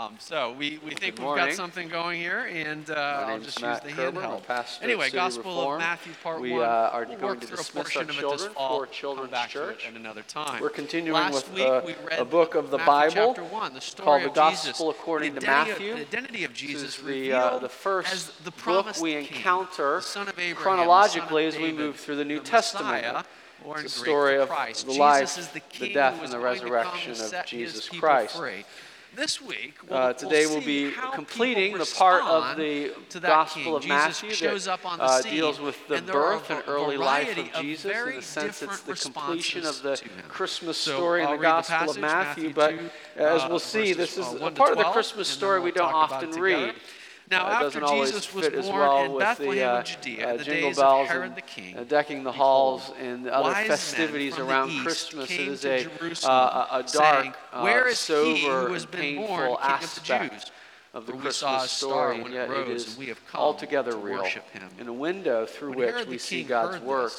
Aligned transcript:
Um, 0.00 0.16
so 0.18 0.54
we, 0.58 0.78
we 0.82 0.92
think 0.92 1.18
we've 1.18 1.36
got 1.36 1.52
something 1.52 1.88
going 1.88 2.20
here, 2.20 2.48
and 2.50 2.88
uh, 2.90 2.94
I'll 2.94 3.38
just 3.38 3.60
Matt 3.60 3.84
use 3.84 3.94
the 3.94 4.02
handheld. 4.02 4.46
pastor 4.46 4.82
Anyway, 4.82 5.10
Gospel 5.10 5.42
Reform. 5.42 5.74
of 5.74 5.80
Matthew, 5.80 6.12
Part 6.22 6.40
We, 6.40 6.52
uh, 6.54 6.56
One. 6.56 7.08
We'll 7.08 7.18
going 7.18 7.22
work 7.22 7.40
to 7.40 7.46
through 7.46 7.58
a 7.58 7.64
portion 7.64 8.02
of 8.08 8.18
it 8.18 8.30
this 8.30 8.46
fall. 8.46 8.86
Children's 8.86 9.26
Come 9.26 9.30
back 9.30 9.50
to 9.50 9.62
it 9.62 9.78
Church. 9.78 9.88
at 9.88 9.96
another 9.96 10.22
time. 10.22 10.62
We're 10.62 10.70
continuing 10.70 11.20
Last 11.20 11.48
with, 11.48 11.54
week, 11.54 11.66
uh, 11.66 11.82
we 11.84 11.94
read 12.08 12.18
a 12.18 12.24
book 12.24 12.54
of 12.54 12.70
the 12.70 12.78
Matthew 12.78 13.20
Bible 13.20 13.34
chapter 13.34 13.44
one, 13.44 13.74
the 13.74 13.80
story 13.82 14.22
called 14.22 14.34
The 14.34 14.50
Jesus, 14.50 14.66
Gospel 14.68 14.90
according 14.90 15.34
the 15.34 15.40
to 15.40 15.46
Matthew. 15.46 15.90
Of, 15.90 15.96
the 15.98 16.02
identity 16.02 16.44
of 16.44 16.54
Jesus 16.54 16.98
is 16.98 17.04
the, 17.04 17.32
uh, 17.32 17.58
the 17.58 17.66
as 17.66 17.72
first 17.72 18.44
the 18.44 18.52
book 18.52 18.98
we 19.02 19.12
king, 19.12 19.26
encounter 19.26 19.96
the 19.96 20.00
son 20.00 20.28
of 20.28 20.38
Abraham, 20.38 20.54
the 20.54 20.54
son 20.54 20.56
of 20.56 20.62
chronologically 20.62 21.44
as 21.44 21.58
we 21.58 21.72
move 21.72 21.96
through 21.96 22.16
the 22.16 22.24
New 22.24 22.40
Testament. 22.40 23.02
Messiah, 23.04 23.24
or 23.66 23.80
It's 23.80 23.92
the 23.92 24.00
story 24.00 24.38
of 24.38 24.48
the 24.48 24.92
life, 24.92 25.52
the 25.78 25.92
death, 25.92 26.22
and 26.22 26.32
the 26.32 26.38
resurrection 26.38 27.12
of 27.12 27.44
Jesus 27.44 27.86
Christ 27.90 28.40
this 29.14 29.40
week, 29.40 29.74
uh, 29.82 29.86
we'll, 29.88 29.98
uh, 29.98 30.12
today 30.12 30.46
we'll, 30.46 30.56
we'll 30.56 30.66
be 30.66 30.92
completing 31.12 31.76
the 31.76 31.92
part 31.96 32.22
of 32.22 32.56
the 32.56 32.92
Gospel 33.20 33.76
of 33.76 33.86
Matthew 33.86 34.30
that 34.30 34.78
uh, 34.84 35.22
deals 35.22 35.60
with 35.60 35.76
the 35.88 35.96
and 35.96 36.06
birth 36.06 36.50
and 36.50 36.62
early 36.66 36.96
life 36.96 37.36
of 37.36 37.62
Jesus. 37.62 37.84
Of 37.90 38.08
in 38.08 38.16
the 38.16 38.22
sense, 38.22 38.62
it's 38.62 38.80
the 38.80 38.94
completion 38.94 39.66
of 39.66 39.82
the 39.82 40.00
Christmas 40.28 40.78
story 40.78 41.22
in 41.24 41.30
the 41.30 41.36
Gospel 41.36 41.78
the 41.78 41.78
passage, 41.78 41.96
of 41.96 42.02
Matthew. 42.02 42.52
Matthew 42.54 42.90
but 43.14 43.22
uh, 43.22 43.36
as 43.36 43.48
we'll 43.48 43.58
see, 43.58 43.92
this 43.92 44.16
is 44.16 44.26
a 44.34 44.50
part 44.50 44.72
of 44.72 44.78
the 44.78 44.84
Christmas 44.84 45.28
story 45.28 45.58
we'll 45.58 45.66
we 45.66 45.72
don't 45.72 45.92
often 45.92 46.30
read. 46.32 46.74
Now, 47.30 47.46
uh, 47.46 47.66
after 47.66 47.80
Jesus 47.80 48.34
was 48.34 48.48
born 48.48 48.66
well 48.66 49.04
in 49.04 49.18
Bethlehem 49.18 49.56
in 49.56 49.62
uh, 49.62 49.82
Judea, 49.84 50.26
uh, 50.26 50.30
in 50.32 50.38
the 50.38 50.44
days 50.44 50.78
of 50.78 51.06
Herod 51.06 51.36
the 51.36 51.42
king, 51.42 51.76
and, 51.76 51.88
decking 51.88 52.24
the 52.24 52.32
halls 52.32 52.92
and 52.98 53.28
other 53.28 53.54
festivities 53.68 54.36
around 54.36 54.76
Christmas, 54.82 55.30
it 55.30 55.40
is 55.40 56.24
uh, 56.24 56.66
a, 56.72 56.78
a 56.78 56.82
dark, 56.82 57.36
Where 57.62 57.86
is 57.86 57.98
sober, 57.98 58.74
and 58.74 58.90
painful 58.90 59.60
aspect 59.60 60.50
of 60.92 61.06
the 61.06 61.12
Christmas 61.12 61.70
story, 61.70 62.20
and 62.20 62.34
yet 62.34 62.50
it 62.50 62.68
is 62.68 62.98
altogether 63.32 63.96
real, 63.96 64.26
in 64.80 64.88
a 64.88 64.92
window 64.92 65.46
through 65.46 65.74
which 65.74 66.06
we 66.06 66.18
see 66.18 66.42
God's 66.42 66.82
work 66.82 67.12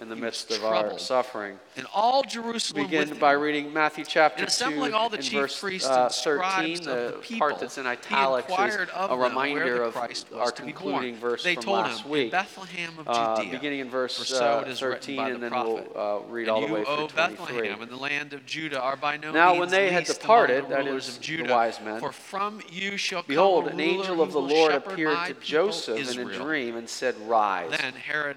in 0.00 0.08
the 0.08 0.16
midst 0.16 0.50
of 0.50 0.58
trouble. 0.58 0.92
our 0.92 0.98
suffering. 0.98 1.58
And 1.76 1.86
all 1.94 2.22
Jerusalem 2.22 2.84
begin 2.84 3.18
by 3.18 3.32
reading 3.32 3.72
Matthew 3.72 4.04
chapter 4.04 4.40
and 4.40 4.48
assembling 4.48 4.92
two, 4.92 4.96
all 4.96 5.10
the 5.10 5.18
chief 5.18 5.40
verse, 5.40 5.60
priests 5.60 5.88
uh, 5.88 6.04
and 6.04 6.12
13, 6.14 6.82
the, 6.82 6.82
the 6.82 7.18
people, 7.22 7.38
part 7.38 7.60
that's 7.60 7.76
in 7.76 7.86
italics 7.86 8.50
is 8.50 8.88
a 8.96 9.16
reminder 9.16 9.82
of 9.82 9.96
our 10.34 10.50
concluding 10.52 11.16
verse 11.16 11.44
they 11.44 11.54
from 11.54 11.64
told 11.64 11.78
last 11.78 12.02
him, 12.02 12.10
week. 12.10 12.30
Bethlehem 12.30 12.98
of 12.98 13.08
uh, 13.08 13.36
Judea, 13.36 13.50
uh, 13.50 13.56
beginning 13.58 13.80
in 13.80 13.90
verse 13.90 14.18
uh, 14.20 14.24
so 14.24 14.44
uh, 14.66 14.74
13, 14.74 15.20
and 15.20 15.42
then 15.42 15.52
we'll 15.52 15.86
uh, 15.94 16.18
read 16.28 16.48
and 16.48 16.50
all 16.50 16.66
the 16.66 16.72
way 16.72 16.84
through 16.84 17.08
23. 17.08 17.14
Bethlehem 17.14 17.82
and 17.82 17.90
the 17.90 17.96
land 17.96 18.32
of 18.32 18.46
Judah 18.46 18.80
are 18.80 18.96
by 18.96 19.18
no 19.18 19.32
now, 19.32 19.50
means 19.50 19.60
when 19.60 19.68
they 19.68 19.92
had 19.92 20.04
departed, 20.04 20.64
the 20.64 20.68
that 20.68 20.86
is 20.86 21.16
of 21.16 21.22
Judah, 21.22 21.46
the 21.46 21.52
wise 21.52 21.78
men, 21.80 22.00
for 22.00 22.12
from 22.12 22.62
you 22.70 22.96
shall 22.96 23.22
behold, 23.22 23.68
an 23.68 23.78
angel 23.78 24.22
of 24.22 24.32
the 24.32 24.40
Lord 24.40 24.72
appeared 24.72 25.18
to 25.26 25.34
Joseph 25.42 26.16
in 26.16 26.26
a 26.26 26.32
dream 26.32 26.76
and 26.76 26.88
said, 26.88 27.14
"Rise, 27.26 27.78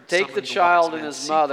take 0.07 0.33
the 0.33 0.41
child 0.41 0.93
and 0.93 1.05
his 1.05 1.29
mother." 1.29 1.52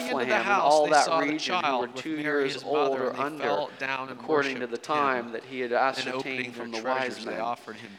Bethlehem 0.03 0.43
house, 0.43 0.63
and 0.63 0.71
all 0.71 0.87
that 0.89 1.23
region 1.23 1.63
who 1.63 1.77
were 1.79 1.87
two 1.87 2.17
years 2.17 2.63
old 2.63 2.99
or 2.99 3.15
under, 3.19 3.67
according 4.09 4.59
to 4.59 4.67
the 4.67 4.77
time 4.77 5.31
that 5.31 5.43
he 5.45 5.59
had 5.59 5.71
ascertained 5.71 6.55
from 6.55 6.71
the 6.71 6.81
wise 6.81 7.25
men. 7.25 7.41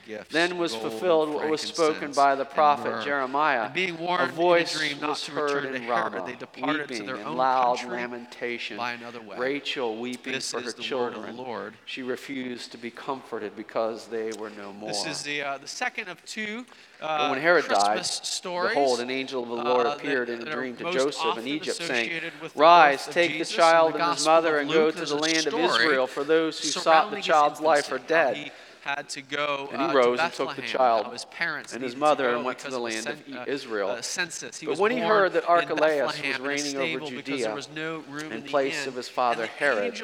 Gifts, 0.06 0.32
then 0.32 0.58
was 0.58 0.74
fulfilled 0.74 1.30
what 1.30 1.48
was 1.48 1.60
spoken 1.60 2.12
by 2.12 2.34
the 2.34 2.44
prophet 2.44 3.04
Jeremiah. 3.04 3.70
Being 3.72 3.96
a 4.00 4.26
voice 4.26 4.78
dream 4.78 5.00
was 5.00 5.26
heard 5.26 5.64
in 5.74 5.86
Ramah, 5.88 6.24
they 6.26 6.36
departed 6.36 6.90
weeping 6.90 7.06
to 7.06 7.14
their 7.14 7.26
own 7.26 7.36
loud 7.36 7.84
lamentation. 7.84 8.76
By 8.76 8.92
another 8.92 9.20
way. 9.20 9.36
Rachel 9.38 9.96
weeping 9.96 10.34
this 10.34 10.50
for 10.50 10.60
her 10.60 10.72
children. 10.72 11.36
Lord. 11.36 11.74
She 11.86 12.02
refused 12.02 12.72
to 12.72 12.78
be 12.78 12.90
comforted 12.90 13.56
because 13.56 14.06
they 14.06 14.32
were 14.38 14.50
no 14.50 14.72
more. 14.72 14.88
This 14.88 15.06
is 15.06 15.22
the, 15.22 15.42
uh, 15.42 15.58
the 15.58 15.68
second 15.68 16.08
of 16.08 16.24
two 16.24 16.64
but 17.02 17.30
when 17.30 17.40
Herod 17.40 17.66
died, 17.66 18.06
stories. 18.06 18.74
behold, 18.74 19.00
an 19.00 19.10
angel 19.10 19.42
of 19.42 19.48
the 19.48 19.56
Lord 19.56 19.86
uh, 19.86 19.96
appeared 19.96 20.28
in 20.28 20.46
a 20.46 20.50
dream 20.50 20.76
to 20.76 20.92
Joseph 20.92 21.36
in 21.36 21.48
Egypt, 21.48 21.78
saying, 21.78 22.22
Rise, 22.54 23.06
take 23.06 23.32
Jesus 23.32 23.50
the 23.50 23.56
child 23.56 23.96
and 23.96 24.14
his 24.14 24.24
mother, 24.24 24.58
and 24.58 24.70
go 24.70 24.90
to 24.90 25.04
the 25.04 25.16
land 25.16 25.48
of 25.48 25.54
Israel, 25.54 26.06
for 26.06 26.22
those 26.22 26.60
who 26.60 26.68
sought 26.68 27.10
the 27.10 27.20
child's 27.20 27.60
life 27.60 27.90
are 27.90 27.98
dead 27.98 28.52
had 28.82 29.08
to 29.10 29.22
go. 29.22 29.68
Uh, 29.72 29.76
and 29.76 29.90
he 29.90 29.96
rose 29.96 30.18
and 30.20 30.32
took 30.32 30.56
the 30.56 30.62
child 30.62 31.12
his 31.12 31.24
parents 31.26 31.72
and 31.72 31.82
his 31.82 31.96
mother 31.96 32.34
and 32.34 32.44
went 32.44 32.58
to 32.60 32.70
the 32.70 32.78
land 32.78 33.06
of 33.06 33.48
Israel. 33.48 34.02
Census. 34.02 34.58
He 34.58 34.66
but 34.66 34.78
when 34.78 34.90
he 34.90 34.98
heard 34.98 35.32
that 35.34 35.48
Archelaus 35.48 36.20
was 36.22 36.40
reigning 36.40 36.76
over 36.76 37.06
Judea 37.06 37.58
no 37.74 38.02
in 38.30 38.42
place 38.42 38.86
of 38.86 38.94
his 38.94 39.08
father 39.08 39.46
Herod, 39.46 39.94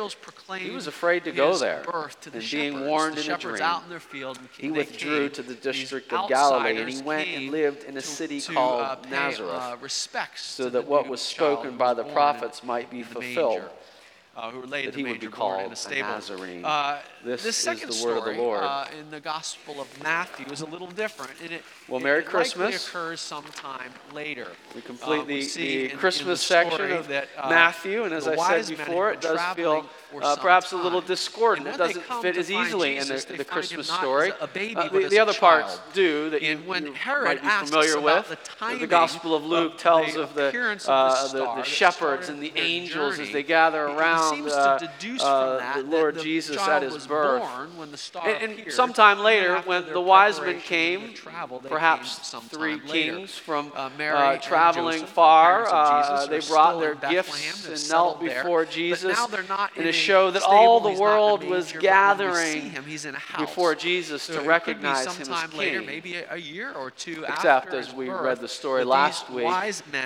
he 0.59 0.71
was 0.71 0.87
afraid 0.87 1.25
to 1.25 1.33
go 1.33 1.57
there. 1.57 1.83
To 2.21 2.31
the 2.31 2.39
and 2.39 2.51
being 2.51 2.87
warned 2.87 3.17
the 3.17 3.25
in 3.25 3.33
a 3.33 3.39
dream, 3.39 4.01
field, 4.01 4.39
he 4.57 4.71
withdrew 4.71 5.29
to 5.31 5.43
the 5.43 5.55
district 5.55 6.13
of 6.13 6.29
Galilee 6.29 6.81
and 6.81 6.89
he 6.89 7.03
went 7.03 7.29
and 7.29 7.51
lived 7.51 7.85
in 7.85 7.97
a 7.97 8.01
city 8.01 8.41
to, 8.41 8.53
called 8.53 9.11
Nazareth, 9.11 9.91
so 10.37 10.71
that 10.71 10.87
what 10.87 11.09
was 11.09 11.21
spoken 11.21 11.77
by 11.77 11.95
the 11.95 12.05
prophets 12.05 12.63
might 12.63 12.91
be 12.91 13.03
fulfilled 13.03 13.71
uh, 14.39 14.51
who 14.51 14.61
were 14.61 14.67
laid 14.67 14.87
that 14.87 14.95
in 14.97 15.03
the 15.03 15.09
he 15.09 15.13
would 15.13 15.21
be 15.21 15.27
manger, 15.27 15.37
born 15.37 15.53
in 15.55 15.59
called 15.61 15.71
a 15.71 15.73
a 15.73 15.77
stable. 15.77 16.09
Nazarene. 16.09 16.65
Uh, 16.65 16.99
This 17.25 17.45
is 17.45 17.65
the 17.65 18.07
word 18.07 18.19
of 18.19 18.25
the 18.25 18.33
Lord. 18.41 18.63
uh, 18.63 18.87
in 18.99 19.11
the 19.11 19.21
Gospel 19.21 19.81
of 19.81 20.03
Matthew 20.03 20.47
is 20.53 20.61
a 20.61 20.67
little 20.67 20.87
different. 20.87 21.33
It, 21.45 21.53
it, 21.53 21.63
Well, 21.89 22.01
Merry 22.01 22.21
It 22.21 22.27
Christmas. 22.27 22.87
occurs 22.89 23.21
sometime 23.21 23.91
later. 24.13 24.49
We 24.75 24.81
uh, 24.81 24.85
complete 24.85 25.27
the, 25.27 25.43
see 25.43 25.67
the 25.67 25.85
in- 25.87 25.91
in 25.93 25.99
Christmas 25.99 26.41
section 26.41 26.93
of 26.93 27.09
that, 27.09 27.29
uh, 27.37 27.49
Matthew, 27.51 28.05
and 28.05 28.15
as 28.15 28.29
I 28.29 28.63
said 28.63 28.77
before, 28.79 29.11
it 29.11 29.21
does 29.21 29.41
feel 29.57 29.87
uh, 30.23 30.37
perhaps 30.37 30.73
a 30.73 30.77
little 30.77 31.01
discordant. 31.01 31.69
It 31.69 31.77
doesn't 31.77 32.05
fit 32.23 32.37
as 32.37 32.51
easily 32.51 32.95
Jesus, 32.95 33.25
in 33.25 33.33
the, 33.33 33.39
the 33.39 33.45
Christmas 33.45 33.89
story. 33.89 34.33
Uh, 34.33 34.47
the, 34.47 35.09
the 35.11 35.19
other 35.19 35.35
parts 35.35 35.81
do 35.93 36.31
that 36.31 36.43
you, 36.43 36.59
you 36.59 36.95
might 37.25 37.43
be 37.43 37.49
familiar 37.49 38.01
with. 38.01 38.29
The, 38.29 38.79
the 38.79 38.87
Gospel 38.87 39.35
of 39.35 39.45
Luke 39.45 39.75
of 39.75 39.79
tells 39.79 40.17
of 40.17 40.35
the, 40.35 40.81
uh, 40.87 41.57
the, 41.57 41.63
shepherds 41.63 42.29
and 42.29 42.43
the 42.43 42.53
angels 42.57 43.17
journey. 43.17 43.29
as 43.29 43.33
they 43.33 43.43
gather 43.43 43.85
around 43.85 44.49
uh, 44.49 44.79
uh, 45.21 45.77
the 45.77 45.83
Lord 45.83 46.19
Jesus 46.19 46.59
at 46.59 46.83
his 46.83 47.07
birth. 47.07 47.43
And, 48.25 48.59
and 48.61 48.73
sometime 48.73 49.19
later, 49.19 49.61
when 49.63 49.87
the 49.87 50.01
wise 50.01 50.41
men 50.41 50.61
came, 50.61 51.13
perhaps 51.69 52.35
three 52.49 52.79
kings 52.81 53.37
from 53.37 53.73
uh, 53.77 54.37
traveling 54.39 55.05
far, 55.05 56.27
they 56.29 56.41
brought 56.41 56.81
their 56.81 56.95
gifts 56.95 57.69
and 57.69 57.89
knelt 57.91 58.21
before 58.21 58.65
Jesus 58.65 59.19
in 59.77 59.87
a 59.87 59.98
show 59.99 60.31
that 60.31 60.43
all 60.43 60.81
the 60.81 61.01
world 61.01 61.45
was 61.45 61.71
here, 61.71 61.81
gathering 61.81 62.73
before 63.39 63.75
Jesus 63.75 64.23
so 64.23 64.41
to 64.41 64.49
recognize 64.49 65.07
him 65.17 65.33
as 65.33 65.51
king. 65.51 65.59
Later, 65.59 65.83
maybe 65.83 66.17
a, 66.17 66.37
year 66.37 66.73
or 66.73 66.91
two 66.91 67.25
Except 67.29 67.75
as 67.75 67.93
we 67.93 68.07
birth, 68.07 68.25
read 68.25 68.41
the 68.41 68.49
story 68.49 68.85
last 68.85 69.29
week, 69.31 69.47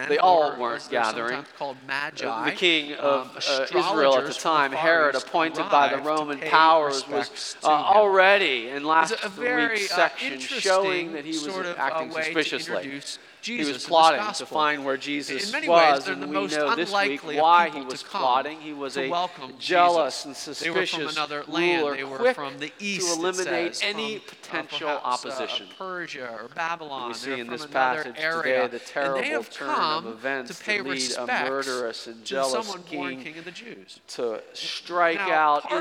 they 0.08 0.18
all 0.18 0.56
weren't 0.58 0.88
gathering. 0.90 1.44
Called 1.56 1.76
uh, 1.76 1.86
magi, 1.86 2.50
the 2.50 2.56
king 2.56 2.94
of 2.94 3.26
um, 3.26 3.36
uh, 3.48 3.66
Israel 3.78 4.16
at 4.16 4.26
the 4.26 4.34
time, 4.34 4.72
Herod, 4.72 5.14
appointed 5.14 5.68
by 5.70 5.94
the 5.94 6.02
Roman 6.02 6.38
powers, 6.38 7.06
was 7.08 7.56
uh, 7.62 7.68
already 7.68 8.68
in 8.68 8.84
last 8.84 9.18
very, 9.30 9.74
week's 9.74 9.90
section 9.90 10.38
showing 10.38 11.12
that 11.12 11.24
he 11.24 11.32
was 11.32 11.66
acting 11.76 12.10
suspiciously 12.10 13.00
this 13.42 13.86
plotting 13.86 14.34
to 14.34 14.46
find 14.46 14.84
where 14.84 14.96
Jesus 14.96 15.46
In 15.46 15.52
many 15.52 15.68
was, 15.68 15.94
ways, 15.94 16.04
they're 16.04 16.14
and 16.14 16.22
the 16.22 16.26
we 16.26 16.32
most 16.32 16.56
know 16.56 16.74
this 16.74 16.88
week 16.90 16.96
unlikely 17.22 17.36
why 17.40 17.70
he 17.70 17.80
was 17.82 18.02
to 18.02 18.08
plotting. 18.08 18.60
He 18.60 18.72
was 18.72 18.94
to 18.94 19.04
a 19.12 19.52
jealous 19.58 20.24
Jesus. 20.24 20.46
and 20.46 20.56
They 20.56 20.70
were 20.70 20.76
from 20.76 20.86
suspicious 20.86 21.16
another 21.16 21.44
land. 21.48 21.82
ruler, 21.82 21.96
They 21.96 22.04
were 22.04 22.18
quick 22.18 22.34
from 22.36 22.58
the 22.58 22.72
east, 22.78 23.14
to 23.14 23.20
eliminate 23.20 23.76
says, 23.76 23.82
any 23.84 24.18
from, 24.18 24.26
uh, 24.26 24.30
potential 24.42 24.88
uh, 24.88 25.00
opposition. 25.04 25.66
Persia 25.78 26.38
or 26.40 26.48
Babylon. 26.54 27.08
We 27.08 27.14
see 27.14 27.38
in 27.40 27.46
this 27.48 27.66
passage 27.66 28.14
area. 28.18 28.62
today 28.62 28.78
the 28.78 28.84
terrible 28.84 29.44
turn 29.44 29.68
of 29.70 30.06
events 30.06 30.58
to 30.58 30.64
pay 30.64 30.78
that 30.78 30.86
lead 30.86 31.12
a 31.18 31.26
murderous 31.26 32.06
and 32.06 32.16
to 32.16 32.22
jealous 32.24 32.76
king 32.86 33.22
king 33.22 33.38
of 33.38 33.44
the 33.44 33.50
Jews. 33.50 34.00
to 34.08 34.42
strike 34.52 35.18
Now, 35.18 35.30
out 35.32 35.72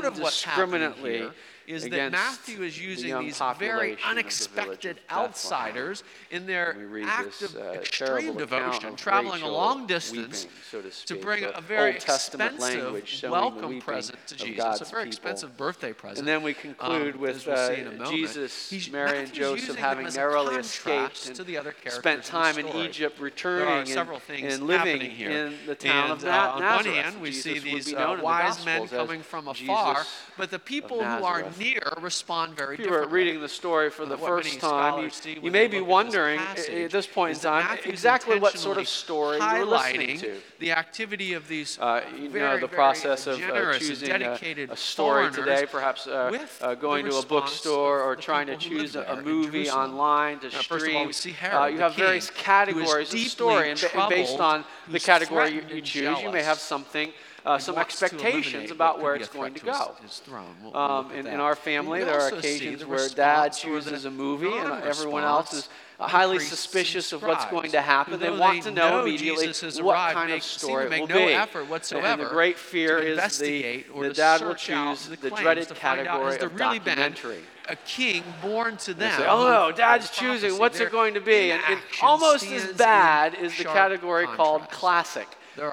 is 1.66 1.88
that 1.88 2.12
Matthew 2.12 2.62
is 2.62 2.80
using 2.80 3.12
the 3.12 3.20
these 3.20 3.40
very 3.58 3.96
unexpected 4.06 4.98
the 5.08 5.14
outsiders 5.14 6.04
in 6.30 6.46
their 6.46 6.76
act 7.04 7.40
this, 7.40 7.54
of 7.54 7.60
uh, 7.60 7.70
extreme 7.70 8.36
devotion, 8.36 8.90
of 8.90 8.96
traveling 8.96 9.42
a 9.42 9.48
long 9.48 9.86
distance 9.86 10.44
weeping, 10.44 10.56
so 10.70 10.82
to, 10.82 11.06
to, 11.06 11.14
bring 11.16 11.44
a 11.44 11.60
very 11.60 11.92
expensive 11.92 13.30
welcome 13.30 13.80
present 13.80 14.18
to 14.26 14.36
Jesus—a 14.36 14.84
very 14.84 15.04
people. 15.04 15.06
expensive 15.06 15.56
birthday 15.56 15.92
present. 15.92 16.20
And 16.20 16.28
then 16.28 16.42
we 16.42 16.54
conclude 16.54 17.14
um, 17.14 17.20
with 17.20 17.46
uh, 17.48 17.74
Jesus, 18.10 18.70
He's, 18.70 18.90
Mary, 18.90 19.12
Matthew's 19.12 19.28
and 19.28 19.32
Joseph 19.32 19.76
having 19.76 20.08
narrowly 20.14 20.56
escaped 20.56 21.26
and 21.26 21.36
to 21.36 21.44
the 21.44 21.58
other 21.58 21.74
spent 21.88 22.24
time 22.24 22.58
in, 22.58 22.66
in 22.66 22.76
Egypt 22.76 23.20
returning 23.20 23.96
and, 23.96 24.44
and, 24.44 24.62
living 24.66 25.00
here. 25.00 25.30
in 25.30 25.54
the 25.66 25.74
town 25.74 26.10
and, 26.10 26.12
of 26.12 26.24
uh, 26.24 26.28
Nazareth. 26.28 26.62
On 26.62 26.92
one 26.92 27.02
hand, 27.04 27.20
we 27.20 27.32
see 27.32 27.58
these 27.58 27.92
uh, 27.92 28.18
wise 28.22 28.64
men 28.64 28.88
coming 28.88 29.22
from 29.22 29.48
afar 29.48 30.04
but 30.36 30.50
the 30.50 30.58
people 30.58 31.02
who 31.02 31.24
are 31.24 31.44
near 31.58 31.80
respond 32.00 32.56
very 32.56 32.76
differently. 32.76 32.98
If 32.98 33.02
you 33.02 33.08
were 33.08 33.12
reading 33.12 33.40
the 33.40 33.48
story 33.48 33.90
for 33.90 34.06
the 34.06 34.16
first 34.16 34.60
time, 34.60 35.10
you, 35.24 35.40
you 35.42 35.50
may 35.50 35.66
be 35.66 35.80
wondering 35.80 36.40
this 36.54 36.68
at 36.68 36.90
this 36.90 37.06
point 37.06 37.36
in 37.36 37.42
time 37.42 37.78
exactly 37.84 38.38
what 38.38 38.56
sort 38.58 38.78
of 38.78 38.88
story 38.88 39.38
you're 39.38 39.64
listening 39.64 40.18
to. 40.18 40.36
The 40.58 40.72
activity 40.72 41.32
of 41.34 41.48
these 41.48 41.78
uh, 41.78 42.02
you 42.16 42.30
very, 42.30 42.44
know 42.44 42.60
the 42.60 42.68
process 42.68 43.26
of 43.26 43.42
uh, 43.42 43.78
choosing 43.78 44.10
a, 44.10 44.38
a, 44.70 44.76
story 44.76 45.30
today, 45.32 45.66
perhaps 45.70 46.06
uh, 46.06 46.38
uh 46.60 46.74
going 46.74 47.06
to 47.06 47.16
a 47.16 47.26
bookstore 47.26 48.00
or 48.00 48.16
trying 48.16 48.46
to 48.46 48.56
choose 48.56 48.96
a, 48.96 49.20
movie 49.22 49.70
online 49.70 50.38
to 50.40 50.48
now, 50.48 50.60
stream. 50.60 50.96
All, 50.96 51.32
Herod, 51.32 51.62
uh, 51.62 51.66
you 51.66 51.78
have 51.78 51.94
king, 51.94 52.04
various 52.04 52.30
categories 52.30 53.12
of 53.12 53.20
story, 53.20 53.70
and, 53.70 53.84
based 54.08 54.40
on 54.40 54.64
the 54.88 55.00
category 55.00 55.54
you, 55.54 55.62
you 55.76 55.80
choose, 55.80 56.20
you 56.22 56.30
may 56.30 56.42
have 56.42 56.58
something 56.58 57.12
uh, 57.44 57.58
some 57.58 57.76
expectations 57.76 58.70
about 58.70 59.00
where 59.00 59.14
it's 59.14 59.28
going 59.28 59.54
to 59.54 59.64
go. 59.64 59.94
We'll, 60.30 60.42
we'll 60.62 60.76
um, 60.76 61.10
in, 61.12 61.26
in, 61.26 61.40
our 61.40 61.56
family, 61.56 62.04
there 62.04 62.20
are 62.20 62.28
occasions 62.28 62.80
the 62.80 62.86
where 62.86 63.08
dad 63.08 63.50
chooses 63.50 64.04
a 64.04 64.10
movie 64.10 64.52
and 64.52 64.84
everyone 64.84 65.24
else 65.24 65.52
is 65.52 65.68
highly 65.98 66.38
suspicious 66.38 67.12
of 67.12 67.22
what's 67.22 67.44
going 67.46 67.70
to 67.72 67.80
happen. 67.80 68.18
They 68.20 68.30
want 68.30 68.62
to 68.64 68.70
know, 68.70 68.90
know 68.90 69.02
immediately 69.02 69.48
what 69.82 70.14
kind 70.14 70.32
of 70.32 70.42
story 70.42 70.86
it 70.86 71.00
will 71.00 71.08
no 71.08 71.26
be. 71.26 71.32
Effort 71.32 71.68
whatsoever 71.68 72.06
and 72.06 72.20
the 72.20 72.26
great 72.26 72.58
fear 72.58 72.98
is 72.98 73.38
the, 73.38 73.84
the 74.00 74.12
dad 74.12 74.40
will 74.40 74.54
choose 74.54 75.08
the, 75.08 75.16
the 75.16 75.30
dreaded 75.30 75.68
category 75.68 76.38
of 76.38 76.54
really 76.54 76.78
documentary. 76.78 77.40
A 77.68 77.76
king 77.76 78.24
born 78.42 78.76
to 78.78 78.94
them. 78.94 79.16
Say, 79.18 79.26
oh 79.26 79.46
no, 79.46 79.72
dad's 79.72 80.10
choosing. 80.10 80.58
What's 80.58 80.80
it 80.80 80.90
going 80.90 81.14
to 81.14 81.20
be? 81.20 81.52
And, 81.52 81.62
and 81.68 81.80
almost 82.02 82.50
as 82.50 82.72
bad 82.72 83.34
is 83.34 83.56
the 83.56 83.64
category 83.64 84.26
contrast. 84.26 84.36
called 84.36 84.70
classic 84.70 85.28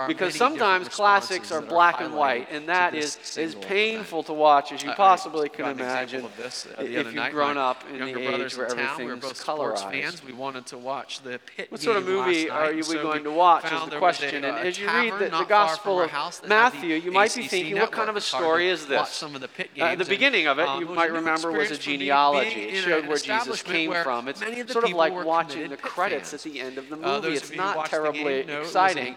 because 0.07 0.35
sometimes 0.35 0.89
classics 0.89 1.51
are 1.51 1.61
black 1.61 2.01
are 2.01 2.05
and 2.05 2.13
white, 2.13 2.47
and 2.51 2.67
that 2.67 2.93
is 2.93 3.17
is 3.37 3.55
painful 3.55 4.19
event. 4.19 4.27
to 4.27 4.33
watch, 4.33 4.71
as 4.71 4.83
you 4.83 4.91
possibly 4.93 5.45
I, 5.45 5.49
can 5.49 5.65
imagine. 5.69 6.25
This, 6.37 6.67
uh, 6.77 6.83
if 6.83 7.13
you've 7.13 7.31
grown 7.31 7.57
up 7.57 7.83
in 7.93 7.99
the 7.99 8.19
age 8.19 8.57
where 8.57 8.67
town, 8.67 8.97
we 8.97 9.05
were 9.05 9.15
both 9.15 9.43
colorized. 9.43 9.91
Fans. 9.91 10.23
We 10.23 10.33
wanted 10.33 10.65
to 10.67 10.77
watch 10.77 11.21
the 11.21 11.39
pit 11.55 11.71
What 11.71 11.81
sort 11.81 11.97
of 11.97 12.05
movie 12.05 12.49
are 12.49 12.71
you 12.71 12.83
so 12.83 13.01
going 13.01 13.23
to 13.23 13.31
watch? 13.31 13.71
Is 13.71 13.89
the 13.89 13.97
question. 13.97 14.43
and 14.43 14.57
as 14.57 14.79
you 14.79 14.87
read 14.87 15.13
the, 15.13 15.29
the 15.29 15.45
Gospel 15.45 16.01
of 16.01 16.11
Matthew, 16.47 16.95
you 16.95 17.11
might 17.11 17.33
be 17.35 17.47
thinking, 17.47 17.77
what 17.77 17.91
kind 17.91 18.09
of 18.09 18.15
a 18.15 18.21
story 18.21 18.69
is 18.69 18.85
this? 18.85 19.19
the 19.19 19.47
uh, 19.81 20.03
beginning 20.03 20.47
of 20.47 20.59
it, 20.59 20.67
you 20.79 20.87
might 20.87 21.11
remember, 21.11 21.51
was 21.51 21.71
a 21.71 21.77
genealogy. 21.77 22.49
It 22.49 22.83
showed 22.83 23.07
where 23.07 23.17
Jesus 23.17 23.61
came 23.61 23.93
from. 24.03 24.27
It's 24.27 24.41
sort 24.71 24.85
of 24.85 24.91
like 24.91 25.13
watching 25.25 25.69
the 25.69 25.77
credits 25.77 26.33
at 26.33 26.41
the 26.41 26.59
end 26.59 26.77
of 26.77 26.89
the 26.89 26.97
movie. 26.97 27.33
It's 27.33 27.55
not 27.55 27.85
terribly 27.87 28.39
exciting 28.39 29.15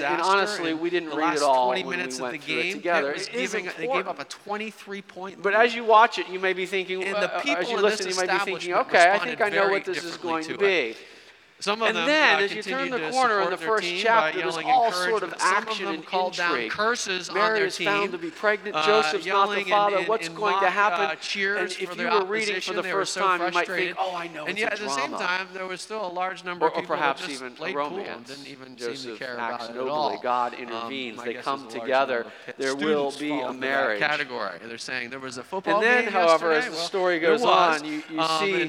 disaster. 0.00 0.14
And, 0.14 0.22
and 0.22 0.40
honestly, 0.40 0.70
and 0.72 0.80
we 0.80 0.90
didn't 0.90 1.10
read 1.10 1.36
it 1.36 1.42
all 1.42 1.66
20 1.66 1.84
minutes 1.84 2.20
we 2.20 2.26
of 2.26 2.32
the 2.32 2.38
game, 2.38 2.72
together. 2.74 3.10
It, 3.10 3.18
was 3.18 3.28
giving, 3.28 3.68
they 3.78 3.86
gave 3.86 4.08
up 4.08 4.20
a 4.20 4.24
23-point. 4.24 5.42
But 5.42 5.54
as 5.54 5.74
you 5.74 5.84
watch 5.84 6.18
it, 6.18 6.28
you 6.28 6.38
may 6.38 6.52
be 6.52 6.66
thinking, 6.66 7.04
and 7.04 7.14
the 7.16 7.34
uh, 7.34 7.40
people 7.40 7.56
uh, 7.56 7.60
as 7.60 7.70
you 7.70 7.80
listen, 7.80 8.08
you 8.08 8.16
might 8.16 8.30
be 8.30 8.52
thinking, 8.52 8.74
okay, 8.74 9.10
I 9.10 9.18
think 9.18 9.40
I 9.40 9.48
know 9.48 9.68
what 9.68 9.84
this 9.84 10.04
is 10.04 10.16
going 10.16 10.44
to 10.44 10.56
be. 10.56 10.94
Some 11.60 11.82
of 11.82 11.88
and 11.88 11.96
them 11.96 12.06
then, 12.06 12.38
uh, 12.38 12.42
as 12.42 12.54
you 12.54 12.62
turn 12.62 12.90
the 12.90 13.10
corner 13.10 13.42
in 13.42 13.50
the 13.50 13.56
first 13.58 13.86
chapter, 13.96 14.40
there's 14.40 14.56
all 14.56 14.90
sort 14.92 15.22
of 15.22 15.34
action 15.38 15.88
of 15.88 15.94
and 15.94 16.06
called 16.06 16.38
intrigue. 16.38 16.70
curses 16.70 17.30
Mary 17.32 17.60
is 17.60 17.76
team, 17.76 17.86
found 17.86 18.12
to 18.12 18.18
be 18.18 18.30
pregnant. 18.30 18.74
Uh, 18.74 18.86
Joseph's 18.86 19.26
not 19.26 19.54
the 19.54 19.64
father. 19.64 19.96
And, 19.96 20.00
and, 20.00 20.08
What's 20.08 20.28
going 20.30 20.52
mock, 20.52 20.62
to 20.62 20.70
happen? 20.70 21.04
Uh, 21.04 21.14
cheers 21.16 21.76
and 21.78 21.82
if 21.82 21.98
you 21.98 22.04
were 22.08 22.24
reading 22.24 22.60
for 22.62 22.72
the 22.72 22.82
first 22.82 23.12
so 23.12 23.20
time, 23.20 23.40
you 23.40 23.52
might 23.52 23.66
think, 23.66 23.94
"Oh, 23.98 24.16
I 24.16 24.28
know." 24.28 24.46
And 24.46 24.58
yet, 24.58 24.72
at 24.72 24.78
the 24.78 24.88
same 24.88 25.12
time, 25.12 25.48
there 25.52 25.66
was 25.66 25.82
still 25.82 26.06
a 26.06 26.12
large 26.12 26.44
number 26.44 26.64
or, 26.64 26.68
of 26.68 26.74
people 26.76 26.94
or 26.94 26.96
perhaps 26.96 27.20
just 27.20 27.32
even 27.32 27.52
played 27.52 27.74
romance. 27.74 28.06
Cool 28.06 28.16
and 28.16 28.26
didn't 28.26 28.46
even 28.48 28.76
Joseph 28.76 28.98
seem 28.98 29.12
to 29.12 29.18
care 29.18 29.38
acts 29.38 29.68
about 29.68 29.76
nobly. 29.76 30.18
God 30.22 30.54
um, 30.54 30.60
intervenes. 30.60 31.18
Um, 31.18 31.24
they 31.26 31.34
come 31.34 31.68
together. 31.68 32.26
There 32.56 32.74
will 32.74 33.12
be 33.18 33.38
a 33.38 33.52
marriage. 33.52 34.00
Category. 34.00 34.58
They're 34.64 34.78
saying 34.78 35.10
there 35.10 35.20
was 35.20 35.36
a 35.36 35.42
football. 35.42 35.80
game 35.80 35.90
And 35.90 36.06
then, 36.06 36.12
however, 36.12 36.52
as 36.52 36.66
the 36.66 36.74
story 36.74 37.18
goes 37.18 37.42
on, 37.42 37.84
you 37.84 38.02
um, 38.18 38.40
see 38.40 38.66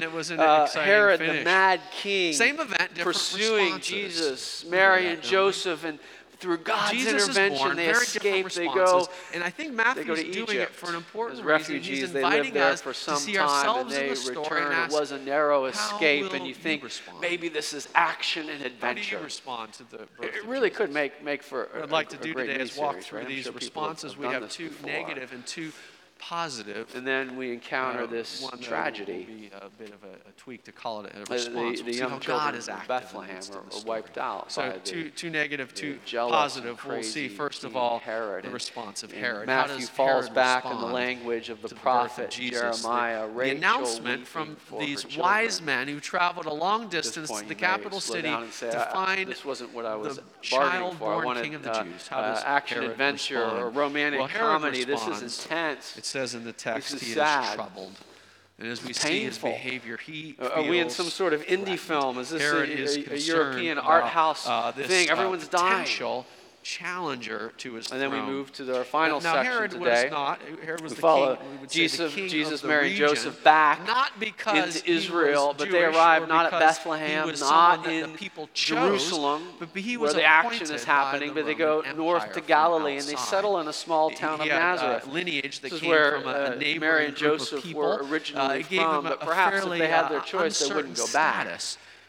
Herod 0.74 1.20
the 1.20 1.42
Mad 1.44 1.80
King. 1.90 2.34
Same 2.34 2.60
event 2.60 2.81
pursuing 2.94 3.74
responses. 3.74 3.86
Jesus, 3.86 4.64
Mary 4.66 5.08
and 5.08 5.22
Joseph, 5.22 5.84
and 5.84 5.98
through 6.42 6.58
God's 6.58 6.90
Jesus 6.90 7.28
intervention, 7.28 7.66
born, 7.66 7.76
they 7.76 7.88
escape, 7.88 8.50
they 8.50 8.66
go. 8.66 9.06
And 9.32 9.44
I 9.44 9.50
think 9.50 9.74
Matthew 9.74 10.12
is 10.12 10.34
doing 10.34 10.58
it 10.58 10.70
for 10.70 10.88
an 10.88 10.96
important 10.96 11.44
refugees, 11.44 11.88
reason. 11.88 12.08
He's 12.08 12.14
inviting 12.16 12.52
they 12.52 12.60
to 12.60 12.76
see 12.76 12.82
for 12.82 12.92
some 12.92 13.32
time, 13.32 13.80
and 13.82 13.90
they 13.90 14.08
the 14.08 14.16
story. 14.16 14.60
Ask, 14.60 14.92
it 14.92 15.00
was 15.00 15.12
a 15.12 15.18
narrow 15.20 15.66
escape, 15.66 16.32
and 16.32 16.44
you 16.44 16.52
think 16.52 16.84
maybe 17.20 17.48
this 17.48 17.72
is 17.72 17.88
action 17.94 18.48
and 18.48 18.64
adventure. 18.64 19.02
How 19.02 19.18
do 19.18 19.18
you 19.18 19.24
respond 19.24 19.72
to 19.74 19.90
the 19.90 19.98
birth 19.98 20.34
It 20.34 20.44
really 20.44 20.70
could 20.70 20.90
make 20.92 21.22
make 21.22 21.44
for. 21.44 21.66
A, 21.66 21.68
what 21.74 21.82
I'd 21.84 21.90
like 21.90 22.12
a, 22.12 22.16
to 22.16 22.22
do 22.24 22.34
today 22.34 22.60
is 22.60 22.76
walk 22.76 22.94
series, 22.94 23.06
through 23.06 23.18
right? 23.20 23.28
these 23.28 23.44
sure 23.44 23.52
responses. 23.52 24.12
Have 24.14 24.20
we 24.20 24.26
have 24.26 24.50
two 24.50 24.68
before. 24.68 24.90
negative 24.90 25.32
and 25.32 25.46
two 25.46 25.70
positive. 26.28 26.94
And 26.94 27.06
then 27.06 27.36
we 27.36 27.52
encounter 27.52 28.04
uh, 28.04 28.06
this 28.06 28.42
one 28.42 28.58
tragedy. 28.60 29.24
Be 29.24 29.50
a 29.60 29.68
bit 29.70 29.92
of 29.92 30.04
a, 30.04 30.28
a, 30.28 30.32
tweak 30.36 30.62
to 30.64 30.72
call 30.72 31.04
it 31.04 31.12
a 31.14 31.18
response. 31.32 31.80
The, 31.80 31.84
the, 31.84 31.92
the 31.92 31.98
young 31.98 32.20
children 32.20 32.54
is 32.54 32.68
active 32.68 32.88
Bethlehem 32.88 33.42
are, 33.52 33.58
are 33.58 33.84
wiped 33.84 34.18
out. 34.18 34.52
So 34.52 34.78
two, 34.84 35.04
the, 35.04 35.10
two 35.10 35.30
negative, 35.30 35.74
two 35.74 35.98
jealous, 36.04 36.32
positive. 36.32 36.84
We'll 36.86 37.02
see 37.02 37.28
first 37.28 37.64
of 37.64 37.76
all 37.76 37.98
Herod 37.98 38.44
the 38.44 38.50
response 38.50 39.02
of 39.02 39.10
Herod. 39.10 39.46
Matthew 39.48 39.86
falls 39.86 40.26
Herod 40.26 40.34
back 40.34 40.64
in 40.64 40.78
the 40.78 40.86
language 40.86 41.48
of 41.48 41.60
the, 41.60 41.68
the 41.68 41.74
prophet 41.74 42.24
of 42.26 42.30
Jesus, 42.30 42.82
Jeremiah. 42.82 43.26
The, 43.26 43.32
Rachel 43.32 43.56
announcement 43.56 44.26
from 44.26 44.56
these 44.78 45.16
wise 45.16 45.60
men 45.60 45.88
who 45.88 45.98
traveled 45.98 46.46
a 46.46 46.54
long 46.54 46.88
distance 46.88 47.30
to 47.40 47.46
the 47.46 47.54
capital 47.54 48.00
city 48.00 48.34
to 48.60 48.88
find 48.92 49.28
this 49.28 49.44
wasn't 49.44 49.74
what 49.74 49.86
I 49.86 49.96
was 49.96 50.16
the 50.16 50.22
child-born 50.40 51.42
king 51.42 51.54
of 51.54 51.62
the 51.62 51.72
uh, 51.72 51.84
Jews. 51.84 52.06
How 52.06 52.18
uh, 52.18 52.34
does 52.34 52.44
action 52.44 52.84
adventure 52.84 53.44
or 53.44 53.70
romantic 53.70 54.28
comedy? 54.28 54.84
This 54.84 55.06
is 55.08 55.40
intense 55.40 56.11
says 56.12 56.34
in 56.34 56.44
the 56.44 56.52
text, 56.52 56.94
is 56.94 57.00
he 57.00 57.12
sad. 57.12 57.48
is 57.48 57.54
troubled. 57.54 57.92
And 58.58 58.68
as 58.68 58.82
we 58.82 58.92
Painful. 58.92 59.08
see 59.08 59.24
his 59.24 59.38
behavior, 59.38 59.96
he 59.96 60.32
feels. 60.32 60.50
are 60.50 60.62
we 60.62 60.78
in 60.78 60.90
some 60.90 61.06
sort 61.06 61.32
of 61.32 61.40
indie 61.46 61.78
threatened. 61.78 61.80
film? 61.80 62.18
Is 62.18 62.30
this 62.30 62.42
Herod 62.42 62.68
a, 62.68 62.72
is 62.78 62.96
a, 62.96 63.18
European 63.18 63.78
art 63.78 64.04
house 64.04 64.46
uh, 64.46 64.70
this, 64.76 64.86
thing? 64.86 65.08
Uh, 65.08 65.12
Everyone's 65.12 65.48
uh, 65.48 65.58
dying 65.58 65.86
challenger 66.62 67.52
to 67.58 67.74
his 67.74 67.90
and 67.90 68.00
throne. 68.00 68.12
then 68.12 68.26
we 68.26 68.32
move 68.32 68.52
to 68.52 68.76
our 68.76 68.84
final 68.84 69.20
now, 69.20 69.34
section 69.34 69.52
Herod 69.52 69.70
today. 69.72 70.04
Was 70.04 70.10
not, 70.10 70.40
Herod 70.64 70.80
was 70.80 70.92
we 70.92 70.96
the 70.96 71.02
follow 71.02 71.36
king, 71.36 71.60
we 71.60 71.66
Jesus, 71.66 72.14
king 72.14 72.28
Jesus 72.28 72.64
Mary, 72.64 72.90
region, 72.90 73.08
Joseph 73.08 73.44
back 73.44 73.86
not 73.86 74.18
because 74.20 74.76
into 74.76 74.90
Israel, 74.90 75.54
but 75.56 75.70
they 75.70 75.84
arrived 75.84 76.28
not 76.28 76.52
at 76.52 76.58
Bethlehem, 76.58 77.32
not 77.40 77.86
in 77.86 78.14
people 78.14 78.48
chose, 78.54 79.02
Jerusalem, 79.02 79.42
but 79.58 79.68
he 79.74 79.96
was 79.96 80.14
where 80.14 80.22
the 80.22 80.26
action 80.26 80.74
is 80.74 80.84
happening, 80.84 81.28
the 81.28 81.34
but 81.34 81.46
they 81.46 81.54
go 81.54 81.82
north 81.96 82.32
to 82.32 82.40
Galilee 82.40 82.96
and 82.96 83.06
they 83.06 83.16
settle 83.16 83.58
in 83.60 83.68
a 83.68 83.72
small 83.72 84.10
town 84.10 84.40
he, 84.40 84.48
of 84.48 84.52
had, 84.52 84.56
uh, 84.56 84.74
Nazareth. 84.74 85.08
Uh, 85.08 85.12
lineage 85.12 85.60
that 85.60 85.70
this 85.70 85.80
came 85.80 85.90
where, 85.90 86.20
from 86.20 86.28
a, 86.28 86.56
a 86.60 86.76
uh, 86.76 86.80
Mary 86.80 87.06
and 87.06 87.16
Joseph 87.16 87.72
were 87.74 88.02
uh, 88.02 88.08
originally 88.08 88.62
uh, 88.62 88.66
from, 88.66 89.04
but 89.04 89.20
perhaps 89.20 89.64
if 89.64 89.68
they 89.68 89.88
had 89.88 90.08
their 90.08 90.20
choice, 90.20 90.58
they 90.58 90.74
wouldn't 90.74 90.96
go 90.96 91.06
back. 91.12 91.60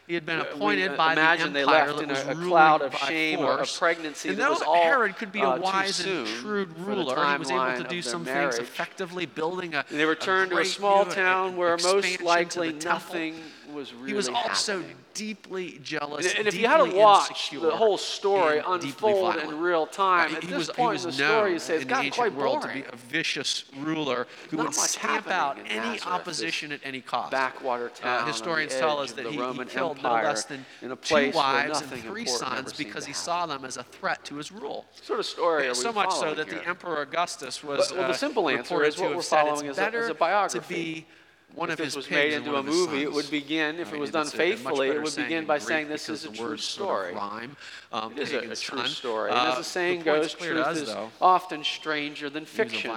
He 0.06 0.12
had 0.14 0.26
been 0.26 0.40
appointed 0.40 0.82
we, 0.82 0.88
uh, 0.88 0.92
uh 0.92 0.96
by 0.96 1.12
imagine 1.14 1.54
the 1.54 1.60
empire 1.60 1.86
they 1.86 1.94
left 1.94 2.02
in 2.02 2.28
a, 2.28 2.32
a 2.32 2.46
cloud 2.46 2.82
of 2.82 2.94
shame 2.94 3.38
force. 3.38 3.58
or 3.58 3.62
a 3.62 3.78
pregnancy 3.78 4.28
and 4.28 4.38
that 4.38 4.50
was 4.50 4.60
all 4.60 4.82
Herod 4.82 5.16
could 5.16 5.32
be 5.32 5.40
a 5.40 5.48
uh, 5.48 5.58
wise 5.58 6.04
and 6.04 6.28
shrewd 6.28 6.76
ruler. 6.78 7.14
He 7.14 7.38
was 7.38 7.50
able 7.50 7.82
to 7.82 7.86
do 7.88 8.02
some 8.02 8.24
marriage. 8.24 8.56
things 8.56 8.68
effectively, 8.68 9.24
building 9.24 9.74
a. 9.74 9.84
And 9.88 9.98
they 9.98 10.04
returned 10.04 10.52
a 10.52 10.56
to 10.56 10.60
a 10.60 10.64
small 10.66 11.06
town 11.06 11.56
where 11.56 11.78
most 11.78 12.20
likely 12.20 12.72
nothing 12.72 13.36
was 13.74 13.92
really 13.92 14.08
He 14.08 14.14
was 14.14 14.28
also 14.28 14.78
happening. 14.78 14.96
deeply 15.12 15.78
jealous. 15.82 16.32
And 16.34 16.46
if 16.48 16.54
you 16.54 16.66
had 16.66 16.78
to 16.78 16.96
watch 16.96 17.30
insecure, 17.30 17.60
the 17.60 17.76
whole 17.76 17.98
story 17.98 18.58
and 18.58 18.66
unfold 18.82 19.36
in 19.36 19.58
real 19.60 19.86
time, 19.86 20.32
Uh, 20.32 20.36
at 20.36 20.42
he 20.44 20.48
this 20.50 20.58
was, 20.58 20.68
point 20.70 21.00
he 21.00 21.06
was 21.06 21.18
in 21.18 21.24
the 21.24 21.28
story, 21.28 21.52
you 21.52 21.58
say 21.58 21.74
it's 21.76 21.84
gotten 21.84 22.06
ancient 22.06 22.16
quite 22.16 22.32
world 22.34 22.60
boring. 22.62 22.82
to 22.84 22.88
be 22.90 22.94
a 22.94 22.96
vicious 22.96 23.64
ruler 23.78 24.26
who 24.50 24.56
Not 24.56 24.66
would 24.66 24.74
stamp 24.74 25.28
out 25.28 25.58
any 25.66 25.76
Nazareth, 25.80 26.06
opposition 26.06 26.72
at 26.72 26.80
any 26.84 27.00
cost. 27.00 27.30
backwater 27.30 27.88
town 27.90 28.22
Uh, 28.22 28.26
historians 28.26 28.74
tell 28.74 28.98
us 29.00 29.12
that 29.12 29.26
he, 29.26 29.32
he 29.32 29.38
Roman 29.38 29.68
killed 29.68 30.02
no 30.02 30.12
less 30.12 30.44
than 30.44 30.64
in 30.80 30.90
a 30.92 30.96
two 30.96 31.02
place 31.14 31.34
where 31.34 31.44
wives 31.44 31.80
and 31.82 32.02
three 32.02 32.26
sons 32.26 32.72
because 32.72 33.04
he 33.06 33.12
saw 33.12 33.46
them 33.46 33.64
as 33.64 33.76
a 33.76 33.82
threat 33.82 34.24
to 34.24 34.36
his 34.36 34.50
rule. 34.52 34.86
What 34.94 35.04
sort 35.04 35.20
of 35.20 35.26
story 35.26 35.68
we 35.68 35.74
so 35.74 35.92
much 35.92 36.12
so 36.12 36.34
that 36.34 36.48
here? 36.48 36.60
the 36.60 36.68
Emperor 36.68 37.02
Augustus 37.02 37.62
was 37.62 37.90
Well, 37.92 38.02
the 38.08 38.08
uh, 38.08 38.12
simple 38.14 38.48
answer 38.48 38.82
is 38.84 38.94
to 38.96 39.02
what 39.02 39.16
we're 39.16 39.22
following 39.22 39.66
is 39.66 39.78
a- 39.78 39.92
is 39.94 40.08
a 40.08 40.14
biography." 40.14 40.60
to 40.60 40.68
be 40.68 41.06
one 41.54 41.68
if 41.70 41.74
of 41.74 41.78
this 41.78 41.86
his 41.86 41.96
was 41.96 42.10
made 42.10 42.32
pigs 42.32 42.36
into 42.36 42.56
a 42.56 42.62
movie, 42.62 43.02
it 43.02 43.12
would 43.12 43.30
begin, 43.30 43.78
if 43.78 43.92
it 43.92 43.98
was 43.98 44.10
done 44.10 44.26
faithfully, 44.26 44.88
it 44.88 45.02
would 45.02 45.14
begin 45.16 45.44
by 45.44 45.58
saying 45.58 45.88
this 45.88 46.08
is 46.08 46.24
a 46.24 46.28
true 46.28 46.56
sort 46.56 46.60
story. 46.60 47.10
of 47.10 47.16
rhyme. 47.16 47.56
Um, 47.92 48.12
It 48.12 48.18
is 48.18 48.32
a- 48.32 48.38
a 48.38 48.56
true 48.56 48.78
son. 48.78 48.88
story. 48.88 49.30
Uh, 49.30 49.38
and 49.38 49.48
as 49.52 49.58
the 49.58 49.64
saying 49.64 50.02
point's 50.02 50.34
goes, 50.34 50.46
truth 50.46 50.66
us, 50.66 50.76
is 50.78 50.88
though. 50.88 51.10
often 51.20 51.62
stranger 51.62 52.28
than 52.28 52.44
fiction. 52.44 52.90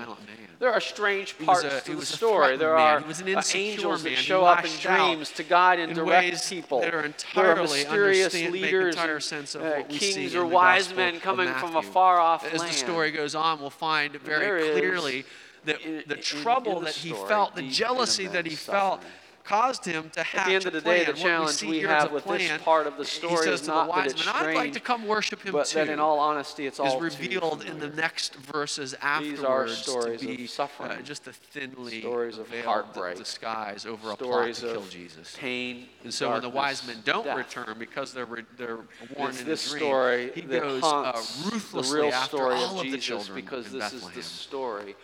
There 0.59 0.73
are 0.73 0.81
strange 0.81 1.37
parts 1.37 1.63
a- 1.63 1.81
to 1.81 1.95
the 1.95 2.05
story. 2.05 2.57
There 2.57 2.75
are 2.75 2.97
an 2.97 3.03
uh, 3.35 3.41
angels 3.53 4.01
that 4.03 4.17
show 4.17 4.43
up 4.43 4.65
in 4.65 4.71
dreams 4.81 5.31
to 5.33 5.43
guide 5.43 5.77
and 5.79 5.93
direct 5.93 6.49
people. 6.49 6.79
are 6.79 6.81
There 6.81 6.99
are 6.99 7.05
entirely 7.05 7.61
mysterious 7.83 8.33
leaders, 8.33 8.95
entire 8.95 9.19
sense 9.19 9.53
of 9.53 9.61
uh, 9.61 9.83
kings 9.83 10.33
or 10.33 10.45
wise 10.47 10.93
men 10.95 11.19
coming 11.19 11.53
from 11.55 11.75
a 11.75 11.83
far 11.83 12.19
off 12.19 12.43
As 12.51 12.63
the 12.63 12.71
story 12.71 13.11
goes 13.11 13.35
on, 13.35 13.59
we'll 13.59 13.69
find 13.69 14.15
very 14.15 14.71
clearly 14.71 15.25
the, 15.67 16.03
the 16.07 16.15
in, 16.15 16.21
trouble 16.21 16.73
in 16.73 16.79
the 16.79 16.85
that 16.85 16.95
he 16.95 17.13
felt, 17.13 17.55
the 17.55 17.69
jealousy 17.69 18.27
that 18.27 18.45
he 18.45 18.55
suffering. 18.55 18.79
felt 18.79 19.03
caused 19.47 19.85
him 19.85 20.09
to 20.09 20.21
have 20.23 20.41
At 20.41 20.47
the 20.47 20.55
end 20.55 20.65
of 20.65 20.73
the 20.73 20.81
day, 20.81 21.05
the 21.05 21.13
challenge 21.13 21.61
we, 21.61 21.69
we 21.69 21.79
have 21.81 22.11
with 22.11 22.25
plan, 22.25 22.39
this 22.39 22.61
part 22.61 22.85
of 22.85 22.97
the 22.97 23.05
story 23.05 23.47
is 23.47 23.65
not 23.65 23.87
that 23.95 24.07
it's 24.07 24.21
strange, 24.21 24.35
I'd 24.35 24.55
like 24.55 24.73
to 24.73 24.79
come 24.81 25.07
worship 25.07 25.41
him 25.41 25.53
but 25.53 25.67
too, 25.67 25.79
that 25.79 25.89
in 25.89 25.99
all 25.99 26.19
honesty, 26.19 26.67
it's 26.67 26.79
all 26.79 27.01
is 27.03 27.19
revealed 27.19 27.63
in 27.63 27.79
the 27.79 27.87
next 27.89 28.35
verses 28.35 28.93
afterwards 29.01 29.39
These 29.39 29.45
are 29.45 29.67
stories 29.69 30.21
to 30.21 30.27
be 30.27 30.43
of 30.43 30.49
suffering, 30.49 30.91
uh, 30.91 31.01
just 31.01 31.27
a 31.27 31.33
thinly 31.33 32.01
stories 32.01 32.37
of 32.37 32.49
heartbreak, 32.65 33.17
disguise 33.17 33.85
over 33.85 34.11
stories 34.13 34.61
a 34.61 34.65
plot 34.65 34.73
to 34.73 34.79
kill 34.79 34.89
Jesus. 34.89 35.35
Pain, 35.39 35.85
and 36.03 36.13
so 36.13 36.25
darkness, 36.25 36.43
when 36.43 36.51
the 36.51 36.57
wise 36.57 36.87
men 36.87 36.97
don't 37.05 37.23
death. 37.23 37.37
return 37.37 37.75
because 37.79 38.13
they're 38.13 38.25
re- 38.25 38.43
they're 38.57 38.79
warned 39.15 39.31
it's 39.31 39.41
in 39.41 39.47
this 39.47 39.69
dream, 39.69 39.79
story 39.81 40.31
he 40.35 40.41
goes 40.41 40.83
uh, 40.83 41.13
ruthlessly 41.45 41.99
the 42.01 42.03
real 42.03 42.11
story 42.11 42.55
all 42.55 42.79
of, 42.79 42.83
Jesus 42.83 42.85
of 42.85 42.91
the 42.91 42.97
children 42.97 43.35
because 43.35 43.71
this 43.71 43.93
is 43.93 44.09
the 44.09 44.23
story 44.23 44.95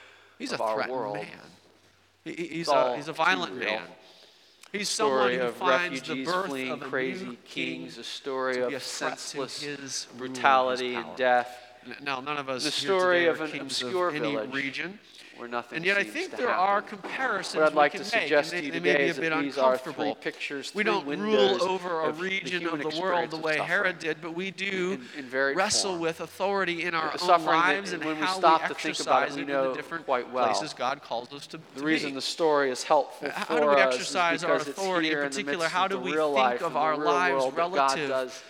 he's 0.50 0.60
a 0.60 0.64
our 0.64 0.90
world. 0.90 1.16
man. 1.16 1.28
He, 2.26 2.34
he's, 2.34 2.70
a, 2.70 2.96
he's 2.96 3.08
a 3.08 3.14
violent 3.14 3.58
man. 3.58 3.82
He's 4.72 4.90
story 4.90 5.38
of 5.38 5.60
refugees 5.62 6.28
fleeing 6.28 6.72
of 6.72 6.80
crazy 6.82 7.38
kings, 7.46 7.98
a 7.98 8.04
story 8.04 8.60
of 8.62 8.82
senseless 8.82 9.62
his 9.62 10.08
brutality 10.18 10.96
and 10.96 11.16
death. 11.16 11.60
Now, 12.02 12.22
none 12.22 12.38
of 12.38 12.50
us 12.50 12.64
the 12.64 12.72
story 12.72 13.28
of 13.28 13.42
an 13.42 13.60
obscure 13.60 14.08
of 14.08 14.16
village. 14.16 14.54
region 14.54 15.00
we're 15.40 15.48
nothing. 15.48 15.78
And 15.78 15.86
yet, 15.86 15.98
I 15.98 16.04
think 16.04 16.32
there 16.32 16.48
happen. 16.48 16.64
are 16.64 16.82
comparisons 16.82 17.60
what 17.60 17.72
I'd 17.72 17.76
like 17.76 17.94
we 17.94 18.00
can 18.00 18.06
to 18.06 18.12
suggest 18.12 18.52
to 18.52 18.64
you 18.64 18.72
today 18.72 19.08
is 19.08 19.18
that 19.18 19.42
these 19.42 19.58
are 19.58 19.78
three 19.78 20.16
pictures, 20.22 20.72
three 20.72 20.80
We 20.80 20.84
don't 20.84 21.06
rule 21.06 21.62
over 21.64 22.02
a 22.02 22.14
region 22.14 22.66
of 22.68 22.80
the, 22.80 22.88
of 22.88 22.94
the 22.94 23.02
world 23.02 23.32
the 23.32 23.38
way 23.38 23.58
Herod 23.58 24.00
did, 24.00 24.22
but 24.22 24.36
we 24.36 24.52
do 24.52 25.00
in, 25.18 25.26
in 25.26 25.56
wrestle 25.56 25.92
form. 25.92 26.02
with 26.02 26.22
authority 26.22 26.84
in 26.84 26.94
our 26.94 27.12
the 27.12 27.32
own 27.32 27.46
lives 27.46 27.92
that, 27.92 27.98
and 27.98 28.06
when 28.06 28.20
we 28.20 28.28
stop 28.28 28.62
we 28.64 28.68
to 28.70 28.76
think 28.76 29.00
about 29.00 29.30
it, 29.30 29.36
we 29.36 29.44
know 29.44 29.70
the 29.70 29.76
different 29.76 30.06
quite 30.06 30.32
well. 30.32 30.46
places 30.46 30.74
God 30.74 31.02
calls 31.02 31.32
us 31.34 31.48
to. 31.48 31.60
The 31.76 31.84
reason 31.84 32.12
be. 32.12 32.16
the 32.16 32.22
story 32.22 32.70
is 32.70 32.84
helpful 32.84 33.30
how 33.32 33.46
for 33.46 33.76
we 33.76 33.82
exercise 33.82 34.42
because 34.42 34.68
it's 34.68 34.82
here 34.82 35.24
in 35.24 35.30
particular 35.30 35.68
how 35.68 35.88
do 35.88 36.00
we 36.00 36.12
think 36.12 36.62
of 36.62 36.78
our 36.78 36.98
lives 36.98 37.46
relative 37.54 38.44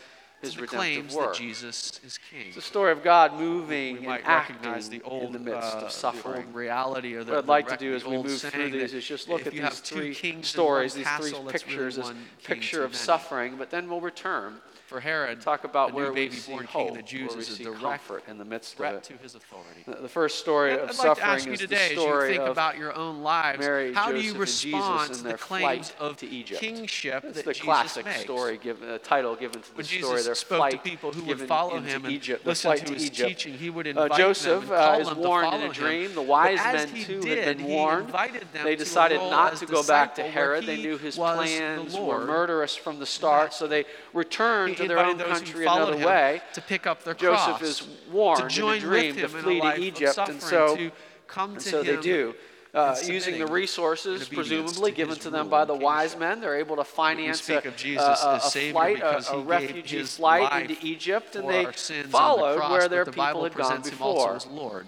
his 0.44 0.60
redemptive 0.60 1.14
work. 1.14 1.36
Jesus 1.36 2.00
is 2.04 2.20
king. 2.30 2.48
It's 2.48 2.56
the 2.56 2.62
story 2.62 2.92
of 2.92 3.04
God 3.04 3.40
moving 3.40 4.02
we 4.02 4.08
and 4.08 4.24
acting 4.26 4.90
the 4.90 5.02
old, 5.04 5.24
in 5.24 5.32
the 5.34 5.40
midst 5.40 5.76
of 5.78 5.92
suffering. 5.92 6.52
reality 6.54 7.16
or 7.16 7.24
the, 7.24 7.34
what 7.34 7.44
I'd 7.44 7.48
like 7.48 7.68
to 7.70 7.78
do 7.78 7.96
as 7.96 8.06
we 8.06 8.18
move 8.18 8.42
through 8.42 8.72
these 8.72 8.94
is 8.94 9.06
just 9.06 9.30
look 9.30 9.48
at 9.48 9.54
these 9.54 9.80
three 9.80 10.42
stories, 10.44 10.94
these 10.94 11.08
three 11.18 11.34
pictures, 11.50 11.98
really 11.98 12.14
this 12.14 12.24
picture 12.44 12.84
of 12.84 12.96
suffering, 12.96 13.56
but 13.58 13.70
then 13.70 13.90
we'll 13.90 14.02
return 14.02 14.56
for 14.94 15.00
Herod, 15.00 15.42
talk 15.42 15.64
about 15.64 15.90
the 15.90 15.96
where 15.96 16.10
new 16.10 16.14
baby 16.14 16.38
born 16.48 16.68
king 16.68 16.90
of 16.90 16.96
the 16.96 17.02
Jews 17.02 17.34
is 17.36 17.60
a 17.60 17.64
direct 17.64 18.12
in 18.28 18.38
the 18.38 18.46
midst 18.46 18.78
threat 18.78 18.94
of 18.94 19.00
it. 19.00 19.04
to 19.06 19.18
his 19.24 19.34
authority. 19.34 19.84
The 19.88 20.08
first 20.08 20.38
story 20.38 20.74
I'd 20.74 20.94
suffering 20.94 21.08
like 21.10 21.18
to 21.18 21.26
ask 21.26 21.46
you 21.48 21.54
is 21.54 21.60
today, 21.62 21.96
the 21.96 22.02
story 22.02 22.24
as 22.26 22.30
you 22.30 22.38
think 22.38 22.52
about 22.52 22.78
your 22.78 22.96
own 22.96 23.24
lives, 23.24 23.58
Mary, 23.58 23.92
how 23.92 24.12
Joseph, 24.12 24.22
do 24.22 24.28
you 24.28 24.34
respond 24.36 25.14
to 25.16 25.24
the 25.24 25.34
claims 25.34 25.94
of 26.00 26.18
to 26.18 26.28
Egypt. 26.28 26.62
kingship 26.62 27.24
That's 27.24 27.38
that 27.38 27.46
the 27.46 27.54
Jesus 27.54 27.66
classic 27.66 28.06
makes. 28.06 28.22
story 28.22 28.60
given, 28.60 28.88
uh, 28.88 29.00
title 29.00 29.36
given 29.36 29.64
to 29.64 29.78
the 29.78 29.84
story. 29.84 30.02
Jesus 30.02 30.26
their 30.26 30.36
spoke 30.36 30.58
flight 30.60 30.72
to 30.74 30.78
people 30.78 31.12
who 31.12 31.24
would 31.24 31.42
follow 31.42 31.80
him 31.80 32.06
and 32.06 32.14
Egypt, 32.14 32.46
listen 32.46 32.78
to 32.78 32.94
his 32.94 33.08
Egypt. 33.08 33.30
teaching, 33.30 33.54
he 33.56 33.72
would 33.72 33.88
uh, 33.88 33.90
invite 33.90 34.12
uh, 34.12 34.18
Joseph, 34.18 34.68
them 34.68 34.78
and 34.78 34.80
call 34.80 35.02
uh, 35.02 35.10
them 35.10 35.18
warned 35.18 35.54
in 35.56 35.72
a 35.72 35.74
dream. 35.74 36.14
The 36.14 36.22
wise 36.22 36.60
men 36.60 36.88
too 36.90 37.22
had 37.22 37.58
been 37.58 37.64
warned. 37.66 38.14
They 38.64 38.76
decided 38.76 39.18
not 39.18 39.56
to 39.56 39.66
go 39.66 39.82
back 39.82 40.14
to 40.16 40.24
Herod. 40.24 40.68
They 40.68 40.78
knew 40.78 41.00
his 41.00 41.16
plans 41.16 41.98
were 41.98 42.24
murderous 42.28 42.76
from 42.76 43.00
the 43.00 43.08
start, 43.08 43.56
so 43.56 43.66
they 43.66 43.86
returned 44.14 44.83
he 44.84 44.88
their 44.88 45.00
own 45.00 45.18
country 45.18 45.66
another 45.66 45.98
way. 45.98 46.42
To 46.54 46.62
pick 46.62 46.88
up 46.88 47.04
their 47.04 47.14
Joseph 47.14 47.58
cross, 47.58 47.62
is 47.62 47.88
warned 48.12 48.50
to 48.52 48.68
in 48.70 48.76
a 48.76 48.80
dream 48.80 49.16
to 49.16 49.28
flee 49.28 49.62
to 49.62 49.80
Egypt, 49.80 50.18
and 50.18 50.42
so, 50.42 50.76
to 50.76 50.92
and 51.36 51.62
so 51.62 51.84
they 51.84 51.98
do. 51.98 52.36
Uh, 52.74 52.96
using 53.06 53.38
the 53.38 53.46
resources 53.46 54.28
presumably 54.28 54.90
to 54.90 54.98
given 54.98 55.16
to 55.16 55.30
them 55.30 55.48
by 55.48 55.64
the 55.64 55.76
wise 55.76 56.18
men. 56.18 56.42
They're 56.42 56.58
able 56.58 56.76
to 56.78 56.84
finance 56.84 57.48
a, 57.48 57.58
a, 57.58 58.36
a 58.38 58.40
flight, 58.40 59.00
a, 59.00 59.34
a 59.34 59.42
refugee 59.44 60.02
flight 60.02 60.70
into 60.72 60.84
Egypt, 60.84 61.36
and 61.36 61.48
they 61.48 61.66
followed 62.10 62.54
the 62.54 62.58
cross, 62.58 62.72
where 62.72 62.88
their 62.88 63.06
the 63.06 63.12
people 63.12 63.44
had 63.44 63.54
gone 63.54 63.82
before. 63.84 64.40
Lord. 64.50 64.88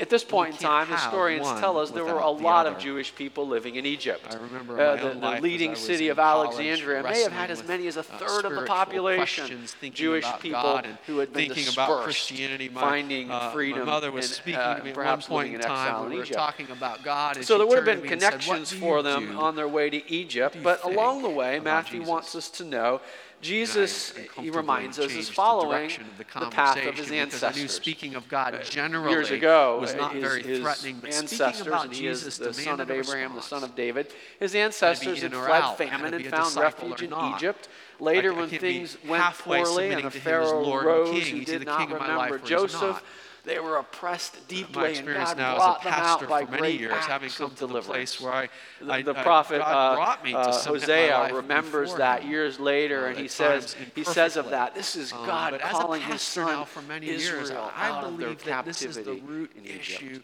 At 0.00 0.10
this 0.10 0.24
point 0.24 0.52
in 0.52 0.56
time, 0.58 0.88
historians 0.88 1.46
tell 1.60 1.78
us 1.78 1.90
there 1.90 2.04
were 2.04 2.18
a 2.18 2.30
lot 2.30 2.66
other. 2.66 2.76
of 2.76 2.82
Jewish 2.82 3.14
people 3.14 3.46
living 3.46 3.76
in 3.76 3.86
Egypt. 3.86 4.26
I 4.30 4.36
remember 4.36 4.80
uh, 4.80 4.96
the, 4.96 5.20
the 5.20 5.40
leading 5.40 5.74
city 5.74 6.08
of 6.08 6.18
Alexandria 6.18 7.02
may 7.02 7.22
have 7.22 7.32
had 7.32 7.50
as 7.50 7.66
many 7.66 7.86
as 7.86 7.96
a 7.96 8.02
third 8.02 8.44
uh, 8.44 8.48
of 8.48 8.54
the 8.54 8.66
population 8.66 9.60
Jewish 9.92 10.26
people 10.40 10.82
who 11.06 11.18
had 11.18 11.32
been 11.32 11.48
dispersed, 11.48 11.76
about 11.76 12.04
Christianity, 12.04 12.68
my, 12.68 12.80
finding 12.80 13.30
uh, 13.30 13.50
freedom. 13.52 13.80
My 13.80 13.84
mother 13.86 14.10
was 14.10 14.26
and, 14.26 14.34
speaking 14.34 14.60
uh, 14.60 14.78
to 14.78 14.84
me 14.84 14.90
at 14.90 14.96
one 14.96 15.22
point 15.22 15.54
in 15.54 15.60
time. 15.60 16.10
We 16.10 16.16
were 16.16 16.24
talking 16.24 16.70
about 16.70 17.02
God. 17.02 17.36
And 17.36 17.44
so 17.44 17.58
there 17.58 17.66
would 17.66 17.76
have 17.76 17.84
been 17.84 18.02
connections 18.02 18.70
said, 18.70 18.78
for 18.78 19.02
them 19.02 19.38
on 19.38 19.56
their 19.56 19.68
way 19.68 19.90
to 19.90 20.10
Egypt. 20.10 20.56
But 20.62 20.84
along 20.84 21.22
the 21.22 21.30
way, 21.30 21.60
Matthew 21.60 22.02
wants 22.02 22.34
us 22.34 22.48
to 22.50 22.64
know 22.64 23.00
Jesus, 23.40 24.12
he 24.38 24.50
reminds 24.50 24.98
us, 24.98 25.12
is 25.12 25.28
following 25.28 25.90
the, 26.18 26.40
the, 26.40 26.50
path 26.50 26.84
of 26.86 26.94
his 26.94 27.10
ancestors. 27.10 27.56
I 27.56 27.60
knew 27.60 27.68
speaking 27.68 28.14
of 28.14 28.28
God 28.28 28.54
uh, 28.54 28.62
generally 28.62 29.10
years 29.10 29.30
ago 29.30 29.78
was 29.80 29.94
not 29.94 30.12
his, 30.12 30.22
very 30.22 30.42
his 30.42 30.60
threatening, 30.60 30.98
but 31.00 31.14
ancestors, 31.14 31.66
about 31.66 31.90
Jesus, 31.90 32.36
the 32.36 32.52
son 32.52 32.80
of 32.80 32.90
Abraham, 32.90 33.34
the 33.34 33.40
son 33.40 33.64
of 33.64 33.74
David, 33.74 34.12
his 34.38 34.54
ancestors 34.54 35.22
had 35.22 35.32
fled 35.32 35.62
out, 35.62 35.78
famine 35.78 36.12
and 36.12 36.26
found 36.26 36.54
refuge 36.56 37.02
in 37.02 37.14
Egypt. 37.34 37.68
Later, 37.98 38.32
I, 38.32 38.36
I 38.36 38.38
when 38.40 38.48
things 38.50 38.98
went 39.06 39.24
poorly 39.34 39.92
and 39.92 40.04
the 40.04 40.10
Pharaoh 40.10 40.82
rose 40.82 41.32
of 41.32 41.44
did 41.44 41.64
not 41.64 41.90
remember 41.90 42.38
Joseph, 42.38 43.02
they 43.44 43.58
were 43.58 43.78
oppressed 43.78 44.48
deeply. 44.48 44.82
My 44.82 44.88
experience 44.88 45.36
now 45.36 45.56
as 45.56 45.76
a 45.76 45.88
pastor 45.88 46.26
for 46.26 46.50
many 46.50 46.76
years, 46.76 47.04
having 47.06 47.30
come 47.30 47.54
to 47.56 47.66
the 47.66 47.80
place 47.80 48.20
where 48.20 48.32
I, 48.32 48.48
the, 48.80 49.12
the 49.12 49.18
I, 49.18 49.22
prophet 49.22 49.60
uh, 49.60 50.16
uh, 50.34 50.62
Hosea 50.62 51.34
remembers 51.34 51.94
that 51.94 52.22
him. 52.22 52.30
years 52.30 52.60
later, 52.60 53.06
uh, 53.06 53.10
and 53.10 53.18
he 53.18 53.28
says 53.28 53.76
he 53.94 54.04
says 54.04 54.36
of 54.36 54.50
that, 54.50 54.74
this 54.74 54.96
is 54.96 55.12
um, 55.12 55.26
God 55.26 55.54
um, 55.54 55.60
calling 55.60 56.02
His 56.02 56.20
son 56.20 56.66
for 56.66 56.82
many 56.82 57.08
Israel 57.08 57.40
years, 57.40 57.50
out 57.50 58.04
of 58.04 58.18
their 58.18 58.34
captivity 58.34 59.22
in 59.56 59.64
Egypt. 59.64 60.22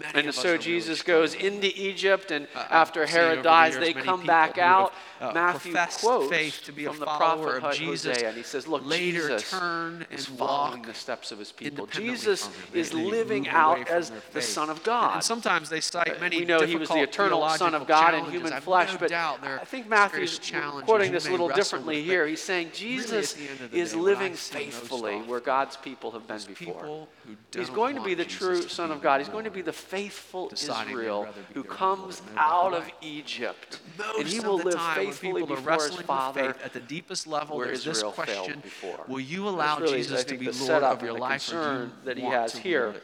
Many 0.00 0.26
and 0.26 0.34
so 0.34 0.56
Jesus 0.56 1.02
goes 1.02 1.34
into 1.34 1.66
Egypt, 1.66 2.30
and 2.30 2.46
uh, 2.54 2.60
uh 2.60 2.66
after 2.70 3.04
Herod 3.04 3.42
dies, 3.42 3.74
the 3.74 3.80
years, 3.80 3.94
they 3.94 4.00
come 4.00 4.24
back 4.24 4.56
out. 4.56 4.92
Have, 5.18 5.30
uh, 5.30 5.34
Matthew 5.34 5.74
quotes 5.74 6.30
faith 6.30 6.62
to 6.64 6.72
be 6.72 6.84
from 6.84 6.98
the 6.98 7.06
prophet 7.06 7.64
of 7.64 7.74
Jesus, 7.74 8.16
Hosea, 8.16 8.28
and 8.28 8.36
he 8.36 8.44
says, 8.44 8.68
"Look, 8.68 8.86
later 8.86 9.28
Jesus 9.28 9.50
turn 9.50 10.06
and 10.08 10.18
is 10.18 10.26
following 10.26 10.82
the 10.82 10.94
steps 10.94 11.32
of 11.32 11.38
his 11.38 11.50
people. 11.50 11.86
Jesus 11.86 12.48
is 12.72 12.92
living 12.92 13.48
out 13.48 13.88
as 13.88 14.12
the 14.32 14.42
Son 14.42 14.70
of 14.70 14.82
God. 14.82 15.14
And 15.14 15.24
sometimes 15.24 15.68
they 15.68 15.80
cite 15.80 16.16
uh, 16.16 16.20
many. 16.20 16.40
We 16.40 16.44
know 16.44 16.62
he 16.62 16.76
was 16.76 16.88
the 16.88 17.02
eternal 17.02 17.48
Son 17.50 17.74
of 17.74 17.86
God 17.86 18.14
in 18.14 18.24
human 18.26 18.52
flesh, 18.60 18.96
but 18.98 19.12
I 19.12 19.64
think 19.64 19.88
Matthew's 19.88 20.40
quoting 20.84 21.12
this 21.12 21.26
a 21.26 21.30
little 21.30 21.48
differently 21.48 22.02
here. 22.02 22.26
He's 22.26 22.42
saying 22.42 22.70
Jesus 22.72 23.36
is 23.72 23.94
living 23.94 24.34
faithfully 24.34 25.18
where 25.20 25.40
God's 25.40 25.76
people 25.76 26.10
have 26.12 26.26
been 26.26 26.40
before. 26.46 27.06
He's 27.54 27.70
going 27.70 27.96
to 27.96 28.02
be 28.02 28.14
the 28.14 28.24
true 28.24 28.62
Son 28.62 28.90
of 28.90 29.02
God. 29.02 29.20
He's 29.20 29.28
going 29.28 29.44
to 29.44 29.50
be 29.50 29.62
the 29.62 29.72
faithful 29.72 30.50
Israel 30.52 31.28
who 31.54 31.62
comes 31.62 32.22
out 32.36 32.74
of 32.74 32.90
Egypt, 33.00 33.80
and 34.18 34.26
he 34.26 34.40
will 34.40 34.58
live 34.58 34.80
faithfully 34.94 35.44
before 35.44 35.74
his 35.74 35.96
Father 35.96 36.56
at 36.64 36.72
the 36.72 36.80
deepest 36.80 37.26
level. 37.26 37.58
there's 37.58 37.84
this 37.84 38.02
question: 38.02 38.62
Will 39.08 39.20
you 39.20 39.48
allow 39.48 39.78
Jesus 39.80 40.24
to 40.24 40.36
be 40.36 40.50
Lord 40.50 40.82
of 40.82 41.02
your 41.02 41.18
life, 41.18 41.52
or 41.52 41.90
do 42.04 42.20
you 42.20 42.30
has 42.42 42.56
here. 42.56 42.86
rule 42.86 42.96
it 42.96 43.02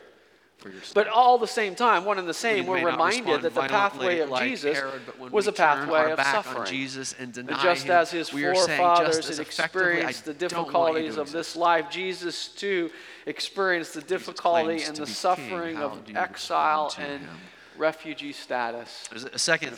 for 0.59 0.69
yourself? 0.69 0.95
But 0.95 1.09
all 1.09 1.39
the 1.39 1.47
same 1.47 1.75
time, 1.75 2.05
one 2.05 2.19
and 2.19 2.29
the 2.29 2.35
same, 2.35 2.67
We 2.67 2.83
we're 2.83 2.91
reminded 2.91 3.43
that 3.43 3.55
the 3.55 3.63
pathway 3.63 4.19
of 4.21 4.39
Jesus 4.39 4.77
Herod, 4.77 5.03
was 5.31 5.47
a 5.47 5.53
pathway 5.53 6.11
of 6.11 6.21
suffering. 6.21 6.67
Jesus 6.67 7.15
and 7.19 7.37
And 7.37 7.49
just 7.61 7.87
him, 7.87 7.93
as 7.93 8.11
his 8.11 8.33
we 8.33 8.45
are 8.45 8.55
saying 8.55 8.67
just 8.67 8.79
forefathers 8.79 9.29
had 9.29 9.47
experienced 9.47 10.25
the 10.25 10.35
don't 10.35 10.53
want 10.53 10.67
you 10.67 10.73
difficulties 10.73 11.17
of 11.17 11.33
this 11.33 11.57
life, 11.57 11.91
Jesus 11.91 12.49
too 12.49 12.91
experienced 13.27 13.95
the 13.95 14.03
difficulty 14.03 14.83
and 14.83 14.97
the 14.97 15.07
suffering 15.07 15.77
of 15.77 16.03
exile 16.15 16.93
and 16.99 17.23
him? 17.23 17.31
refugee 17.77 18.33
status. 18.33 19.07
There's 19.11 19.25
a 19.25 19.39
second 19.39 19.77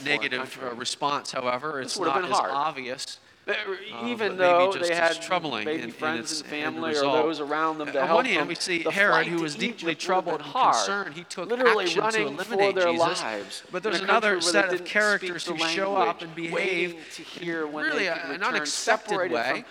uh, 3.48 3.54
even 4.06 4.36
though 4.36 4.72
they 4.72 4.94
had 4.94 5.20
troubling 5.20 5.64
maybe 5.64 5.82
in, 5.82 5.90
friends 5.90 6.40
in 6.40 6.46
and 6.46 6.46
family 6.46 6.90
or 6.96 7.02
those 7.02 7.40
around 7.40 7.78
them 7.78 7.90
to 7.90 8.00
On 8.00 8.06
help 8.06 8.16
one 8.18 8.24
hand, 8.26 8.42
them, 8.42 8.48
we 8.48 8.54
see 8.54 8.82
Herod, 8.82 9.26
who 9.26 9.42
was 9.42 9.54
deeply 9.54 9.94
troubled 9.94 10.40
and 10.42 10.52
concerned. 10.52 11.14
He 11.14 11.24
took 11.24 11.48
literally 11.48 11.86
action 11.86 12.00
running 12.00 12.26
to 12.26 12.32
eliminate 12.34 12.74
for 12.74 12.80
their 12.80 12.92
Jesus. 12.92 13.22
Lives 13.22 13.62
but 13.72 13.82
there's 13.82 14.00
another 14.00 14.40
set 14.40 14.72
of 14.72 14.84
characters 14.84 15.46
who 15.46 15.58
show 15.58 15.96
up 15.96 16.22
and 16.22 16.34
behave 16.34 16.96
to 17.14 17.22
hear 17.22 17.66
when 17.66 17.86
really 17.86 18.04
they 18.04 18.08
an 18.08 18.42
unaccepted 18.42 19.30
way. 19.30 19.50
From, 19.50 19.64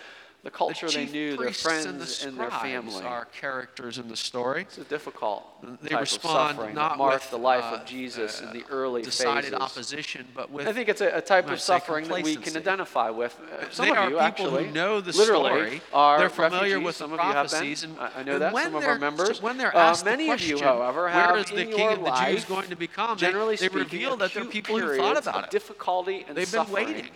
the 0.44 0.50
culture 0.50 0.88
the 0.88 0.94
they 0.94 1.06
knew, 1.06 1.36
their 1.36 1.52
friends, 1.52 1.86
and, 1.86 2.00
the 2.00 2.28
and 2.28 2.40
their 2.40 2.50
family 2.50 3.04
are 3.04 3.26
characters 3.26 3.98
in 3.98 4.08
the 4.08 4.16
story. 4.16 4.62
It's 4.62 4.78
a 4.78 4.86
difficult. 4.86 5.44
They 5.82 5.94
respond 5.94 6.74
not 6.74 6.98
marked 6.98 7.26
with 7.26 7.32
the 7.32 7.38
life 7.38 7.66
uh, 7.66 7.78
of 7.78 7.86
Jesus 7.86 8.42
uh, 8.42 8.46
in 8.46 8.54
the 8.58 8.64
early 8.70 9.02
decided 9.02 9.52
phases. 9.52 9.60
opposition, 9.60 10.28
but 10.34 10.50
with 10.50 10.66
I 10.66 10.72
think 10.72 10.88
it's 10.88 11.02
a, 11.02 11.10
a 11.18 11.22
type 11.22 11.50
of 11.50 11.60
suffering 11.60 12.08
that 12.08 12.24
we 12.24 12.38
can 12.38 12.56
identify 12.56 13.10
with. 13.10 13.38
Uh, 13.38 13.70
some 13.70 13.90
they 13.90 13.96
of 13.96 14.10
you 14.10 14.20
actually 14.20 14.70
know 14.70 15.02
the 15.02 15.12
literally 15.12 15.50
story. 15.50 15.82
Are 15.94 16.20
they're 16.20 16.30
familiar 16.30 16.62
refugees. 16.62 16.86
with 16.86 16.96
some 16.96 17.12
of 17.12 17.20
you 17.20 17.26
have 17.26 17.52
been. 17.52 17.60
And, 17.84 18.00
I 18.00 18.24
know 18.24 18.40
that 18.40 18.56
some 18.56 18.76
of 18.76 18.84
our 18.86 18.98
members. 18.98 19.42
When 19.42 19.58
they're 19.58 19.76
uh, 19.76 19.90
asked 19.90 20.06
many 20.06 20.24
the 20.24 20.30
question, 20.30 20.54
of 20.54 20.60
you, 20.62 20.66
however, 20.66 21.10
have 21.10 21.32
where 21.32 21.40
is 21.40 21.50
the 21.50 21.66
King 21.66 21.90
of 21.90 22.04
the 22.04 22.12
Jews 22.12 22.46
going 22.46 22.70
to 22.70 22.78
become? 22.78 23.18
Generally 23.18 23.58
they, 23.58 23.68
speaking, 23.68 23.78
they 23.78 23.84
reveal 23.84 24.18
that 24.18 24.34
they're 24.34 24.46
people 24.46 24.80
who 24.80 24.96
thought 24.96 25.18
about 25.18 25.46
it. 25.46 25.52
Difficulty 25.52 26.26
and 26.28 26.38
They've 26.38 26.50
been 26.50 26.72
waiting. 26.72 27.10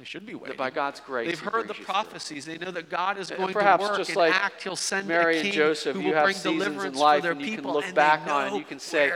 They 0.00 0.06
should 0.06 0.24
be 0.24 0.34
waiting. 0.34 0.48
That 0.48 0.56
by 0.56 0.70
God's 0.70 0.98
grace, 1.00 1.28
they've 1.28 1.52
heard 1.52 1.68
the 1.68 1.74
prophecies. 1.74 2.46
They 2.46 2.56
know 2.56 2.70
that 2.70 2.88
God 2.88 3.18
is 3.18 3.30
going 3.30 3.52
perhaps 3.52 3.84
to 3.84 3.90
work 3.90 3.98
just 3.98 4.16
like 4.16 4.32
act. 4.32 4.62
He'll 4.62 4.74
send 4.74 5.06
Mary 5.06 5.36
a 5.36 5.42
king 5.42 5.50
and 5.50 5.54
Joseph, 5.54 5.94
who 5.94 6.04
will 6.04 6.22
bring 6.22 6.36
deliverance 6.42 6.96
in 6.96 7.00
life, 7.00 7.18
for 7.18 7.22
their 7.24 7.32
and 7.32 7.40
people. 7.42 7.50
You 7.50 7.62
can 7.62 7.70
look 7.70 7.84
and 7.84 7.94
back 7.94 8.26
on, 8.26 8.46
and 8.46 8.56
you 8.56 8.64
can 8.64 8.78
say, 8.78 9.12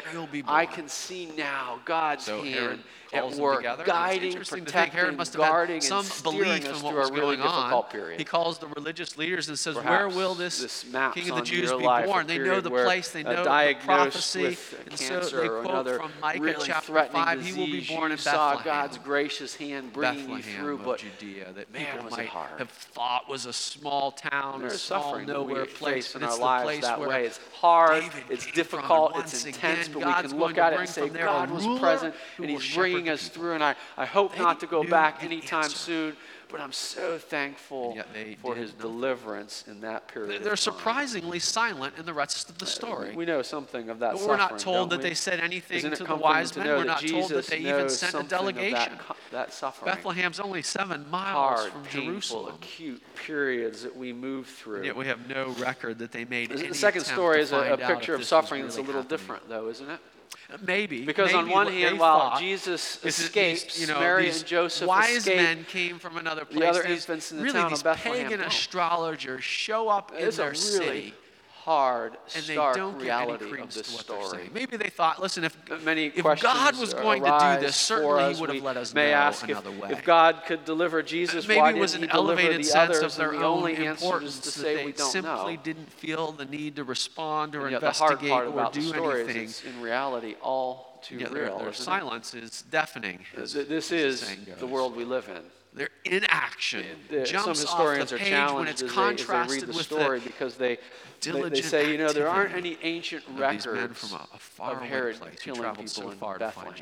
"I 0.47 0.67
can 0.67 0.87
see 0.87 1.33
now 1.38 1.81
God's 1.87 2.26
so 2.26 2.43
hand." 2.43 2.55
Aaron, 2.55 2.85
calls 3.21 3.37
them 3.37 3.56
together. 3.56 3.85
Guiding, 3.85 4.25
it's 4.25 4.35
interesting 4.35 4.64
to 4.64 4.73
think 4.73 4.92
Herod 4.92 5.16
must 5.16 5.35
have 5.35 5.68
had 5.68 5.83
some 5.83 6.06
belief 6.23 6.66
in 6.66 6.83
what 6.83 6.94
was 6.94 7.11
going 7.11 7.21
really 7.21 7.37
on. 7.40 7.85
Period. 7.85 8.18
He 8.18 8.25
calls 8.25 8.59
the 8.59 8.66
religious 8.68 9.16
leaders 9.18 9.49
and 9.49 9.59
says, 9.59 9.76
Perhaps 9.76 9.90
"Where 9.90 10.09
will 10.09 10.35
this, 10.35 10.61
this 10.61 10.85
King 11.12 11.30
of 11.30 11.37
the 11.37 11.42
Jews 11.42 11.73
be 11.73 11.78
born?" 11.78 12.26
They 12.26 12.38
know 12.38 12.61
the 12.61 12.71
place, 12.71 13.11
they 13.11 13.23
know 13.23 13.44
the 13.44 13.76
prophecy, 13.85 14.56
and 14.87 14.99
so 14.99 15.21
they 15.21 15.49
quote 15.49 15.88
from 15.88 16.12
Micah 16.21 16.40
really 16.40 16.66
chapter 16.66 17.06
five: 17.12 17.38
disease, 17.38 17.54
"He 17.54 17.61
will 17.61 17.66
be 17.66 17.87
born 17.87 18.12
in 18.12 18.16
Bethlehem." 18.16 18.59
Saw 18.59 18.62
God's 18.62 18.99
gracious 18.99 19.54
hand 19.56 19.92
bringing 19.92 20.26
Bethlehem 20.26 20.37
you 20.37 20.59
through, 20.59 20.78
but 20.78 20.99
Judea 20.99 21.52
that 21.52 21.73
man, 21.73 21.87
people 21.87 22.11
might 22.11 22.28
hard. 22.28 22.59
have 22.59 22.71
thought 22.71 23.28
was 23.28 23.47
a 23.47 23.52
small 23.52 24.12
town, 24.12 24.64
a 24.64 24.71
small 24.71 25.18
nowhere 25.21 25.66
place, 25.66 26.14
and 26.14 26.25
it's 26.25 26.38
the 26.38 26.61
place 26.62 26.85
where 26.85 27.21
it's 27.21 27.40
hard, 27.52 28.04
it's 28.28 28.50
difficult, 28.52 29.16
it's 29.18 29.44
intense, 29.44 29.88
but 29.88 30.04
we 30.04 30.12
can 30.28 30.38
look 30.38 30.59
at 30.59 30.73
it 30.73 30.80
and 30.80 30.88
say 30.88 31.09
God 31.09 31.50
was 31.50 31.66
present, 31.78 32.14
and 32.38 32.50
He's 32.50 32.75
bringing 32.75 33.04
bring 33.05 33.15
us 33.15 33.29
through. 33.29 33.55
And 33.55 33.65
I, 33.65 33.75
I 33.97 34.07
hope 34.07 34.37
not 34.39 34.61
to 34.61 34.67
go 34.67 34.85
back 34.85 35.23
anytime 35.23 35.65
answer. 35.65 35.77
soon, 35.77 36.17
but 36.51 36.61
I'm 36.61 36.73
so 36.73 37.19
thankful 37.19 37.99
for 38.41 38.55
his 38.55 38.73
deliverance 38.73 39.65
in 39.67 39.81
that 39.81 40.09
period. 40.09 40.45
They're 40.45 40.57
surprisingly 40.57 41.39
silent 41.39 41.95
in 41.99 42.07
the 42.07 42.13
rest 42.13 42.49
of 42.49 42.59
the 42.59 42.65
uh, 42.65 42.69
story. 42.69 43.17
We 43.17 43.25
know 43.25 43.43
something 43.43 43.89
of 43.89 43.99
that. 44.01 44.15
But 44.15 44.27
we're 44.27 44.37
not 44.37 44.59
told 44.59 44.91
that 44.91 44.99
we? 44.99 45.09
they 45.09 45.15
said 45.15 45.41
anything 45.41 45.79
Isn't 45.79 45.97
to 45.97 46.05
the 46.05 46.17
wise 46.17 46.57
men. 46.57 46.67
We're 46.67 46.85
not 46.85 47.01
Jesus 47.01 47.29
told 47.29 47.31
that 47.31 47.47
they 47.49 47.59
even 47.59 47.89
sent 47.89 48.15
a 48.15 48.23
delegation. 48.23 48.75
That, 48.75 49.17
that, 49.33 49.53
suffering. 49.53 49.95
Bethlehem's 49.95 50.41
only 50.41 50.63
seven 50.63 51.09
miles 51.11 51.61
Hard, 51.61 51.73
from 51.73 51.83
painful, 51.83 52.13
Jerusalem. 52.13 52.55
Acute 52.55 53.03
periods 53.17 53.83
that 53.83 53.97
we 53.97 54.13
move 54.13 54.47
through. 54.47 54.77
And 54.77 54.87
yet 54.87 54.97
we 54.97 55.07
have 55.07 55.29
no 55.29 55.51
record 55.59 55.99
that 55.99 56.13
they 56.13 56.25
made. 56.25 56.51
The 56.51 56.75
second 56.75 57.05
story 57.05 57.41
is 57.41 57.53
a, 57.53 57.73
a 57.73 57.77
picture 57.77 58.15
of 58.15 58.25
suffering 58.25 58.63
really 58.63 58.69
that's 58.69 58.79
a 58.79 58.83
little 58.83 59.03
happening. 59.03 59.19
different, 59.19 59.49
though, 59.49 59.69
isn't 59.69 59.91
it? 59.91 60.01
Maybe 60.67 61.05
because 61.05 61.33
maybe 61.33 61.45
on 61.45 61.50
one 61.50 61.67
hand, 61.73 61.99
while 61.99 62.38
Jesus 62.38 63.03
escapes, 63.05 63.64
these, 63.64 63.81
you 63.81 63.93
know, 63.93 64.00
Mary 64.00 64.29
and 64.29 64.47
Joseph 64.47 64.88
wise 64.88 65.17
escape, 65.19 65.37
men 65.37 65.64
came 65.64 65.99
from 65.99 66.17
another 66.17 66.45
place. 66.45 66.61
The 66.61 66.69
other 66.69 66.83
these, 66.83 66.91
infants 66.91 67.33
in 67.33 67.38
the 67.38 67.45
really, 67.45 67.55
town 67.55 67.71
these 67.71 67.79
of 67.81 67.85
Bethlehem. 67.85 68.29
pagan 68.29 68.41
astrologers 68.41 69.43
show 69.43 69.88
up 69.88 70.12
in 70.12 70.31
their 70.31 70.50
really 70.50 70.57
city 70.57 71.14
hard, 71.64 72.18
and 72.37 72.44
they 72.44 72.56
don't 72.56 72.99
get 73.02 73.23
any 73.23 73.38
credence 73.38 73.80
to 73.80 73.94
what 73.94 74.06
they're 74.06 74.38
saying. 74.38 74.50
Maybe 74.52 74.76
they 74.76 74.90
thought, 74.90 75.21
listen, 75.21 75.44
if, 75.44 75.56
Many 75.83 76.06
if 76.06 76.23
God 76.40 76.78
was 76.78 76.92
going 76.92 77.23
to 77.23 77.54
do 77.56 77.64
this, 77.64 77.75
certainly 77.75 78.35
He 78.35 78.40
would 78.40 78.50
have 78.50 78.62
let 78.62 78.76
us 78.76 78.92
may 78.92 79.11
know 79.11 79.16
ask 79.16 79.49
another 79.49 79.71
if, 79.71 79.80
way. 79.80 79.88
If 79.90 80.04
God 80.04 80.42
could 80.47 80.66
deliver 80.66 81.02
Jesus, 81.02 81.47
uh, 81.47 81.49
maybe 81.49 81.61
why 81.61 81.71
it 81.71 81.78
was 81.78 81.94
an 81.94 82.11
elevated 82.11 82.66
sense 82.66 82.99
of 82.99 83.16
their 83.16 83.33
the 83.33 83.42
own 83.42 83.71
importance 83.71 84.40
to 84.40 84.50
say 84.50 84.85
we 84.85 84.92
don't 84.92 85.11
simply 85.11 85.56
know. 85.56 85.62
didn't 85.62 85.90
feel 85.90 86.33
the 86.33 86.44
need 86.44 86.76
to 86.76 86.85
respond 86.85 87.54
or 87.54 87.66
and 87.66 87.75
investigate 87.75 88.30
or 88.30 88.71
do 88.71 88.92
anything. 88.92 89.73
in 89.73 89.80
reality, 89.80 90.35
all 90.42 90.94
too 91.05 91.17
yeah, 91.17 91.29
real. 91.29 91.59
Their, 91.59 91.65
their 91.67 91.73
silence 91.73 92.35
it? 92.35 92.45
is 92.45 92.63
deafening. 92.71 93.21
Is, 93.37 93.53
this 93.53 93.93
is, 93.93 94.23
is 94.23 94.37
the, 94.59 94.67
world 94.67 94.97
we 94.97 95.05
live 95.05 95.29
in. 95.29 95.43
Their 95.75 95.89
inaction 96.05 96.85
yeah, 97.11 97.25
jumps 97.25 97.45
some 97.45 97.67
historians 97.67 98.13
off 98.13 98.19
the 98.19 98.25
page 98.25 98.33
are 98.33 98.37
challenged 98.37 98.57
when 98.57 98.69
it's 98.69 98.95
contrasted 98.95 99.63
they, 99.63 99.67
the 99.67 99.77
with 99.77 99.87
story 99.87 100.21
the 100.21 100.27
because 100.27 100.57
they, 100.57 100.79
they, 101.21 101.49
they 101.49 101.63
say, 101.63 101.91
you 101.91 101.99
know, 101.99 102.13
there 102.13 102.29
aren't 102.29 102.55
any 102.55 102.79
ancient 102.83 103.25
records 103.37 103.99
from 103.99 104.19
a, 104.19 104.29
a 104.35 104.39
far 104.39 104.77
of 104.77 104.83
Herod 104.83 105.17
place 105.17 105.37
killing 105.41 105.69
people 105.71 105.87
so 105.89 106.11
in 106.11 106.19
Bethlehem. 106.19 106.75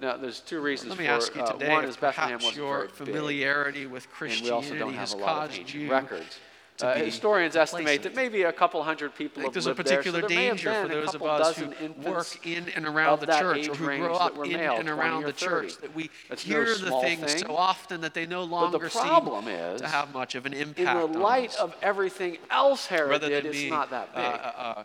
Now, 0.00 0.16
there's 0.16 0.40
two 0.40 0.60
reasons 0.60 0.90
Let 0.90 0.98
me 0.98 1.06
for, 1.06 1.12
ask 1.12 1.34
you 1.34 1.42
uh, 1.42 1.52
today, 1.52 1.70
uh, 1.70 1.74
one 1.74 1.84
is 1.84 1.96
Bethlehem 1.96 2.40
was 2.42 2.56
your 2.56 2.88
familiarity 2.88 3.84
big, 3.84 3.92
with 3.92 4.10
Christianity 4.10 4.48
and 4.48 4.62
we 4.64 4.74
also 4.74 4.78
don't 4.78 4.94
have 4.94 5.00
has 5.00 5.12
a 5.12 5.16
lot 5.16 5.26
caused 5.26 5.52
of 5.52 5.58
ancient 5.60 5.82
you 5.82 5.90
records 5.90 6.38
to 6.82 6.88
uh, 6.88 6.94
be. 6.94 7.04
Historians 7.06 7.54
complacent. 7.54 7.88
estimate 7.88 8.02
that 8.02 8.14
maybe 8.14 8.42
a 8.42 8.52
couple 8.52 8.82
hundred 8.82 9.14
people 9.14 9.42
have 9.42 9.54
lived 9.54 9.54
there. 9.54 9.62
There's 9.62 9.66
a 9.66 9.74
particular 9.74 10.20
there, 10.20 10.28
so 10.28 10.34
there 10.34 10.48
danger 10.48 10.82
for 10.82 10.88
those 10.88 11.14
of 11.14 11.22
us 11.22 11.56
who 11.56 11.92
work 12.08 12.46
in 12.46 12.68
and 12.70 12.86
around 12.86 13.20
the 13.20 13.26
church 13.26 13.68
or 13.68 13.74
who 13.74 13.86
grow 13.98 14.14
up 14.14 14.36
in 14.44 14.60
and 14.60 14.88
around 14.88 15.24
the 15.24 15.32
church 15.32 15.76
that 15.78 15.94
we 15.94 16.10
That's 16.28 16.42
hear 16.42 16.64
no 16.64 16.74
the 16.76 17.00
things 17.00 17.34
thing. 17.34 17.44
so 17.46 17.56
often 17.56 18.00
that 18.02 18.14
they 18.14 18.26
no 18.26 18.44
longer 18.44 18.78
the 18.78 18.90
seem 18.90 19.48
is, 19.48 19.80
to 19.80 19.88
have 19.88 20.12
much 20.12 20.34
of 20.34 20.46
an 20.46 20.52
impact. 20.52 21.04
In 21.06 21.12
the 21.12 21.18
light 21.18 21.54
of 21.56 21.74
everything 21.82 22.38
else 22.50 22.86
Herod 22.86 23.20
did, 23.22 23.46
it's 23.46 23.70
not 23.70 23.90
that 23.90 24.10
uh, 24.14 24.30
big. 24.30 24.40
Uh, 24.40 24.52
uh, 24.56 24.84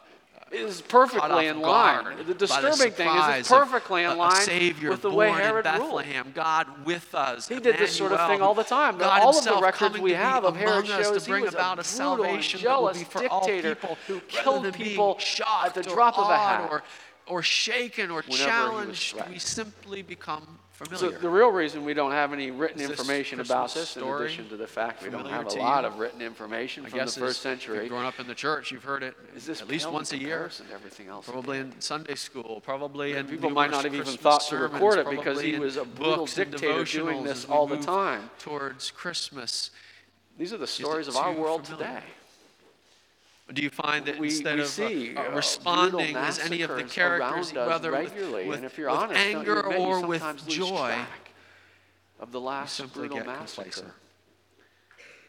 is 0.52 0.82
perfectly 0.82 1.48
in 1.48 1.60
line. 1.62 2.06
The 2.26 2.34
disturbing 2.34 2.72
the 2.72 2.92
thing 2.92 3.10
is 3.10 3.40
it's 3.40 3.50
perfectly 3.50 4.04
in 4.04 4.18
line 4.18 4.42
Savior 4.42 4.92
with 4.92 5.02
the 5.02 5.12
way 5.12 5.30
Herod 5.30 5.66
in 5.66 5.72
Bethlehem, 5.72 6.24
ruled. 6.26 6.36
God 6.36 6.86
with 6.86 7.14
us. 7.14 7.48
He 7.48 7.56
did 7.56 7.66
Emmanuel, 7.66 7.82
this 7.82 7.96
sort 7.96 8.12
of 8.14 8.30
thing 8.30 8.42
all 8.42 8.54
the 8.54 8.64
time. 8.64 8.98
God 8.98 9.22
all 9.22 9.38
of 9.38 9.44
the 9.44 9.60
records 9.62 10.00
we 10.00 10.14
have 10.14 10.46
of 10.46 10.56
Herod 10.56 10.88
shows 10.88 11.26
he 11.26 11.34
was 11.34 11.54
about 11.54 11.80
a, 11.80 11.84
salvation 11.84 12.60
jealous 12.60 12.98
dictator 12.98 13.78
who 14.08 14.20
killed 14.22 14.74
people 14.74 15.18
shot 15.20 15.68
at 15.68 15.74
the 15.74 15.84
drop 15.84 16.18
of 16.18 16.30
a 16.30 16.38
hat. 16.38 16.70
Or, 16.72 16.84
or 17.28 17.44
shaken 17.44 18.10
or 18.10 18.24
Whenever 18.28 18.50
challenged, 18.50 19.16
we 19.30 19.38
simply 19.38 20.02
become 20.02 20.57
so 20.96 21.10
the 21.10 21.30
real 21.30 21.50
reason 21.50 21.84
we 21.84 21.96
don't 21.96 22.12
have 22.12 22.34
any 22.34 22.52
written 22.52 22.80
information 22.82 23.40
about 23.40 23.74
this, 23.74 23.98
in 23.98 24.04
addition 24.04 24.48
to 24.50 24.58
the 24.58 24.68
fact 24.68 25.02
we 25.02 25.10
don't 25.10 25.26
have 25.28 25.48
a 25.48 25.56
lot 25.56 25.86
of 25.86 25.98
written 25.98 26.22
information 26.22 26.86
I 26.86 26.90
from 26.90 27.00
the 27.00 27.06
guess 27.06 27.18
first 27.18 27.42
century, 27.42 27.80
you've 27.80 27.90
grown 27.90 28.06
up 28.06 28.20
in 28.20 28.28
the 28.28 28.36
church, 28.36 28.72
you've 28.72 28.84
heard 28.84 29.02
it 29.02 29.16
is 29.36 29.48
this 29.48 29.62
at 29.62 29.68
least 29.68 29.90
once 29.92 30.14
a 30.14 30.20
year, 30.20 30.52
everything 30.72 31.08
else? 31.08 31.26
probably 31.26 31.58
in 31.58 31.74
Sunday 31.82 32.14
school, 32.14 32.62
probably 32.64 33.14
in 33.14 33.26
people 33.26 33.50
might 33.50 33.72
not 33.72 33.86
have 33.86 33.96
even 33.96 34.18
thought 34.18 34.42
to 34.42 34.58
record 34.58 35.00
it 35.00 35.10
because 35.10 35.42
he 35.42 35.58
was 35.58 35.78
a 35.78 35.86
brutal 35.86 36.28
dictator 36.28 36.84
doing 36.84 37.24
this 37.24 37.46
all 37.46 37.66
the 37.66 37.78
time. 37.78 38.30
Towards 38.38 38.92
Christmas, 38.92 39.72
These 40.38 40.54
are 40.54 40.58
the 40.58 40.68
stories 40.68 41.08
of 41.08 41.16
our 41.18 41.34
world 41.34 41.66
familiar? 41.66 41.88
today. 41.88 42.04
Do 43.54 43.62
you 43.62 43.70
find 43.70 44.06
that 44.06 44.20
we, 44.20 44.28
instead 44.28 44.56
we 44.56 44.62
of 44.62 44.68
uh, 44.68 44.70
see, 44.70 45.16
uh, 45.16 45.22
uh, 45.22 45.36
responding 45.36 46.16
as 46.18 46.38
any 46.40 46.64
of 46.64 46.76
the 46.76 46.84
characters, 46.84 47.54
whether 47.54 47.92
with, 47.92 48.14
with, 48.14 48.62
with 48.62 48.88
honest, 48.90 49.20
anger 49.20 49.66
or 49.76 50.06
with 50.06 50.24
joy, 50.48 50.96
of 52.20 52.32
the 52.32 52.42
last 52.42 52.82
brutal 52.94 53.24
massacre. 53.24 53.94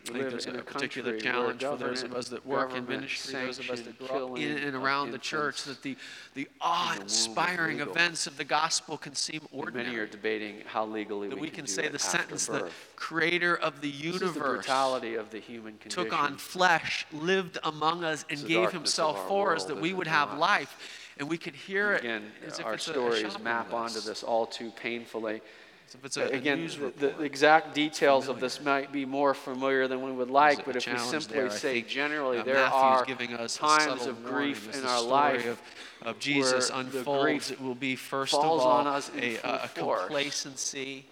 I 0.09 0.13
think 0.13 0.31
there's 0.31 0.47
a 0.47 0.59
a 0.59 0.63
particular 0.63 1.19
challenge 1.19 1.63
for 1.63 1.77
those 1.77 2.03
of 2.03 2.15
us 2.15 2.29
that 2.29 2.45
work 2.47 2.75
in 2.75 2.87
ministry, 2.87 3.35
those 3.35 3.59
of 3.59 3.71
us 3.71 3.81
that 3.83 3.99
grow 3.99 4.35
in 4.35 4.59
and 4.59 4.75
around 4.75 5.13
the 5.13 5.19
church, 5.19 5.65
that 5.65 5.83
the, 5.83 5.97
the 6.35 6.49
awe-inspiring 6.61 7.81
events 7.81 8.27
of 8.27 8.37
the 8.37 8.45
gospel 8.45 8.97
can 8.97 9.15
seem 9.15 9.41
And 9.53 9.75
Many 9.75 9.97
are 9.97 10.07
debating 10.07 10.63
how 10.67 10.87
legally 10.87 11.29
That 11.29 11.39
we 11.39 11.51
can 11.51 11.65
do 11.65 11.73
say 11.73 11.89
the 11.89 11.99
sentence, 11.99 12.47
the 12.47 12.71
creator 12.97 13.57
of 13.57 13.81
the 13.81 13.91
This 13.91 14.01
the 14.01 14.07
universe 14.09 14.37
brutality 14.37 15.15
of 15.15 15.31
the 15.31 15.41
human 15.41 15.79
condition. 15.79 16.05
took 16.05 16.13
on 16.13 16.37
flesh, 16.37 17.07
lived 17.13 17.59
among 17.65 18.05
us, 18.05 18.25
and 18.31 18.45
gave 18.47 18.73
himself 18.73 19.29
for 19.29 19.55
us 19.55 19.65
that 19.65 19.81
we 19.81 19.93
would 19.93 20.07
have 20.07 20.31
not- 20.31 20.39
life. 20.39 21.05
And 21.19 21.29
we 21.29 21.37
could 21.37 21.55
hear 21.55 21.95
it 21.95 22.01
Again, 22.01 22.31
our 22.65 22.75
it's 22.75 22.87
a 22.87 22.93
stories 22.93 23.39
map 23.41 23.73
onto 23.73 24.01
this 24.01 24.23
all 24.23 24.47
too 24.47 24.71
painfully. 24.71 25.43
So 25.89 25.99
if 25.99 26.05
it's 26.05 26.17
a, 26.19 26.25
Again, 26.27 26.67
the, 26.67 26.93
the, 26.99 27.23
exact 27.23 27.75
details 27.75 28.25
familiar. 28.25 28.37
of 28.37 28.41
this 28.43 28.63
might 28.63 28.93
be 28.93 29.07
more 29.07 29.33
familiar 29.33 29.89
than 29.89 30.03
we 30.03 30.13
would 30.13 30.29
like, 30.29 30.67
but 30.67 30.77
if 30.77 30.87
we 30.87 30.99
simply 30.99 31.37
there, 31.37 31.51
say 31.51 31.81
generally, 31.81 32.39
uh, 32.39 32.43
there 32.43 32.59
are 32.59 33.07
giving 33.07 33.33
us 33.33 33.57
times 33.57 34.05
of 34.05 34.23
grief 34.23 34.77
in 34.77 34.85
our 34.85 35.01
life 35.01 35.47
of, 35.47 35.63
of 36.03 36.19
Jesus 36.19 36.69
unfolds. 36.69 37.51
It 37.51 37.59
will 37.59 37.75
be 37.75 37.97
first 37.97 38.35
of 38.35 38.41
all 38.41 38.87
a, 38.87 39.37
a 39.43 39.71
complacency. 39.75 41.07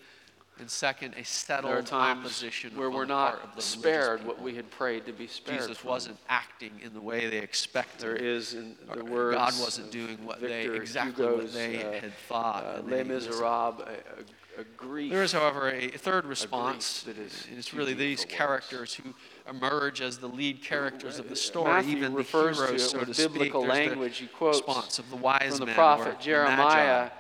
And 0.59 0.71
second, 0.71 1.13
a 1.19 1.25
settled 1.25 1.93
opposition 1.93 2.75
where 2.79 2.91
we're 2.91 3.05
not 3.05 3.63
spared 3.63 4.25
what 4.25 4.41
we 4.41 4.55
had 4.55 4.71
prayed 4.71 5.05
to 5.05 5.13
be 5.13 5.27
spared. 5.27 5.61
Jesus 5.61 5.77
from. 5.77 5.91
wasn't 5.91 6.19
acting 6.31 6.71
in 6.83 6.95
the 6.95 7.01
way 7.01 7.29
they 7.29 7.37
expected. 7.37 8.01
There 8.01 8.17
is 8.17 8.55
in 8.55 8.75
the 8.95 9.05
words 9.05 9.37
God 9.37 9.53
wasn't 9.61 9.91
doing 9.91 10.17
what 10.25 10.41
Victor 10.41 10.73
they 10.73 10.79
exactly 10.79 11.27
Hugo's, 11.27 11.43
what 11.43 11.53
they 11.53 11.85
uh, 11.85 12.01
had 12.01 12.15
thought. 12.27 12.65
Uh, 12.65 12.81
Les 12.87 13.05
Miserables, 13.05 13.83
a, 13.83 14.25
grief. 14.87 15.13
There 15.13 15.23
is, 15.23 15.33
however, 15.33 15.69
a 15.69 15.89
third 15.89 16.25
response, 16.25 17.03
that 17.03 17.19
is 17.19 17.47
and 17.49 17.59
it's 17.59 17.75
really 17.75 17.95
these 17.95 18.25
characters 18.25 18.95
who 18.95 19.15
emerge 19.49 20.01
as 20.01 20.19
the 20.19 20.29
lead 20.29 20.63
characters 20.63 21.19
of 21.19 21.29
the 21.29 21.37
story, 21.37 21.73
Matthew 21.73 21.97
even 21.97 22.13
the 22.13 22.19
refers 22.19 22.57
heroes, 22.57 22.71
to 22.71 22.75
it 22.75 22.81
so 22.91 22.99
with 23.01 23.17
to 23.17 23.29
biblical 23.29 23.63
speak. 23.63 23.73
language. 23.73 24.19
he 24.19 24.29
response 24.41 24.99
of 24.99 25.11
the 25.11 25.17
wise 25.17 25.59
from 25.59 25.67
the 25.67 25.75
prophet 25.75 26.21
Jeremiah, 26.21 27.11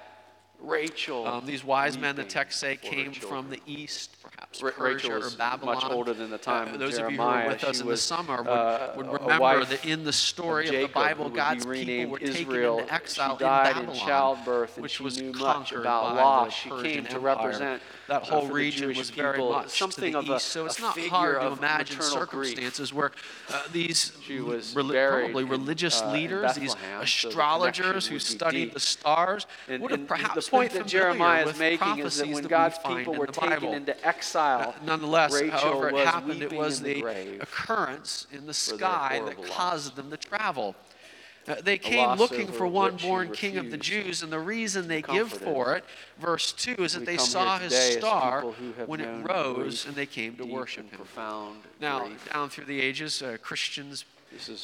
Rachel. 0.60 1.26
Um, 1.26 1.46
these 1.46 1.64
wise 1.64 1.98
men, 1.98 2.16
the 2.16 2.24
text 2.24 2.60
say, 2.60 2.76
came 2.76 3.12
from 3.12 3.50
the 3.50 3.60
east, 3.66 4.16
perhaps 4.60 4.78
Ra- 4.78 4.84
Persia 4.86 5.16
or 5.16 5.30
Babylon. 5.30 5.74
much 5.74 5.84
older 5.84 6.14
than 6.14 6.30
the 6.30 6.36
uh, 6.36 6.38
time 6.38 6.74
uh, 6.74 6.76
Those 6.76 6.98
Jeremiah, 6.98 7.08
of 7.08 7.12
you 7.12 7.22
who 7.22 7.48
were 7.48 7.54
with 7.54 7.64
us 7.64 7.80
in 7.80 7.86
the 7.86 7.96
summer 7.96 8.38
would, 8.38 8.48
uh, 8.48 8.92
would 8.96 9.12
remember 9.12 9.64
that 9.64 9.84
in 9.84 10.04
the 10.04 10.12
story 10.12 10.66
of, 10.66 10.72
Jacob, 10.72 10.84
of 10.84 10.90
the 10.90 10.94
Bible, 10.94 11.30
God's 11.30 11.66
people 11.66 12.10
were 12.12 12.18
Israel. 12.18 12.76
taken 12.76 12.80
into 12.80 12.94
exile 12.94 13.36
she 13.36 13.44
died 13.44 13.66
in 13.68 13.74
Babylon, 13.74 13.94
in 13.94 14.06
childbirth, 14.06 14.76
and 14.76 14.82
which 14.82 14.92
she 14.92 15.02
was 15.02 15.20
knew 15.20 15.32
much 15.32 15.72
about 15.72 16.14
law. 16.16 16.48
She 16.48 16.70
came 16.70 17.04
to 17.04 17.16
Empire. 17.16 17.20
represent 17.20 17.82
that 18.08 18.22
uh, 18.22 18.24
whole 18.24 18.48
region 18.48 18.88
was 18.88 19.10
people, 19.10 19.32
very 19.32 19.38
much 19.38 19.68
something 19.70 20.12
to 20.12 20.22
the 20.22 20.32
of 20.32 20.36
east. 20.36 20.48
So 20.48 20.66
it's 20.66 20.80
not 20.80 20.98
hard 20.98 21.40
to 21.40 21.48
imagine 21.48 22.00
circumstances 22.00 22.90
grief. 22.90 22.98
where 22.98 23.12
uh, 23.50 23.62
these 23.72 24.12
reli- 24.28 25.10
probably 25.10 25.44
religious 25.44 26.00
in, 26.02 26.12
leaders, 26.12 26.54
these 26.54 26.76
astrologers 27.00 28.06
who 28.06 28.18
studied 28.18 28.72
the 28.72 28.80
stars, 28.80 29.46
and, 29.68 29.82
would 29.82 29.90
have 29.90 30.06
perhaps 30.06 30.46
the 30.46 30.50
point 30.50 30.72
that 30.72 30.86
Jeremiah 30.86 31.46
is 31.46 31.58
making 31.58 31.96
that 31.96 32.28
when 32.28 32.44
God's 32.44 32.78
people 32.78 33.14
were 33.14 33.26
taken 33.26 33.74
into 33.74 34.06
exile 34.06 34.45
while. 34.46 34.74
Nonetheless, 34.84 35.32
Rachel 35.32 35.58
however 35.58 35.88
it 35.90 36.06
happened, 36.06 36.42
it 36.42 36.52
was 36.52 36.80
the, 36.80 37.02
the 37.02 37.40
occurrence 37.40 38.26
in 38.32 38.46
the 38.46 38.54
sky 38.54 39.22
that 39.24 39.36
caused 39.44 39.90
loss. 39.90 39.96
them 39.96 40.10
to 40.10 40.16
travel. 40.16 40.74
Uh, 41.48 41.54
they 41.62 41.78
came 41.78 42.18
looking 42.18 42.48
for 42.48 42.66
one 42.66 42.96
born 42.96 43.30
king 43.30 43.56
of 43.56 43.70
the 43.70 43.76
Jews, 43.76 44.22
and 44.22 44.32
the 44.32 44.38
reason 44.38 44.88
they 44.88 45.02
give 45.02 45.32
for 45.32 45.76
it, 45.76 45.84
verse 46.18 46.52
2, 46.52 46.74
is 46.78 46.94
that 46.94 47.06
they 47.06 47.16
saw 47.16 47.58
his 47.58 47.72
star 47.72 48.42
when 48.86 49.00
it 49.00 49.26
rose 49.28 49.86
and 49.86 49.94
they 49.94 50.06
came 50.06 50.34
to 50.36 50.44
worship 50.44 50.90
him. 50.90 51.00
Now, 51.80 52.08
down 52.32 52.48
through 52.48 52.64
the 52.64 52.80
ages, 52.80 53.22
uh, 53.22 53.36
Christians 53.40 54.04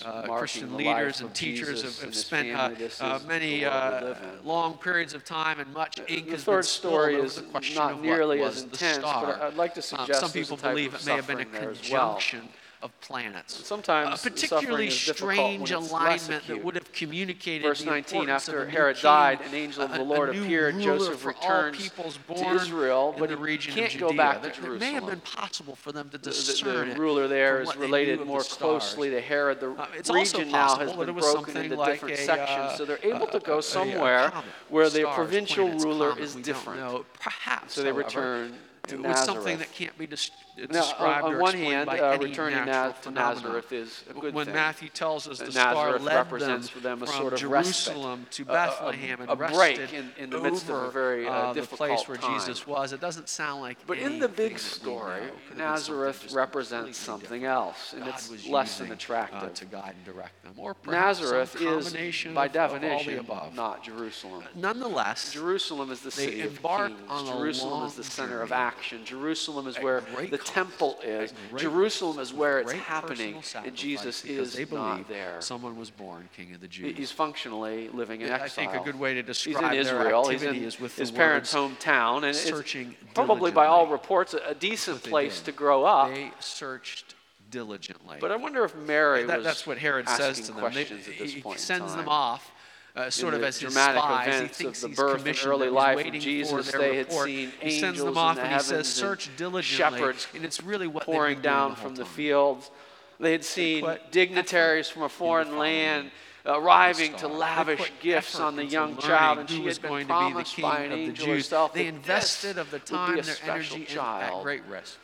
uh, 0.05 0.23
Christian 0.39 0.77
leaders 0.77 1.21
and 1.21 1.35
teachers 1.35 1.83
have, 1.83 2.01
have 2.01 2.15
spent 2.15 2.51
uh, 2.51 2.71
uh 3.01 3.19
many 3.27 3.65
uh, 3.65 4.15
long 4.45 4.75
periods 4.75 5.15
of 5.15 5.25
time 5.25 5.61
and 5.61 5.73
much 5.73 5.99
ink 6.09 6.27
the 6.27 6.33
has 6.33 6.45
been 6.45 6.63
story 6.63 7.15
is 7.17 7.37
the 7.37 7.43
question 7.43 7.77
not 7.77 7.93
of 7.93 8.01
nearly 8.01 8.39
what 8.39 8.49
was 8.49 8.57
as 8.59 8.63
intense, 8.65 8.97
the 8.97 9.03
star. 9.03 9.27
But 9.27 9.43
I'd 9.43 9.55
like 9.55 9.75
to 9.75 9.81
uh, 9.81 9.83
suggest 9.83 10.23
um, 10.23 10.29
some 10.29 10.33
people 10.33 10.57
believe 10.57 10.95
it 10.95 11.07
may 11.07 11.17
have 11.17 11.27
been 11.27 11.41
a 11.41 11.45
conjunction 11.45 12.49
of 12.83 12.99
planets. 13.01 13.67
Sometimes 13.67 14.25
a 14.25 14.31
particularly 14.31 14.91
strange 14.91 15.71
alignment 15.71 16.47
that 16.47 16.65
would 16.65 16.75
have 16.75 16.93
communicated 16.93 17.63
Verse 17.63 17.85
19, 17.85 18.29
after 18.29 18.67
Herod 18.69 18.97
king, 18.97 19.03
died, 19.03 19.41
an 19.43 19.55
angel 19.55 19.85
of 19.85 19.93
the 19.93 20.03
Lord 20.03 20.31
appeared. 20.31 20.81
Joseph 20.81 21.25
returned 21.25 21.79
to 21.79 22.55
Israel, 22.55 23.15
but 23.19 23.31
he 23.31 23.57
can't 23.59 23.99
go 23.99 24.13
back 24.13 24.43
to 24.43 24.51
Jerusalem. 24.51 24.77
It 24.77 24.81
may 24.81 24.93
have 24.93 25.07
been 25.07 25.21
possible 25.21 25.77
for 25.77 25.93
them 25.93 26.09
to 26.11 26.19
discern 26.19 26.89
The, 26.89 26.95
the 26.95 27.01
ruler 27.01 27.29
there 27.29 27.63
is 27.63 27.75
related 27.77 28.27
more 28.27 28.43
closely 28.43 29.11
to 29.11 29.21
Herod. 29.21 29.61
The 29.61 29.71
uh, 29.71 29.87
region 30.13 30.51
now 30.51 30.77
has 30.77 30.93
been 30.93 31.15
broken 31.15 31.57
into 31.57 31.77
like 31.77 31.93
different 31.93 32.19
a, 32.19 32.25
sections, 32.25 32.73
uh, 32.73 32.77
so 32.77 32.85
they're 32.85 32.97
uh, 33.05 33.17
able 33.17 33.29
uh, 33.29 33.33
to 33.33 33.41
go 33.41 33.61
somewhere 33.61 34.33
where 34.69 34.91
the 34.91 35.05
provincial 35.15 35.69
ruler 35.79 36.19
is 36.19 36.35
different. 36.35 37.07
Perhaps, 37.21 37.75
so 37.75 37.83
they 37.83 37.93
return 37.93 38.55
to 38.89 38.97
Nazareth. 38.97 39.17
It's 39.17 39.27
something 39.27 39.59
that 39.59 39.73
can't 39.73 39.97
be 39.97 40.07
described 40.07 40.43
now, 40.71 40.83
on, 40.99 41.25
on 41.25 41.35
or 41.35 41.41
explained 41.41 41.67
hand, 41.67 41.87
by 41.87 41.99
uh, 42.01 42.11
any 42.13 42.25
returning 42.27 42.67
natural 42.67 43.03
to 43.03 43.11
Nazareth 43.11 43.73
is 43.73 44.05
a 44.11 44.13
good 44.13 44.35
when 44.35 44.47
thing. 44.47 44.55
Matthew 44.55 44.89
tells 44.89 45.27
us 45.27 45.39
the 45.39 45.47
Nazareth 45.47 45.55
star 45.55 45.99
led 45.99 46.31
them, 46.31 46.63
them 46.83 47.07
from 47.07 47.37
Jerusalem 47.37 48.21
respite. 48.21 48.33
to 48.33 48.45
Bethlehem 48.45 49.21
a, 49.21 49.25
a, 49.25 49.27
a 49.29 49.31
and 49.31 49.41
rested 49.41 49.93
in, 49.93 50.11
in, 50.19 50.31
the 50.31 50.41
midst 50.41 50.69
of 50.69 50.77
a 50.77 50.91
very 50.91 51.27
uh, 51.27 51.31
uh 51.33 51.55
place 51.55 52.07
where 52.07 52.17
time. 52.17 52.39
Jesus 52.39 52.67
was. 52.67 52.93
It 52.93 53.01
doesn't 53.01 53.29
sound 53.29 53.63
like. 53.63 53.79
But 53.87 53.99
in 53.99 54.19
the 54.19 54.29
big 54.29 54.59
story, 54.59 55.23
Nazareth 55.57 56.17
something 56.17 56.37
represents 56.37 56.99
something 56.99 57.45
else, 57.45 57.95
and 57.95 58.05
God 58.05 58.15
it's 58.15 58.47
less 58.47 58.79
than 58.79 58.91
uh, 58.91 58.95
attractive. 58.95 59.43
Uh, 59.43 59.49
to 59.49 59.65
guide 59.65 59.95
and 59.97 60.05
direct 60.15 60.43
them, 60.43 60.55
or 60.57 60.77
Nazareth 60.87 61.57
is 61.61 61.95
by 62.35 62.49
definition 62.49 63.27
not 63.55 63.83
Jerusalem. 63.85 64.45
Nonetheless, 64.55 65.33
Jerusalem 65.33 65.91
is 65.91 66.01
the 66.01 66.11
city. 66.11 66.43
of 66.43 66.63
kings. 66.63 67.29
Jerusalem 67.29 67.87
is 67.87 67.95
the 67.95 68.05
center 68.05 68.43
of 68.43 68.53
action 68.53 68.72
action. 68.77 69.05
Jerusalem 69.05 69.67
is 69.67 69.77
where 69.77 70.03
the 70.31 70.39
temple 70.39 70.99
is. 71.05 71.33
Jerusalem 71.57 72.19
is 72.19 72.33
where 72.33 72.61
it's 72.61 72.73
happening, 72.73 73.43
and 73.65 73.75
Jesus 73.75 74.25
is 74.25 74.59
not 74.71 75.09
there. 75.09 75.41
Someone 75.41 75.77
was 75.77 75.91
born 75.91 76.29
King 76.37 76.55
of 76.55 76.61
the 76.61 76.69
Jews. 76.69 76.97
He's 76.97 77.11
functionally 77.11 77.89
living 77.89 78.21
in 78.21 78.29
exile. 78.29 78.45
I 78.45 78.49
think 78.49 78.75
a 78.75 78.85
good 78.85 78.99
way 78.99 79.15
to 79.15 79.23
describe 79.23 79.73
He's 79.73 79.87
in 79.87 79.95
Israel. 79.95 80.29
He's 80.29 80.43
in 80.43 80.55
his 80.55 81.11
parents' 81.11 81.55
hometown, 81.55 82.25
and 82.25 82.35
searching 82.35 82.95
probably 83.15 83.51
by 83.51 83.67
all 83.67 83.87
reports 83.87 84.35
a 84.35 84.55
decent 84.55 85.03
place 85.03 85.41
to 85.43 85.53
grow 85.53 85.85
up. 85.85 86.13
They 86.13 86.31
searched 86.41 87.15
diligently. 87.51 88.17
But 88.21 88.33
I 88.33 88.37
wonder 88.37 88.65
if 88.65 88.75
Mary 88.75 89.25
that, 89.25 89.45
That's 89.45 89.67
what 89.67 89.79
Herod 89.79 90.09
says 90.09 90.41
to 90.47 90.53
them. 90.53 90.73
They, 90.73 90.85
he 90.85 91.43
sends 91.57 91.95
them 91.95 92.09
off 92.09 92.51
uh, 92.95 93.11
sort 93.11 93.35
of 93.35 93.43
as 93.43 93.59
his 93.59 93.73
spies. 93.73 94.41
He 94.41 94.49
thinks 94.49 94.85
he's 94.85 94.97
commissioned 94.97 95.53
early 95.53 95.69
life. 95.69 96.13
Jesus, 96.13 96.71
for 96.71 96.83
had 96.83 97.13
seen 97.13 97.53
he 97.61 97.81
sends 97.81 97.99
them 98.03 98.19
off 98.19 98.37
the 98.37 98.43
and 98.43 98.53
he 98.55 98.61
says, 98.61 98.89
"Search 98.89 99.31
diligently." 99.37 99.99
Shepherds 99.99 100.27
and 100.35 100.45
it's 100.45 100.63
really 100.63 100.87
what 100.87 101.05
pouring 101.05 101.41
down 101.41 101.75
from 101.75 101.95
the 101.95 102.05
fields. 102.05 102.71
They 103.19 103.33
had 103.33 103.45
seen 103.45 103.87
dignitaries 104.11 104.89
from 104.89 105.03
a 105.03 105.09
foreign 105.09 105.57
land 105.57 106.11
arriving 106.45 107.15
to 107.15 107.29
lavish 107.29 107.93
gifts 108.01 108.39
on 108.39 108.57
the 108.57 108.65
young 108.65 108.97
child, 108.97 109.39
and 109.39 109.49
she 109.49 109.65
had 109.65 109.81
been 109.81 110.07
promised 110.07 110.61
by 110.61 110.81
an 110.81 110.93
of 110.93 110.99
the 110.99 111.13
Jews. 111.13 111.53
They 111.73 111.87
invested 111.87 112.59
of 112.59 112.71
the 112.71 112.81
time, 112.81 113.21
their 113.21 113.37
energy, 113.45 113.85
child. 113.85 114.39
at 114.39 114.43
great 114.43 114.65
risk. 114.65 114.99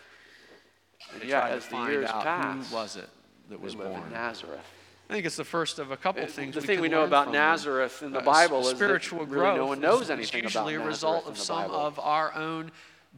And 1.15 1.23
yeah, 1.25 1.49
as 1.49 1.67
the 1.69 1.77
years 1.85 2.11
passed, 2.11 2.71
who 2.71 2.77
was 2.77 2.97
it 2.97 3.09
that 3.51 3.61
was 3.61 3.75
born 3.75 4.03
in 4.03 4.13
Nazareth? 4.13 4.61
I 5.09 5.15
think 5.15 5.25
it's 5.25 5.37
the 5.37 5.45
first 5.45 5.79
of 5.79 5.91
a 5.91 5.97
couple 5.97 6.23
uh, 6.23 6.27
things. 6.27 6.55
The 6.55 6.61
we 6.61 6.67
thing 6.67 6.81
we 6.81 6.89
know 6.89 7.05
about 7.05 7.33
Nazareth 7.33 8.03
in 8.03 8.13
the 8.13 8.21
uh, 8.21 8.25
Bible 8.25 8.61
is 8.61 8.77
spiritual 8.77 9.21
that 9.21 9.31
growth. 9.31 9.57
No 9.57 9.67
one 9.67 9.81
knows 9.81 10.11
anything 10.11 10.45
it's 10.45 10.55
usually 10.55 10.75
about 10.75 10.85
a 10.85 10.89
result 10.89 11.25
Nazareth 11.25 11.39
of 11.39 11.39
some 11.39 11.71
of 11.71 11.99
our 11.99 12.35
own 12.35 12.71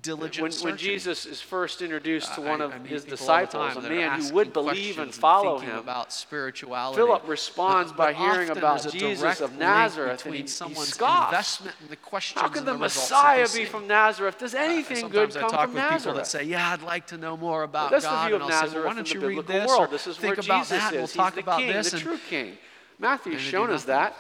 diligent 0.03 0.55
when, 0.63 0.71
when, 0.71 0.77
Jesus 0.77 1.27
is 1.27 1.41
first 1.41 1.83
introduced 1.83 2.35
to 2.35 2.41
one 2.41 2.61
of 2.61 2.73
I 2.73 2.79
his 2.79 3.05
disciples, 3.05 3.77
a 3.77 3.81
man 3.83 4.21
who 4.21 4.35
would 4.35 4.53
believe 4.53 4.99
and 4.99 5.13
follow 5.13 5.59
him, 5.59 5.79
about 5.79 6.13
spirituality. 6.13 6.97
Philip 6.97 7.29
responds 7.29 7.93
but, 7.93 7.97
but 7.97 8.17
by 8.17 8.33
hearing 8.33 8.51
about 8.51 8.91
Jesus 8.91 9.41
of 9.41 9.57
Nazareth, 9.57 10.25
and 10.27 10.35
he, 10.35 10.43
he 10.43 10.47
scoffs. 10.47 11.61
In 11.61 11.97
How 12.35 12.49
can 12.49 12.65
the, 12.65 12.73
the 12.73 12.79
Messiah 12.79 13.47
be 13.53 13.65
from 13.65 13.87
Nazareth? 13.87 14.39
Does 14.39 14.55
anything 14.55 15.07
uh, 15.07 15.09
good 15.09 15.35
come 15.35 15.47
I 15.47 15.49
talk 15.49 15.61
from 15.63 15.75
with 15.75 15.83
Nazareth? 15.83 16.03
People 16.03 16.15
that 16.15 16.27
say, 16.27 16.45
"Yeah, 16.45 16.71
I'd 16.71 16.83
like 16.83 17.07
to 17.09 17.19
know 17.19 17.37
more 17.37 17.63
about 17.63 17.91
well, 17.91 18.01
God," 18.01 18.33
and 18.33 18.43
I'll 18.43 18.49
Nazareth 18.49 18.73
say, 18.73 18.89
"Why 18.89 18.95
don't 18.95 19.15
you 19.15 19.21
read 19.21 19.47
this? 19.47 19.69
World. 19.69 19.91
This 19.91 20.07
is 20.07 20.17
think 20.17 20.37
where 20.37 20.45
about 20.45 20.63
Jesus 20.63 20.79
that. 20.79 20.93
Is. 20.93 20.99
We'll 20.99 21.07
He's 21.07 21.15
talk 21.15 21.37
about 21.37 21.61
this." 21.61 21.91
The 21.91 21.99
true 21.99 22.19
King. 22.29 22.59
Matthew's 23.01 23.41
shown 23.41 23.71
us 23.71 23.85
that. 23.85 24.15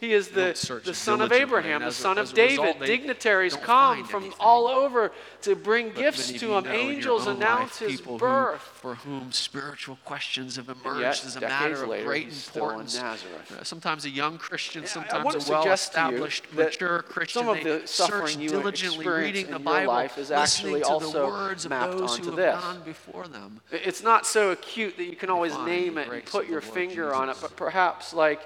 He 0.00 0.14
is 0.14 0.28
the, 0.28 0.80
the 0.82 0.94
son 0.94 1.20
of 1.20 1.30
Abraham, 1.30 1.82
the 1.82 1.92
son 1.92 2.16
of 2.16 2.32
David. 2.32 2.64
Result, 2.64 2.80
Dignitaries 2.80 3.54
come 3.54 4.06
from 4.06 4.22
anything. 4.22 4.40
all 4.40 4.66
over 4.66 5.12
to 5.42 5.54
bring 5.54 5.88
but 5.88 5.96
gifts 5.96 6.32
to 6.32 6.54
him. 6.56 6.66
Angels 6.66 7.26
announce 7.26 7.82
life, 7.82 7.90
his 7.90 8.00
birth. 8.00 8.62
Who, 8.62 8.80
for 8.80 8.94
whom 8.94 9.30
spiritual 9.30 9.98
questions 10.06 10.56
have 10.56 10.70
emerged 10.70 11.00
yet, 11.00 11.24
as 11.26 11.36
a 11.36 11.40
matter 11.42 11.86
later, 11.86 12.02
of 12.02 12.06
great 12.06 12.28
importance. 12.28 12.98
Uh, 12.98 13.14
sometimes 13.62 14.06
a 14.06 14.10
young 14.10 14.38
Christian, 14.38 14.84
yeah, 14.84 14.88
sometimes 14.88 15.48
a 15.48 15.52
well 15.52 15.70
established, 15.70 16.50
mature 16.54 17.02
Christian. 17.02 17.42
Some 17.42 17.48
of 17.50 17.62
the 17.62 17.82
search 17.84 18.38
diligently 18.38 19.06
reading 19.06 19.50
the 19.50 19.58
Bible, 19.58 19.92
life 19.92 20.16
is 20.16 20.30
actually 20.30 20.80
listening 20.80 20.82
to 20.82 20.88
also 20.88 21.26
the 21.26 21.26
words 21.26 21.66
of 21.66 21.70
those 21.72 22.16
who 22.16 22.24
have 22.24 22.36
this. 22.36 22.58
gone 22.58 22.82
before 22.86 23.28
them. 23.28 23.60
It's 23.70 24.02
not 24.02 24.26
so 24.26 24.50
acute 24.52 24.96
that 24.96 25.04
you 25.04 25.16
can 25.16 25.28
always 25.28 25.54
name 25.58 25.98
it 25.98 26.08
and 26.08 26.24
put 26.24 26.48
your 26.48 26.62
finger 26.62 27.14
on 27.14 27.28
it, 27.28 27.36
but 27.42 27.54
perhaps 27.54 28.14
like 28.14 28.40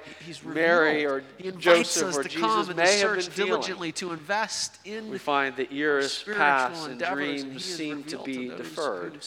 Mary 0.44 1.06
or 1.06 1.22
invites 1.44 1.94
Joseph, 2.00 2.22
to 2.22 2.28
Jesus 2.28 2.74
may 2.74 2.98
have 2.98 3.16
been 3.16 3.46
diligently 3.46 3.92
to 3.92 4.12
invest 4.12 4.78
in 4.84 5.10
we 5.10 5.18
find 5.18 5.56
the 5.56 5.72
years 5.72 6.24
pass 6.34 6.86
and 6.86 7.00
dreams 7.00 7.64
seem 7.64 8.04
to 8.04 8.18
be 8.18 8.48
to 8.48 8.56
deferred. 8.56 9.24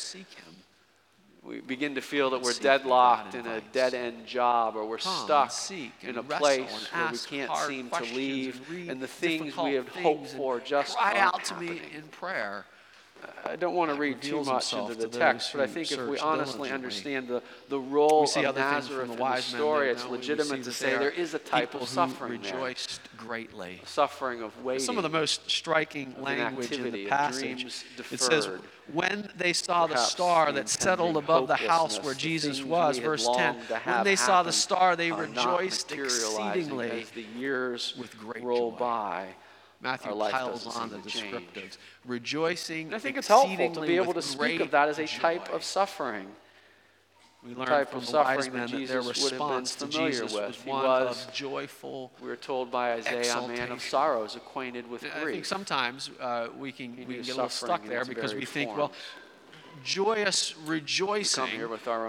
We 1.43 1.61
begin 1.61 1.95
to 1.95 2.01
feel 2.01 2.31
that 2.31 2.41
we're 2.41 2.51
deadlocked 2.53 3.33
in 3.33 3.47
a 3.47 3.61
dead 3.71 3.93
end 3.93 4.25
job 4.25 4.75
or 4.75 4.85
we're 4.85 4.97
stuck 4.97 5.53
in 6.01 6.17
a 6.17 6.23
place 6.23 6.89
where 6.91 7.11
we 7.11 7.17
can't 7.19 7.55
seem 7.55 7.89
to 7.89 8.03
leave 8.13 8.89
and 8.89 9.01
the 9.01 9.07
things 9.07 9.55
we 9.55 9.75
had 9.75 9.87
hoped 9.87 10.27
for 10.31 10.59
just 10.59 10.97
cry 10.97 11.17
out 11.17 11.45
to 11.45 11.55
me 11.55 11.81
in 11.95 12.03
prayer. 12.11 12.65
I 13.45 13.55
don't 13.55 13.75
want 13.75 13.91
to 13.91 13.97
read 13.97 14.21
too 14.21 14.43
much 14.43 14.73
into 14.73 14.93
the 14.93 15.07
text, 15.07 15.53
but 15.53 15.61
I 15.61 15.67
think 15.67 15.91
if 15.91 16.05
we 16.07 16.19
honestly 16.19 16.69
understand 16.69 17.27
the, 17.27 17.41
the 17.69 17.79
role 17.79 18.23
of 18.23 18.55
Nazareth 18.55 19.07
the 19.07 19.11
in 19.11 19.17
the 19.17 19.23
wise 19.23 19.45
story, 19.45 19.89
it's 19.89 20.05
legitimate 20.05 20.63
to 20.63 20.71
say 20.71 20.97
there 20.97 21.09
is 21.09 21.33
a 21.33 21.39
type 21.39 21.73
of 21.73 21.81
who 21.81 21.85
suffering 21.87 22.41
there. 22.41 22.73
greatly. 23.17 23.81
Suffering 23.85 24.41
of 24.41 24.63
waiting. 24.63 24.83
Some 24.83 24.97
of 24.97 25.03
the 25.03 25.09
most 25.09 25.49
striking 25.49 26.15
language 26.21 26.71
in 26.71 26.91
the 26.91 27.07
passage. 27.07 27.85
It 28.11 28.19
says, 28.19 28.49
when 28.91 29.29
they 29.37 29.53
saw 29.53 29.87
the 29.87 29.97
star 29.97 30.51
that 30.51 30.69
settled 30.69 31.17
above 31.17 31.47
the 31.47 31.55
house 31.55 32.01
where 32.01 32.13
the 32.13 32.19
Jesus 32.19 32.63
was, 32.63 32.97
verse 32.97 33.27
10. 33.35 33.55
When 33.83 34.03
they 34.03 34.15
saw 34.15 34.43
the 34.43 34.53
star, 34.53 34.95
they 34.95 35.11
rejoiced 35.11 35.91
exceedingly. 35.91 37.01
As 37.01 37.09
the 37.11 37.25
years 37.37 37.95
With 37.97 38.17
great 38.17 38.43
roll 38.43 38.71
joy. 38.71 38.77
by, 38.77 39.27
Matthew 39.81 40.11
piles 40.11 40.75
on 40.75 40.89
the 40.89 40.97
descriptives. 40.97 41.53
Change. 41.53 41.77
Rejoicing. 42.05 42.87
And 42.87 42.95
I 42.95 42.99
think 42.99 43.17
it's 43.17 43.27
helpful 43.27 43.71
to 43.73 43.81
be 43.81 43.95
able 43.95 44.13
to 44.13 44.21
speak 44.21 44.59
of 44.59 44.71
that 44.71 44.89
as 44.89 44.99
a 44.99 45.05
joy. 45.05 45.19
type 45.19 45.53
of 45.53 45.63
suffering. 45.63 46.27
We 47.45 47.53
learn 47.53 47.67
type 47.67 47.89
from 47.89 47.99
of 47.99 48.05
the 48.07 48.11
suffering 48.11 48.53
that, 48.53 48.69
Jesus 48.69 48.89
that 48.89 49.01
their 49.01 49.07
response 49.07 49.75
to 49.75 49.87
Jesus 49.87 50.33
with. 50.33 50.47
was 50.47 50.65
one 50.65 50.83
was, 50.83 51.27
of 51.27 51.33
joyful. 51.33 52.11
We 52.21 52.29
are 52.29 52.35
told 52.35 52.71
by 52.71 52.93
Isaiah, 52.93 53.37
a 53.37 53.47
man 53.47 53.71
of 53.71 53.81
sorrows, 53.81 54.35
acquainted 54.35 54.89
with 54.89 55.01
grief. 55.01 55.13
I 55.15 55.25
think 55.25 55.45
sometimes 55.45 56.09
uh, 56.19 56.47
we 56.57 56.71
can, 56.71 56.95
we 56.95 57.05
can 57.05 57.21
get 57.21 57.29
a 57.29 57.35
little 57.35 57.49
stuck 57.49 57.85
there 57.85 58.03
because 58.05 58.33
we 58.33 58.45
think, 58.45 58.75
well, 58.75 58.91
joyous 59.83 60.55
rejoicing 60.65 61.45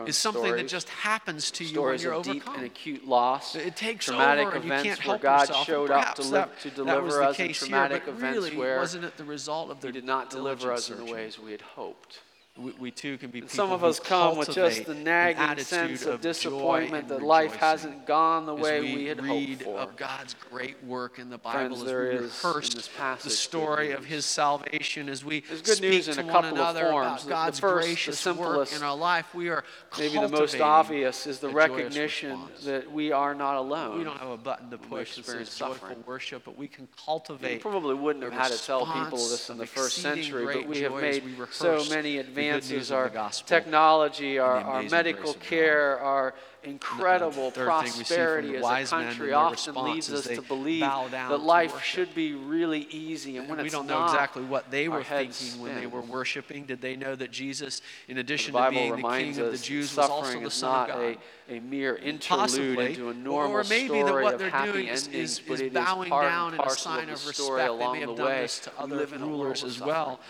is 0.06 0.16
something 0.16 0.42
stories, 0.42 0.62
that 0.62 0.68
just 0.68 0.88
happens 0.88 1.50
to 1.52 1.64
you 1.64 1.82
when 1.82 1.98
you're 1.98 2.14
overcome. 2.14 2.34
Deep 2.34 2.48
and 2.56 2.64
acute 2.64 3.06
loss, 3.06 3.54
it 3.54 3.76
takes 3.76 4.06
traumatic 4.06 4.46
over 4.46 4.56
and 4.56 4.64
events 4.64 4.84
you 4.84 4.90
can't 4.90 5.00
help 5.00 5.22
where 5.22 5.30
God 5.30 5.48
yourself. 5.48 5.66
showed 5.66 5.90
up 5.90 6.14
to, 6.16 6.48
to 6.62 6.70
deliver 6.70 7.22
us 7.22 7.38
in 7.38 7.52
traumatic 7.52 8.04
here, 8.04 8.14
events 8.14 8.36
really, 8.36 8.56
where 8.56 8.78
wasn't 8.78 9.04
it 9.04 9.16
the 9.16 9.24
result 9.24 9.70
of 9.70 9.80
the 9.80 9.88
He 9.88 9.92
did 9.92 10.04
not 10.04 10.30
deliver 10.30 10.72
us 10.72 10.90
in 10.90 10.98
the 10.98 11.12
ways 11.12 11.38
we 11.38 11.52
had 11.52 11.62
hoped 11.62 12.20
we, 12.58 12.72
we 12.72 12.90
too 12.90 13.16
can 13.18 13.30
be 13.30 13.46
Some 13.46 13.70
of 13.70 13.84
us 13.84 14.00
come 14.00 14.36
with 14.36 14.50
just 14.50 14.84
the 14.84 14.94
nagging 14.94 15.64
sense 15.64 16.02
of, 16.02 16.14
of 16.14 16.20
disappointment 16.20 17.08
that 17.08 17.22
life 17.22 17.54
hasn't 17.54 18.06
gone 18.06 18.46
the 18.46 18.54
way 18.54 18.80
we, 18.80 18.94
we, 18.96 19.04
had 19.06 19.20
hoped 19.20 19.62
for. 19.62 19.78
of 19.78 19.96
God's 19.96 20.34
great 20.50 20.82
work 20.84 21.18
in 21.18 21.30
the 21.30 21.38
Bible 21.38 21.76
Friends, 21.76 21.82
as 21.82 21.86
we 21.86 21.92
rehearse 21.92 22.88
passage, 22.96 23.24
the 23.24 23.30
story 23.30 23.92
of 23.92 24.04
His 24.04 24.26
salvation, 24.26 25.08
as 25.08 25.24
we 25.24 25.40
There's 25.40 25.62
good 25.62 25.76
speak 25.76 25.90
news 25.90 26.08
in 26.08 26.14
to 26.16 26.20
a 26.22 26.24
couple 26.24 26.50
one 26.50 26.60
another 26.60 26.86
of 26.86 26.90
forms. 26.90 27.24
about 27.24 27.30
God's 27.30 27.60
the 27.60 27.66
first, 27.66 27.86
gracious 27.86 28.16
the 28.16 28.22
simplest, 28.22 28.72
work 28.72 28.80
in 28.80 28.84
our 28.84 28.96
life, 28.96 29.34
we 29.34 29.48
are 29.50 29.62
maybe 29.98 30.14
the 30.14 30.28
most 30.28 30.60
obvious 30.60 31.26
is 31.26 31.38
the 31.38 31.48
recognition 31.48 32.40
that 32.64 32.90
we 32.90 33.12
are 33.12 33.34
not 33.34 33.56
alone. 33.56 33.98
We 33.98 34.04
don't 34.04 34.18
have 34.18 34.30
a 34.30 34.36
button 34.36 34.70
to 34.70 34.78
push 34.78 35.16
that 35.16 35.26
says 35.26 35.48
suffering. 35.48 36.02
worship, 36.06 36.42
but 36.44 36.58
we 36.58 36.66
can 36.66 36.88
cultivate. 37.04 37.52
We 37.54 37.58
probably 37.58 37.94
wouldn't 37.94 38.24
have 38.24 38.32
had 38.32 38.50
to 38.50 38.64
tell 38.64 38.84
people 38.84 39.18
this 39.18 39.48
in 39.48 39.58
the 39.58 39.66
first 39.66 39.98
century, 39.98 40.46
but 40.46 40.66
we 40.66 40.80
have 40.80 40.94
made 40.94 41.22
so 41.50 41.84
many 41.88 42.18
advances 42.18 42.47
our 42.90 43.30
technology, 43.46 44.38
our, 44.38 44.54
our 44.54 44.82
medical 44.84 45.34
care, 45.34 45.98
our 46.00 46.28
uh, 46.28 46.36
incredible 46.64 47.50
prosperity 47.50 48.56
as 48.56 48.64
a 48.64 48.86
country 48.86 49.32
often 49.32 49.74
leads 49.74 50.12
us 50.12 50.26
to 50.26 50.42
believe 50.42 50.80
that 50.80 51.40
life 51.40 51.82
should 51.82 52.14
be 52.14 52.34
really 52.34 52.88
easy. 52.90 53.36
And, 53.36 53.46
and 53.48 53.56
when 53.56 53.64
we 53.64 53.70
don't 53.70 53.86
not, 53.86 53.98
know 53.98 54.04
exactly 54.06 54.44
what 54.44 54.70
they 54.70 54.88
were 54.88 55.04
thinking 55.04 55.32
spin. 55.32 55.62
when 55.62 55.74
they 55.76 55.86
were 55.86 56.00
worshiping. 56.00 56.64
Did 56.64 56.80
they 56.80 56.96
know 56.96 57.14
that 57.14 57.30
Jesus, 57.30 57.80
in 58.08 58.18
addition 58.18 58.54
to 58.54 58.70
being 58.70 58.96
the 58.96 59.08
King 59.08 59.38
of 59.38 59.52
the 59.52 59.58
Jews, 59.58 59.96
was 59.96 60.08
also 60.08 60.40
the 60.40 60.50
Son 60.50 60.90
of 60.90 60.96
God? 60.96 61.18
A, 61.48 61.56
a 61.56 61.60
mere 61.60 61.96
interlude 61.96 62.40
Possibly, 62.40 62.86
into 62.88 63.08
a 63.08 63.14
normal 63.14 63.56
or 63.56 63.64
maybe 63.64 63.86
story 63.86 64.02
that 64.04 64.22
what 64.22 64.38
they're 64.38 64.50
doing 64.50 64.88
endings, 64.88 65.08
is, 65.08 65.40
is, 65.48 65.72
bowing 65.72 66.10
down 66.10 66.54
in 66.54 66.60
a 66.60 66.70
sign 66.70 67.08
of, 67.08 67.26
respect. 67.26 67.78
They 67.78 67.92
may 67.92 68.00
have 68.00 68.16
done 68.16 68.42
this 68.42 68.58
to 68.60 68.72
other 68.78 69.06
rulers 69.06 69.64
as 69.64 69.80
well. 69.80 70.20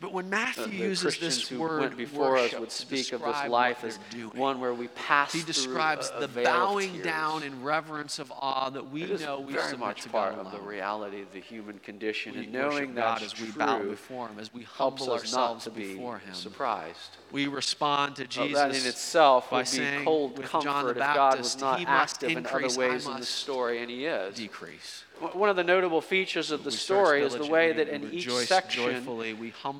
But 0.00 0.12
when 0.12 0.26
uh, 0.26 0.28
Matthew 0.28 0.64
the, 0.64 0.70
the 0.70 0.76
uses 0.76 1.02
Christians 1.02 1.36
this 1.36 1.48
who 1.48 1.60
word 1.60 1.80
went 1.80 1.96
before 1.96 2.36
us 2.36 2.52
would 2.54 2.70
speak 2.70 3.12
of 3.12 3.22
this 3.22 3.48
life 3.48 3.82
as 3.82 3.98
one 4.34 4.60
where 4.60 4.74
we 4.74 4.88
pass. 4.88 5.32
He 5.32 5.42
describes 5.42 6.10
a, 6.10 6.18
a 6.18 6.26
the 6.26 6.42
bowing 6.42 7.00
down 7.00 7.42
in 7.42 7.62
reverence 7.62 8.18
of 8.18 8.30
awe 8.32 8.68
that 8.70 8.90
we 8.90 9.06
know 9.06 9.40
we 9.40 9.54
very 9.54 9.76
much 9.76 10.10
part 10.12 10.34
of 10.34 10.52
the 10.52 10.60
reality 10.60 11.22
of 11.22 11.32
the 11.32 11.40
human 11.40 11.78
condition, 11.78 12.34
we 12.34 12.44
and 12.44 12.52
knowing 12.52 12.94
that 12.94 13.20
God 13.20 13.22
as 13.22 13.32
true, 13.32 13.46
we 13.46 13.52
bow 13.52 13.82
before 13.82 14.28
Him, 14.28 14.38
as 14.38 14.52
we 14.52 14.62
humble 14.62 15.12
ourselves 15.12 15.66
before 15.68 16.18
Him, 16.18 16.34
surprised 16.34 17.16
we 17.32 17.46
respond 17.48 18.16
to 18.16 18.26
Jesus. 18.26 18.54
Well, 18.54 18.68
that 18.68 18.80
in 18.80 18.86
itself 18.86 19.50
by 19.50 19.58
would 19.58 19.68
saying, 19.68 20.04
cold 20.04 20.36
comfort 20.42 20.62
John 20.62 20.86
the 20.86 20.94
Baptist, 20.94 21.56
if 21.56 21.60
God 21.60 21.78
was 21.80 21.86
not 21.86 21.88
active 21.88 22.30
increase, 22.30 22.76
in 22.76 22.82
other 22.82 22.90
ways 22.92 23.06
in 23.06 23.20
the 23.20 23.26
story, 23.26 23.82
and 23.82 23.90
He 23.90 24.06
is. 24.06 24.36
Decrease. 24.36 25.04
One 25.32 25.48
of 25.48 25.56
the 25.56 25.64
notable 25.64 26.02
features 26.02 26.50
of 26.50 26.62
the 26.62 26.68
we 26.68 26.76
story 26.76 27.22
is 27.22 27.34
the 27.34 27.46
way 27.46 27.72
that 27.72 27.88
in 27.88 28.12
each 28.12 28.30
section, 28.30 29.02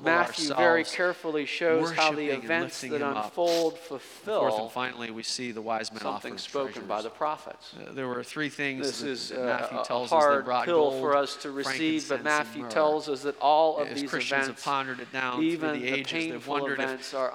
Matthew 0.03 0.55
very 0.55 0.83
carefully 0.83 1.45
shows 1.45 1.91
how 1.91 2.11
the 2.11 2.29
events 2.29 2.81
that 2.81 3.01
unfold 3.03 3.77
fulfill. 3.77 4.45
And 4.45 4.49
fourth 4.49 4.61
and 4.63 4.71
finally, 4.71 5.11
we 5.11 5.21
see 5.21 5.51
the 5.51 5.61
wise 5.61 5.91
men 5.91 6.01
something 6.01 6.39
spoken 6.39 6.73
treasures. 6.73 6.89
by 6.89 7.01
the 7.03 7.11
prophets. 7.11 7.75
Uh, 7.79 7.93
there 7.93 8.07
were 8.07 8.23
three 8.23 8.49
things. 8.49 8.87
This 8.87 9.01
that, 9.01 9.09
is 9.09 9.29
that 9.29 9.45
Matthew 9.45 9.83
tells 9.83 10.11
a 10.11 10.15
hard 10.15 10.45
brought 10.45 10.65
pill 10.65 10.89
gold, 10.89 11.01
for 11.01 11.15
us 11.15 11.35
to 11.37 11.51
receive, 11.51 12.09
but 12.09 12.23
Matthew 12.23 12.67
tells 12.69 13.07
us 13.07 13.21
that 13.21 13.37
all 13.39 13.77
of 13.77 13.89
As 13.89 14.01
these 14.01 14.09
Christians 14.09 14.45
events, 14.45 14.63
have 14.63 14.73
pondered 14.73 14.99
it 15.01 15.13
down 15.13 15.43
even 15.43 15.73
the, 15.73 15.81
the 15.81 15.93
ages, 15.93 16.31
they've 16.31 16.47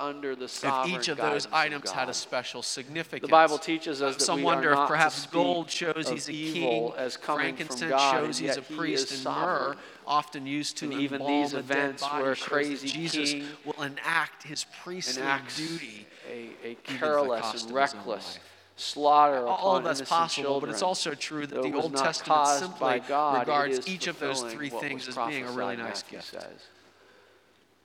under 0.02 0.34
the 0.34 0.48
sovereign 0.48 0.94
If 0.94 1.00
each 1.00 1.08
of 1.08 1.16
those 1.18 1.46
items 1.52 1.90
of 1.90 1.94
had 1.94 2.08
a 2.08 2.14
special 2.14 2.62
significance. 2.62 3.22
The 3.22 3.28
Bible 3.28 3.58
teaches 3.58 4.02
us 4.02 4.16
that 4.16 4.24
Some 4.24 4.38
we 4.38 4.44
wonder 4.44 4.70
are 4.70 4.74
not 4.74 4.82
if 4.84 4.88
perhaps 4.88 5.26
gold 5.26 5.70
shows 5.70 6.08
he's 6.08 6.28
a 6.28 6.32
king, 6.32 6.92
as 6.96 7.16
frankincense 7.16 7.90
God, 7.90 8.12
shows 8.12 8.38
he's 8.38 8.56
a 8.56 8.62
priest, 8.62 9.12
and 9.12 9.24
myrrh 9.24 9.76
often 10.06 10.46
used 10.46 10.76
to 10.78 10.86
and 10.86 10.94
even 10.94 11.24
these 11.24 11.54
events 11.54 12.02
where 12.02 12.34
crazy 12.34 12.88
Jesus 12.88 13.34
will 13.64 13.80
enact 13.82 14.42
his 14.42 14.66
priestly 14.82 15.22
duty, 15.56 16.06
a, 16.30 16.50
a 16.64 16.74
careless 16.84 17.62
and 17.62 17.72
reckless 17.72 18.40
slaughter 18.76 19.46
all 19.46 19.76
of 19.76 19.84
that's 19.84 20.00
possible 20.00 20.44
children. 20.44 20.70
but 20.70 20.74
it's 20.74 20.82
also 20.82 21.14
true 21.14 21.46
that 21.46 21.54
Though 21.54 21.62
the 21.62 21.74
old 21.74 21.96
testament 21.96 22.48
simply 22.48 23.02
God, 23.06 23.40
regards 23.40 23.86
each 23.86 24.06
of 24.06 24.18
those 24.18 24.42
three 24.42 24.70
things 24.70 25.06
as 25.08 25.16
being 25.16 25.44
a 25.44 25.52
really 25.52 25.76
nice 25.76 26.02
gift 26.02 26.24
says. 26.24 26.42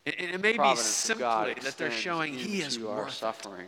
And 0.08 0.36
it 0.36 0.42
may 0.42 0.58
be 0.58 0.76
simply 0.78 1.56
that 1.62 1.76
they're 1.78 1.92
showing 1.92 2.34
He 2.34 2.62
is 2.62 2.80
worth 2.80 3.14
suffering. 3.14 3.68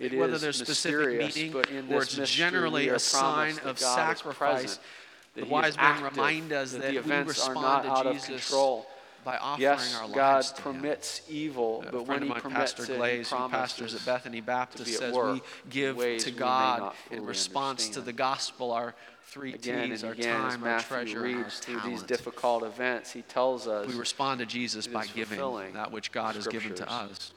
It 0.00 0.16
Whether 0.16 0.38
there's 0.38 0.56
specific 0.56 1.36
meaning 1.36 1.54
or 1.54 2.02
it's 2.02 2.16
generally 2.30 2.88
a 2.88 2.98
sign 2.98 3.58
of 3.64 3.78
sacrifice, 3.78 4.62
present, 4.62 4.80
the 5.36 5.44
wise 5.44 5.76
men 5.76 6.02
remind 6.02 6.52
us 6.52 6.72
that, 6.72 6.94
that 6.94 7.04
we 7.04 7.12
respond 7.12 7.84
to 7.84 8.12
Jesus 8.12 8.50
by 9.24 9.36
offering 9.36 9.62
yes, 9.62 9.96
our 9.96 10.08
lives. 10.08 10.52
God 10.52 10.56
permits 10.56 11.18
him. 11.18 11.36
evil, 11.36 11.84
but 11.90 12.06
when 12.06 12.22
He 12.22 12.30
permits 12.30 12.72
Pastor 12.72 12.94
it, 12.94 13.18
He 13.18 13.24
pastors 13.24 13.94
at 13.94 14.04
Bethany 14.04 14.40
Baptist, 14.40 14.98
says 14.98 15.14
work, 15.14 15.34
we 15.34 15.42
give 15.68 15.96
to 15.96 16.30
God 16.30 16.94
in 17.10 17.24
response 17.24 17.82
understand. 17.82 17.94
to 17.94 18.00
the 18.00 18.12
gospel. 18.12 18.72
Our 18.72 18.94
three 19.24 19.54
again 19.54 19.90
T's, 19.90 20.02
and 20.02 20.08
our 20.08 20.14
again, 20.14 20.40
time, 20.40 20.64
our 20.64 20.80
treasure, 20.80 21.26
our 21.26 21.44
through 21.50 21.80
these 21.88 22.02
difficult 22.02 22.62
events, 22.62 23.12
He 23.12 23.22
tells 23.22 23.66
us 23.66 23.86
we 23.86 23.94
respond 23.94 24.40
to 24.40 24.46
Jesus 24.46 24.86
by 24.86 25.06
giving 25.06 25.40
that 25.74 25.92
which 25.92 26.12
God 26.12 26.34
has 26.34 26.46
given 26.46 26.74
to 26.74 26.90
us. 26.90 27.32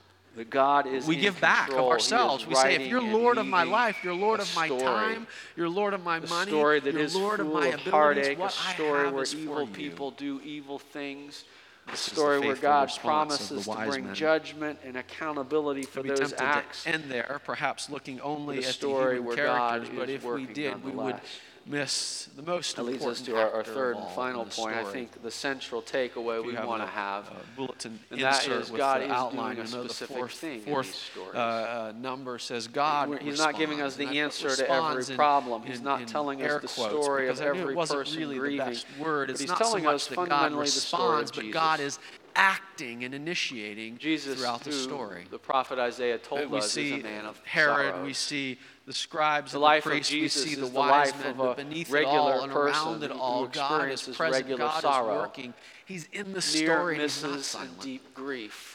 God 0.50 0.88
is 0.88 1.06
we 1.06 1.16
give 1.16 1.40
back 1.40 1.68
control. 1.68 1.86
of 1.86 1.92
ourselves. 1.92 2.48
We 2.48 2.56
say, 2.56 2.74
if 2.74 2.88
you're 2.88 3.04
Lord 3.04 3.38
of 3.38 3.46
my 3.46 3.64
life, 3.64 4.04
you're 4.04 4.16
Lord 4.16 4.40
of 4.40 4.56
my 4.56 4.68
time, 4.68 5.28
you're 5.56 5.70
Lord 5.70 5.94
of 5.94 6.04
my 6.04 6.18
the 6.18 6.28
money, 6.28 6.50
you're 6.50 7.08
Lord 7.10 7.40
of 7.40 7.54
my 7.54 7.68
abilities, 7.68 8.38
what 8.40 8.50
a 8.50 8.74
story 8.74 9.02
I 9.02 9.04
have 9.06 9.14
where 9.14 9.26
evil 9.26 9.68
people 9.68 10.10
do 10.10 10.42
evil 10.44 10.80
things 10.80 11.44
the 11.90 11.98
story 11.98 12.40
where 12.40 12.56
God 12.56 12.92
promises 13.00 13.66
to 13.68 13.76
bring 13.88 14.06
men. 14.06 14.16
judgment 14.16 14.80
and 14.84 14.98
accountability 14.98 15.84
for 15.84 16.02
those 16.04 16.34
acts. 16.38 16.84
To 16.84 16.90
end 16.90 17.04
there, 17.10 17.42
perhaps 17.46 17.90
looking 17.90 18.20
only 18.22 18.62
the 18.62 18.68
at 18.68 18.76
the 18.80 18.88
human 18.88 19.36
characters, 19.36 19.90
but 19.96 20.10
if 20.10 20.24
we 20.24 20.46
did, 20.46 20.84
we 20.84 20.92
would 20.92 21.20
miss 21.66 22.30
the 22.36 22.42
most 22.42 22.76
that 22.76 22.84
leads 22.84 23.06
us 23.06 23.22
to 23.22 23.38
our, 23.38 23.52
our 23.52 23.64
third 23.64 23.96
and 23.96 24.08
final 24.10 24.42
point. 24.42 24.54
Story. 24.54 24.76
I 24.76 24.84
think 24.84 25.22
the 25.22 25.32
central 25.32 25.82
takeaway 25.82 26.44
we 26.44 26.54
want 26.54 26.82
to 26.82 26.88
have, 26.88 27.32
bulletin 27.56 28.00
and 28.12 28.22
that 28.22 28.48
is 28.48 28.70
God 28.70 29.02
is 29.02 29.10
outline 29.10 29.56
doing 29.56 29.66
a 29.66 29.70
specific 29.70 30.18
fourth, 30.18 30.32
thing 30.34 30.62
fourth, 30.62 31.12
uh, 31.34 31.38
uh, 31.38 31.94
number 32.00 32.38
says 32.38 32.68
God. 32.68 33.10
He's 33.10 33.32
responds, 33.32 33.40
not 33.40 33.58
giving 33.58 33.82
us 33.82 33.96
the 33.96 34.08
answer 34.20 34.56
to 34.56 34.70
every 34.70 35.16
problem. 35.16 35.64
In, 35.64 35.72
he's 35.72 35.82
not 35.82 36.02
in, 36.02 36.08
telling 36.08 36.42
us 36.44 36.62
the 36.62 36.68
story 36.68 37.30
of 37.30 37.40
every 37.40 37.76
person 37.76 38.00
really 38.18 38.38
grieving. 38.38 38.78
word. 39.00 39.30
It's 39.30 39.40
he's 39.40 39.50
not 39.50 39.58
telling 39.58 39.84
so 39.84 39.92
much 39.92 39.96
us 39.96 40.08
that 40.08 40.30
God 40.30 40.54
responds, 40.54 41.32
but 41.32 41.50
God 41.52 41.80
is 41.80 42.00
acting 42.36 43.04
and 43.04 43.14
initiating 43.14 43.98
Jesus, 43.98 44.40
throughout 44.40 44.62
the 44.64 44.72
story. 44.72 45.26
The 45.30 45.40
prophet 45.40 45.80
Isaiah 45.80 46.18
told 46.18 46.50
we 46.50 46.58
us 46.60 46.72
see 46.72 46.94
is 46.94 47.00
a 47.00 47.04
man 47.04 47.26
of 47.26 47.40
Herod, 47.46 47.94
sorrow. 47.94 48.06
we 48.06 48.14
see 48.14 48.60
the 48.86 48.94
scribes 48.94 49.52
the 49.52 49.58
and 49.58 49.64
life 49.64 49.84
the 49.84 49.92
priests, 49.92 50.10
of 50.12 50.20
Jesus 50.20 50.46
we 50.46 50.50
see 50.52 50.62
the 50.62 50.68
wise 50.68 51.14
men, 51.24 51.36
but 51.38 51.58
beneath 51.58 51.94
it 51.94 52.06
all 52.06 52.44
and 52.44 52.52
around 52.52 53.04
it 53.04 53.12
all, 53.12 53.48
God 53.48 53.90
is 53.90 54.04
present, 54.04 54.58
God 54.58 54.82
sorrow. 54.82 55.16
is 55.16 55.22
working. 55.22 55.54
He's 55.86 56.08
in 56.12 56.28
the 56.28 56.32
Near 56.34 56.42
story, 56.42 56.98
misses 56.98 57.24
and 57.24 57.36
he's 57.36 57.54
not 57.54 57.60
silent. 57.62 57.82
deep 57.82 58.14
grief 58.14 58.73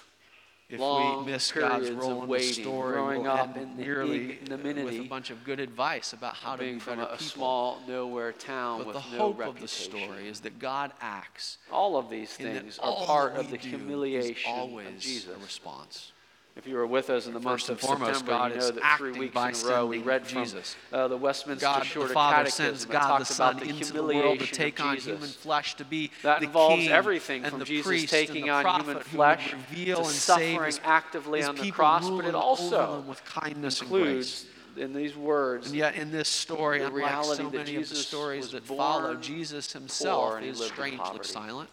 if 0.69 0.81
Long 0.81 1.25
we 1.25 1.33
miss 1.33 1.51
God's 1.51 1.91
role 1.91 2.25
in 2.25 2.29
waiting, 2.29 2.49
the 2.49 2.53
story, 2.53 2.93
growing 2.93 3.23
we'll 3.23 3.31
up 3.31 3.57
in 3.57 3.77
the 3.79 3.83
yearly 3.83 4.39
with 4.51 4.95
a 5.01 5.07
bunch 5.09 5.31
of 5.31 5.43
good 5.43 5.61
advice 5.61 6.13
about 6.13 6.35
how 6.35 6.57
to 6.57 6.63
be 6.63 6.79
from 6.79 7.01
a 7.01 7.19
small 7.19 7.81
nowhere 7.89 8.33
town 8.33 8.81
but 8.85 8.89
with 8.89 8.97
the 8.97 9.13
no 9.13 9.19
hope 9.19 9.39
reputation. 9.39 9.57
of 9.57 9.61
the 9.63 9.69
story 9.69 10.29
is 10.29 10.41
that 10.41 10.59
God 10.59 10.93
acts. 11.01 11.57
All 11.73 11.97
of 11.97 12.11
these 12.11 12.35
things 12.35 12.79
are 12.81 12.95
part 13.07 13.37
of 13.37 13.51
the 13.51 13.57
humiliation 13.57 14.53
always 14.53 14.89
of 14.89 14.99
Jesus. 14.99 15.35
a 15.35 15.43
response. 15.43 16.13
If 16.57 16.67
you 16.67 16.75
were 16.75 16.89
with 16.89 17.09
us 17.09 17.29
in 17.29 17.35
the 17.35 17.41
First 17.41 17.69
month 17.69 17.81
of 17.83 17.89
foremost, 17.89 18.19
September, 18.19 18.33
God 18.33 18.53
you 18.53 18.59
know 18.59 18.71
that 18.73 18.99
three 18.99 19.13
weeks 19.13 19.63
in 19.63 19.69
a 19.69 19.71
row 19.71 19.87
we 19.87 19.99
read 19.99 20.27
from 20.27 20.43
Jesus. 20.43 20.75
Uh, 20.93 21.07
the 21.07 21.17
Westminster 21.17 21.65
God, 21.65 21.87
Shorter 21.87 22.09
the 22.09 22.15
Father 22.15 22.51
sends 22.51 22.85
God 22.85 23.21
the 23.21 23.25
Son 23.25 23.63
into 23.63 23.93
the 23.93 24.03
world 24.03 24.41
to 24.41 24.47
take 24.47 24.81
on 24.81 24.97
human 24.97 25.29
flesh, 25.29 25.77
to 25.77 25.85
be 25.85 26.11
that 26.25 26.41
the 26.41 26.47
involves 26.47 26.83
king 26.83 26.91
everything 26.91 27.45
from 27.45 27.65
Jesus 27.65 28.11
taking 28.11 28.51
on 28.51 28.65
human 28.83 28.99
flesh 29.05 29.55
to 29.73 30.05
suffering 30.05 30.75
actively 30.83 31.45
on 31.45 31.55
the 31.55 31.71
cross, 31.71 32.11
but 32.11 32.25
it 32.25 32.35
also 32.35 33.05
includes 33.53 34.47
in 34.77 34.93
these 34.93 35.17
words. 35.17 35.69
And 35.69 35.77
yet, 35.77 35.97
in 35.97 36.11
this 36.11 36.29
story, 36.29 36.81
the 36.81 36.87
unlike 36.87 37.25
so 37.25 37.51
many 37.51 37.77
of 37.77 37.89
the 37.89 37.97
stories 37.97 38.51
that 38.53 38.65
follow, 38.65 39.15
Jesus 39.17 39.73
himself 39.73 40.43
is 40.43 40.61
strangely 40.63 41.21
silent. 41.23 41.71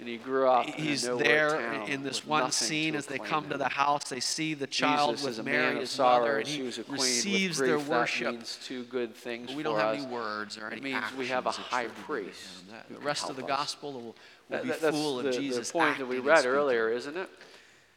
And 0.00 0.08
he 0.08 0.16
grew 0.16 0.46
up. 0.46 0.66
He's 0.66 1.02
there 1.02 1.60
in 1.86 2.04
this 2.04 2.24
one 2.24 2.52
scene 2.52 2.94
as 2.94 3.06
they 3.06 3.18
come 3.18 3.44
him. 3.44 3.50
to 3.50 3.58
the 3.58 3.68
house. 3.68 4.08
They 4.08 4.20
see 4.20 4.54
the 4.54 4.68
child 4.68 5.16
Jesus 5.16 5.38
with 5.38 5.46
Mary, 5.46 5.80
his 5.80 5.98
mother, 5.98 6.38
and 6.38 6.46
he 6.46 6.62
receives 6.88 7.58
their 7.58 7.80
worship. 7.80 8.32
Means 8.32 8.60
two 8.64 8.84
good 8.84 9.12
things 9.12 9.52
we 9.52 9.64
don't 9.64 9.76
have 9.76 9.96
us. 9.96 10.02
any 10.04 10.12
words 10.12 10.56
or 10.56 10.68
any 10.68 10.76
it 10.76 10.82
means 10.84 11.04
we 11.18 11.26
have 11.26 11.46
a 11.46 11.50
high 11.50 11.88
priest. 12.06 12.62
The 12.90 13.00
rest 13.00 13.28
of 13.28 13.34
the 13.34 13.42
gospel 13.42 13.92
will, 13.92 14.00
will 14.02 14.14
that, 14.50 14.62
be 14.62 14.68
that, 14.68 14.92
full 14.92 15.16
the, 15.16 15.30
of 15.30 15.34
Jesus. 15.34 15.72
The 15.72 15.78
point 15.78 15.98
that 15.98 16.06
we 16.06 16.20
read 16.20 16.46
earlier, 16.46 16.90
isn't 16.90 17.16
it? 17.16 17.28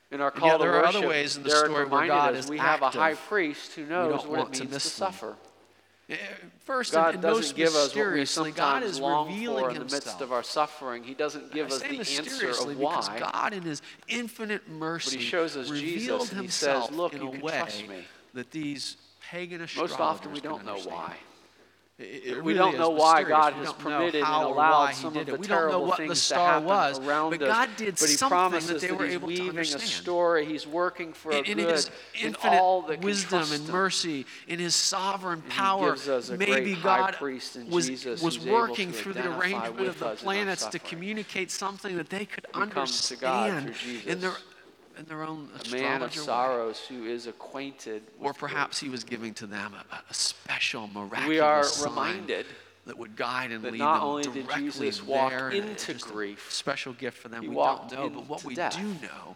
In 0.09 0.19
our 0.19 0.31
call 0.31 0.49
yeah, 0.49 0.57
there 0.57 0.71
to 0.71 0.77
are 0.79 0.85
other 0.85 1.07
ways 1.07 1.37
in 1.37 1.43
the 1.43 1.51
story 1.51 1.85
where 1.85 2.07
God 2.07 2.35
is 2.35 2.49
We 2.49 2.57
have 2.57 2.81
active. 2.81 2.99
a 2.99 3.03
high 3.03 3.13
priest 3.13 3.73
who 3.73 3.85
knows 3.85 4.25
what 4.25 4.39
it 4.39 4.59
means 4.59 4.59
to, 4.59 4.67
to 4.67 4.79
suffer. 4.79 5.35
Eh, 6.11 6.17
first 6.65 6.91
God 6.91 7.13
and, 7.13 7.23
doesn't 7.23 7.55
give 7.55 7.73
us 7.73 7.95
what 7.95 8.13
we 8.13 8.25
sometimes 8.25 8.55
God 8.55 8.83
is 8.83 8.99
long 8.99 9.29
revealing 9.29 9.63
for 9.63 9.69
in 9.71 9.75
the 9.75 9.85
midst 9.85 10.19
of 10.19 10.33
our 10.33 10.43
suffering. 10.43 11.03
He 11.03 11.13
doesn't 11.13 11.53
give 11.53 11.71
us 11.71 11.79
the 11.79 11.87
answer 11.87 12.49
of 12.49 12.77
why. 12.77 13.17
God, 13.17 13.53
in 13.53 13.63
His 13.63 13.81
infinite 14.09 14.67
mercy, 14.69 15.15
but 15.15 15.23
He 15.23 15.29
shows 15.29 15.55
us 15.55 15.69
Jesus, 15.69 16.31
and 16.33 16.41
He 16.41 16.47
says, 16.49 16.91
"Look, 16.91 17.13
in 17.13 17.21
you 17.21 17.33
a 17.33 17.39
way 17.39 18.05
that 18.33 18.51
these 18.51 18.97
pagan 19.21 19.61
astrologers 19.61 19.97
most 19.97 20.01
often 20.01 20.33
we 20.33 20.41
don't 20.41 20.65
know 20.65 20.71
understand. 20.71 20.95
why." 20.97 21.15
It, 22.01 22.25
it 22.25 22.43
we 22.43 22.53
really 22.53 22.71
don't 22.71 22.77
know 22.77 22.89
why 22.89 23.23
God 23.23 23.53
has 23.53 23.73
permitted 23.73 24.23
and 24.23 24.43
allowed 24.43 24.93
some 24.93 25.15
of 25.15 25.25
the 25.25 25.35
we 25.35 25.47
terrible 25.47 25.71
don't 25.71 25.81
know 25.81 25.87
what 25.87 25.97
things 25.97 26.09
the 26.09 26.15
star 26.15 26.59
was, 26.59 26.99
around 26.99 27.31
but 27.31 27.39
God 27.39 27.69
did 27.77 27.93
us. 27.93 28.01
But 28.01 28.09
He 28.09 28.17
promises 28.17 28.81
that, 28.81 28.81
they 28.81 28.91
were 28.91 28.99
that 28.99 29.05
He's 29.05 29.15
able 29.15 29.27
weaving 29.27 29.45
to 29.45 29.49
understand. 29.49 29.83
a 29.83 29.87
story. 29.87 30.45
He's 30.45 30.67
working 30.67 31.13
for 31.13 31.31
and, 31.31 31.45
a 31.47 31.51
and 31.51 31.59
good. 31.59 31.71
His 31.71 31.91
infinite 32.21 32.53
in 32.53 32.59
all 32.59 32.81
that 32.83 33.01
wisdom 33.01 33.51
and 33.51 33.67
mercy, 33.69 34.25
in 34.47 34.59
His 34.59 34.75
sovereign 34.75 35.41
and 35.41 35.49
power, 35.49 35.97
maybe 36.37 36.75
God 36.75 37.15
was, 37.19 37.87
Jesus 37.87 38.21
was 38.21 38.39
working 38.39 38.91
through 38.91 39.13
the 39.13 39.37
arrangement 39.37 39.87
of 39.87 39.99
the 39.99 40.09
planets 40.11 40.65
to 40.65 40.79
communicate 40.79 41.51
something 41.51 41.97
that 41.97 42.09
they 42.09 42.25
could 42.25 42.45
understand 42.53 43.73
in 44.05 44.19
their 44.19 44.33
in 44.97 45.05
their 45.05 45.23
own 45.23 45.49
a 45.65 45.75
man 45.75 46.01
of 46.01 46.13
sorrows 46.13 46.81
way. 46.89 46.95
who 46.97 47.05
is 47.05 47.27
acquainted 47.27 48.03
or 48.19 48.33
perhaps 48.33 48.79
he 48.79 48.89
was 48.89 49.03
giving 49.03 49.33
to 49.33 49.45
them 49.45 49.73
a, 49.73 49.95
a 50.09 50.13
special 50.13 50.87
miraculous 50.87 51.27
we 51.27 51.39
are 51.39 51.65
reminded 51.83 52.45
that 52.85 52.97
would 52.97 53.15
guide 53.15 53.51
and 53.51 53.63
lead 53.63 53.79
not 53.79 53.99
them 53.99 54.03
only 54.03 54.23
directly 54.23 54.41
did 54.41 54.59
Jesus 54.59 55.03
walk 55.03 55.33
into 55.53 55.93
grief 55.93 56.47
special 56.51 56.93
gift 56.93 57.17
for 57.17 57.29
them 57.29 57.41
we 57.47 57.55
don't 57.55 57.91
know 57.91 58.09
but 58.09 58.27
what 58.27 58.43
we 58.43 58.55
death. 58.55 58.75
do 58.75 58.83
know 59.05 59.35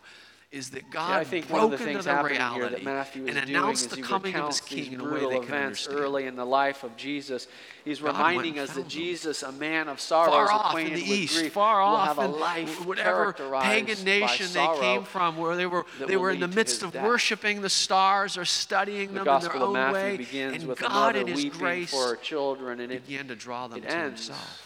is 0.56 0.70
that 0.70 0.90
God 0.90 1.10
yeah, 1.10 1.18
I 1.18 1.24
think 1.26 1.50
broke 1.50 1.64
one 1.64 1.74
of 1.74 1.80
the 1.80 1.86
things 1.86 2.08
into 2.08 2.18
the 2.18 2.30
reality 2.30 2.56
here 2.56 2.70
that 2.70 3.16
and 3.16 3.50
announced 3.50 3.90
the 3.90 4.02
coming 4.02 4.34
of 4.36 4.48
his 4.48 4.62
king 4.62 4.94
in 4.94 5.02
a 5.02 5.04
way 5.04 5.40
they 5.40 5.46
can. 5.46 5.76
Early 5.90 6.28
in 6.28 6.38
the 6.38 6.46
life 6.46 6.84
of 6.86 6.96
Jesus, 6.96 7.48
he's 7.84 8.00
God 8.00 8.16
reminding 8.16 8.60
us 8.60 8.74
that 8.74 8.88
Jesus, 8.88 9.44
a 9.44 9.52
man 9.52 9.90
of 9.90 10.00
sorrow, 10.00 10.32
far 10.32 10.46
acquainted 10.46 10.66
off 10.66 10.78
in 10.78 10.94
the 10.94 11.10
with 11.10 11.20
east, 11.20 11.38
grief, 11.38 11.54
far 11.54 11.82
off 11.82 12.18
in 12.18 12.24
have 12.24 12.34
a 12.34 12.34
life 12.34 12.86
whatever 12.86 13.34
pagan 13.34 14.02
nation 14.06 14.48
they 14.54 14.68
came 14.80 15.04
from, 15.04 15.36
where 15.36 15.58
they 15.58 15.66
were 15.66 15.86
they 16.08 16.16
were 16.16 16.32
in 16.32 16.40
the 16.40 16.48
midst 16.48 16.84
of 16.84 16.94
death. 16.94 17.04
worshiping 17.04 17.62
the 17.62 17.70
stars 17.70 18.38
or 18.38 18.46
studying 18.46 19.14
the 19.14 19.26
them 19.26 19.36
in 19.36 19.42
their 19.42 19.56
own 19.58 19.74
way, 19.92 20.26
and 20.34 20.76
God 20.78 21.18
in 21.18 21.28
His 21.28 21.46
grace 21.46 21.92
for 21.92 22.06
our 22.06 22.16
children, 22.16 22.80
and 22.80 22.94
it, 22.94 23.06
began 23.06 23.28
to 23.28 23.36
draw 23.36 23.68
them 23.68 23.82
to 23.82 23.88
Himself 23.94 24.65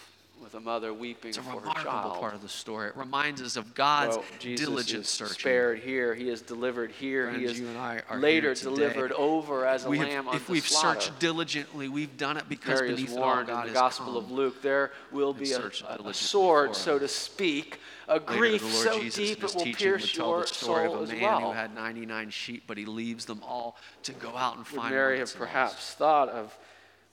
with 0.51 0.61
a 0.61 0.65
mother 0.65 0.93
weeping 0.93 1.33
for 1.33 1.41
her 1.41 1.59
child. 1.83 2.07
It's 2.07 2.17
a 2.17 2.19
part 2.19 2.33
of 2.33 2.41
the 2.41 2.49
story. 2.49 2.89
It 2.89 2.97
reminds 2.97 3.41
us 3.41 3.55
of 3.55 3.75
God's 3.75 4.17
well, 4.17 4.25
Jesus 4.39 4.65
diligent 4.65 5.03
is 5.03 5.09
searching. 5.09 5.39
spared 5.39 5.79
here. 5.79 6.15
He 6.15 6.29
is 6.29 6.41
delivered 6.41 6.91
here. 6.91 7.25
Friends, 7.25 7.39
he 7.39 7.45
is 7.45 7.59
you 7.59 7.67
and 7.67 7.77
I 7.77 8.01
are 8.09 8.19
later 8.19 8.53
delivered 8.55 9.11
over 9.11 9.65
as 9.65 9.85
a 9.85 9.89
we 9.89 9.99
lamb 9.99 10.25
have, 10.25 10.35
If 10.35 10.49
we've 10.49 10.67
slaughter. 10.67 11.01
searched 11.01 11.19
diligently, 11.19 11.87
we've 11.87 12.17
done 12.17 12.37
it 12.37 12.49
because 12.49 12.79
Mary 12.81 12.95
beneath 12.95 13.11
warned 13.11 13.49
in 13.49 13.61
the 13.67 13.73
Gospel 13.73 14.17
of 14.17 14.31
Luke, 14.31 14.61
there 14.61 14.91
will 15.11 15.33
be 15.33 15.51
a, 15.51 15.59
a, 15.59 16.13
sword, 16.13 16.75
so 16.75 16.97
to 16.97 17.07
speak, 17.07 17.79
a 18.07 18.19
grief 18.19 18.63
later, 18.63 18.75
so 18.75 18.99
Jesus 18.99 19.15
deep 19.15 19.43
it 19.43 19.55
will 19.55 19.65
pierce 19.65 20.15
your 20.15 20.41
the 20.41 20.47
story 20.47 20.89
soul 20.89 21.03
as 21.03 21.13
well. 21.13 21.41
Who 21.41 21.51
had 21.51 21.75
99 21.75 22.31
sheep, 22.31 22.63
but 22.65 22.77
he 22.77 22.85
leaves 22.85 23.25
them 23.25 23.41
all 23.43 23.77
to 24.03 24.13
go 24.13 24.35
out 24.35 24.57
and 24.57 24.65
Would 24.65 24.81
find. 24.81 24.95
Mary 24.95 25.19
have 25.19 25.35
perhaps 25.35 25.73
lost. 25.73 25.97
thought 25.99 26.29
of 26.29 26.57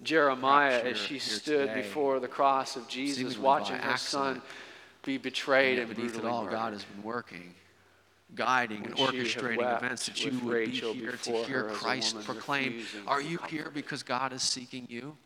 Jeremiah 0.02 0.82
as 0.84 0.98
she 0.98 1.18
stood 1.18 1.68
today, 1.68 1.82
before 1.82 2.20
the 2.20 2.28
cross 2.28 2.76
of 2.76 2.86
Jesus, 2.88 3.38
watching 3.38 3.76
her 3.76 3.96
son 3.96 4.42
be 5.04 5.18
betrayed 5.18 5.78
and, 5.78 5.88
and 5.88 5.96
beneath 5.96 6.18
it 6.18 6.24
all. 6.24 6.46
God 6.46 6.72
has 6.72 6.84
been 6.84 7.02
working, 7.02 7.54
guiding 8.34 8.82
Would 8.82 8.90
and 8.90 8.98
orchestrating 8.98 9.76
events 9.76 10.06
that 10.06 10.24
you 10.24 10.38
would 10.40 10.52
Rachel 10.52 10.92
be 10.92 11.00
here 11.00 11.12
to 11.12 11.44
hear 11.44 11.64
Christ 11.64 12.22
proclaim. 12.24 12.84
Are 13.06 13.22
you 13.22 13.38
here 13.48 13.70
because 13.72 14.02
God 14.02 14.32
is 14.32 14.42
seeking 14.42 14.86
you? 14.90 15.16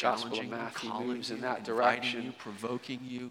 Gospel 0.00 0.30
challenging 0.30 0.50
Matthew 0.50 0.90
moves 0.92 1.30
in 1.30 1.40
that 1.42 1.64
direction, 1.64 2.22
you, 2.22 2.32
provoking 2.32 3.00
you, 3.02 3.30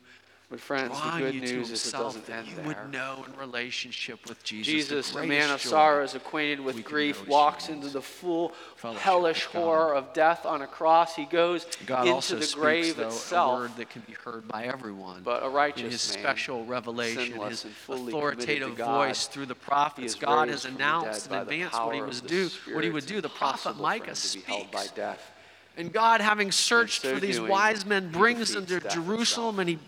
but 0.51 0.59
friends, 0.59 1.01
the 1.01 1.17
good 1.17 1.35
news 1.35 1.71
is 1.71 1.87
it 1.87 1.93
doesn't 1.93 2.29
end 2.29 2.45
you 2.45 2.61
would 2.65 2.91
know 2.91 3.23
in 3.25 3.39
relationship 3.39 4.27
with 4.27 4.43
Jesus. 4.43 4.67
Jesus, 4.67 5.15
a 5.15 5.23
man 5.23 5.49
of 5.49 5.61
sorrows, 5.61 6.13
acquainted 6.13 6.59
with 6.59 6.83
grief, 6.83 7.25
walks 7.25 7.69
into 7.69 7.87
the 7.87 8.01
full 8.01 8.51
hellish 8.97 9.45
horror 9.45 9.95
of 9.95 10.11
death 10.11 10.45
on 10.45 10.61
a 10.61 10.67
cross. 10.67 11.15
He 11.15 11.23
goes 11.23 11.65
God 11.85 12.05
into 12.05 12.35
the 12.35 12.53
grave 12.53 12.83
speaks, 12.83 12.97
though, 12.97 13.07
itself. 13.07 13.59
A 13.59 13.61
word 13.61 13.77
that 13.77 13.89
can 13.91 14.01
be 14.01 14.11
heard 14.11 14.45
by 14.49 14.65
everyone. 14.65 15.21
But 15.23 15.41
a 15.41 15.47
righteous 15.47 15.83
in 15.83 15.91
his 15.91 16.15
man, 16.15 16.19
special 16.21 16.65
revelation, 16.65 17.41
his 17.43 17.63
authoritative 17.63 18.75
voice 18.75 19.27
through 19.27 19.45
the 19.45 19.55
prophets, 19.55 20.15
God 20.15 20.49
has 20.49 20.65
announced 20.65 21.27
in 21.27 21.33
advance 21.33 21.75
what 21.75 21.95
he 21.95 22.01
was 22.01 22.19
do, 22.19 22.49
what 22.73 22.83
he 22.83 22.89
would 22.89 23.05
do. 23.05 23.21
The 23.21 23.29
prophet 23.29 23.77
Micah 23.77 24.15
speaks. 24.15 24.91
And 25.77 25.93
God, 25.93 26.19
having 26.19 26.51
searched 26.51 27.03
so 27.03 27.13
for 27.13 27.21
these 27.21 27.37
doing, 27.37 27.49
wise 27.49 27.85
men, 27.85 28.11
brings 28.11 28.53
them 28.53 28.65
to 28.65 28.81
Jerusalem 28.81 29.59
and 29.59 29.69
he 29.69 29.79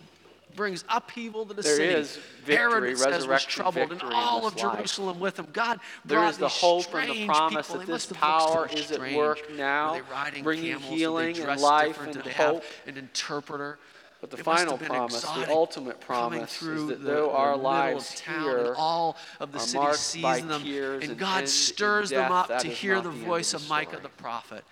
brings 0.55 0.83
upheaval 0.89 1.45
to 1.45 1.53
the 1.53 1.61
there 1.61 1.75
city. 1.75 1.93
Is 1.93 2.19
victory, 2.43 2.55
Herod 2.55 2.97
says 2.97 3.27
was 3.27 3.45
troubled, 3.45 3.91
and 3.91 4.01
all 4.03 4.47
of 4.47 4.55
Jerusalem 4.55 5.15
life. 5.15 5.21
with 5.21 5.39
him. 5.39 5.47
God 5.53 5.79
there 6.05 6.23
is 6.25 6.37
the 6.37 6.47
hope 6.47 6.93
and 6.93 7.11
the 7.11 7.25
promise 7.25 7.67
people. 7.67 7.81
that 7.81 7.87
this 7.87 8.05
power 8.07 8.67
so 8.69 8.75
is 8.75 8.91
at 8.91 9.13
work 9.13 9.39
now, 9.55 9.99
bringing 10.41 10.79
healing 10.79 11.37
and 11.39 11.61
life 11.61 12.01
and 12.01 12.15
hope. 12.15 12.63
An 12.87 12.97
interpreter. 12.97 13.77
But 14.23 14.31
the 14.31 14.37
it 14.37 14.45
final 14.45 14.77
promise, 14.77 15.21
the 15.21 15.49
ultimate 15.49 15.99
promise, 15.99 16.61
is 16.61 16.87
that 16.87 16.99
the, 17.01 17.05
though 17.05 17.27
the 17.27 17.35
our 17.35 17.57
lives 17.57 18.21
here 18.21 18.57
and 18.59 18.75
all 18.77 19.17
of 19.41 19.51
the 19.51 19.59
city 19.59 19.93
sees 19.95 20.45
them, 20.45 20.63
and 20.65 21.17
God 21.17 21.39
and 21.39 21.49
stirs 21.49 22.09
and 22.13 22.21
death, 22.21 22.29
them 22.29 22.31
up 22.31 22.61
to 22.61 22.69
hear 22.69 23.01
the 23.01 23.09
voice 23.09 23.53
of, 23.53 23.63
of 23.63 23.69
Micah 23.69 23.99
the 24.01 24.07
prophet 24.07 24.63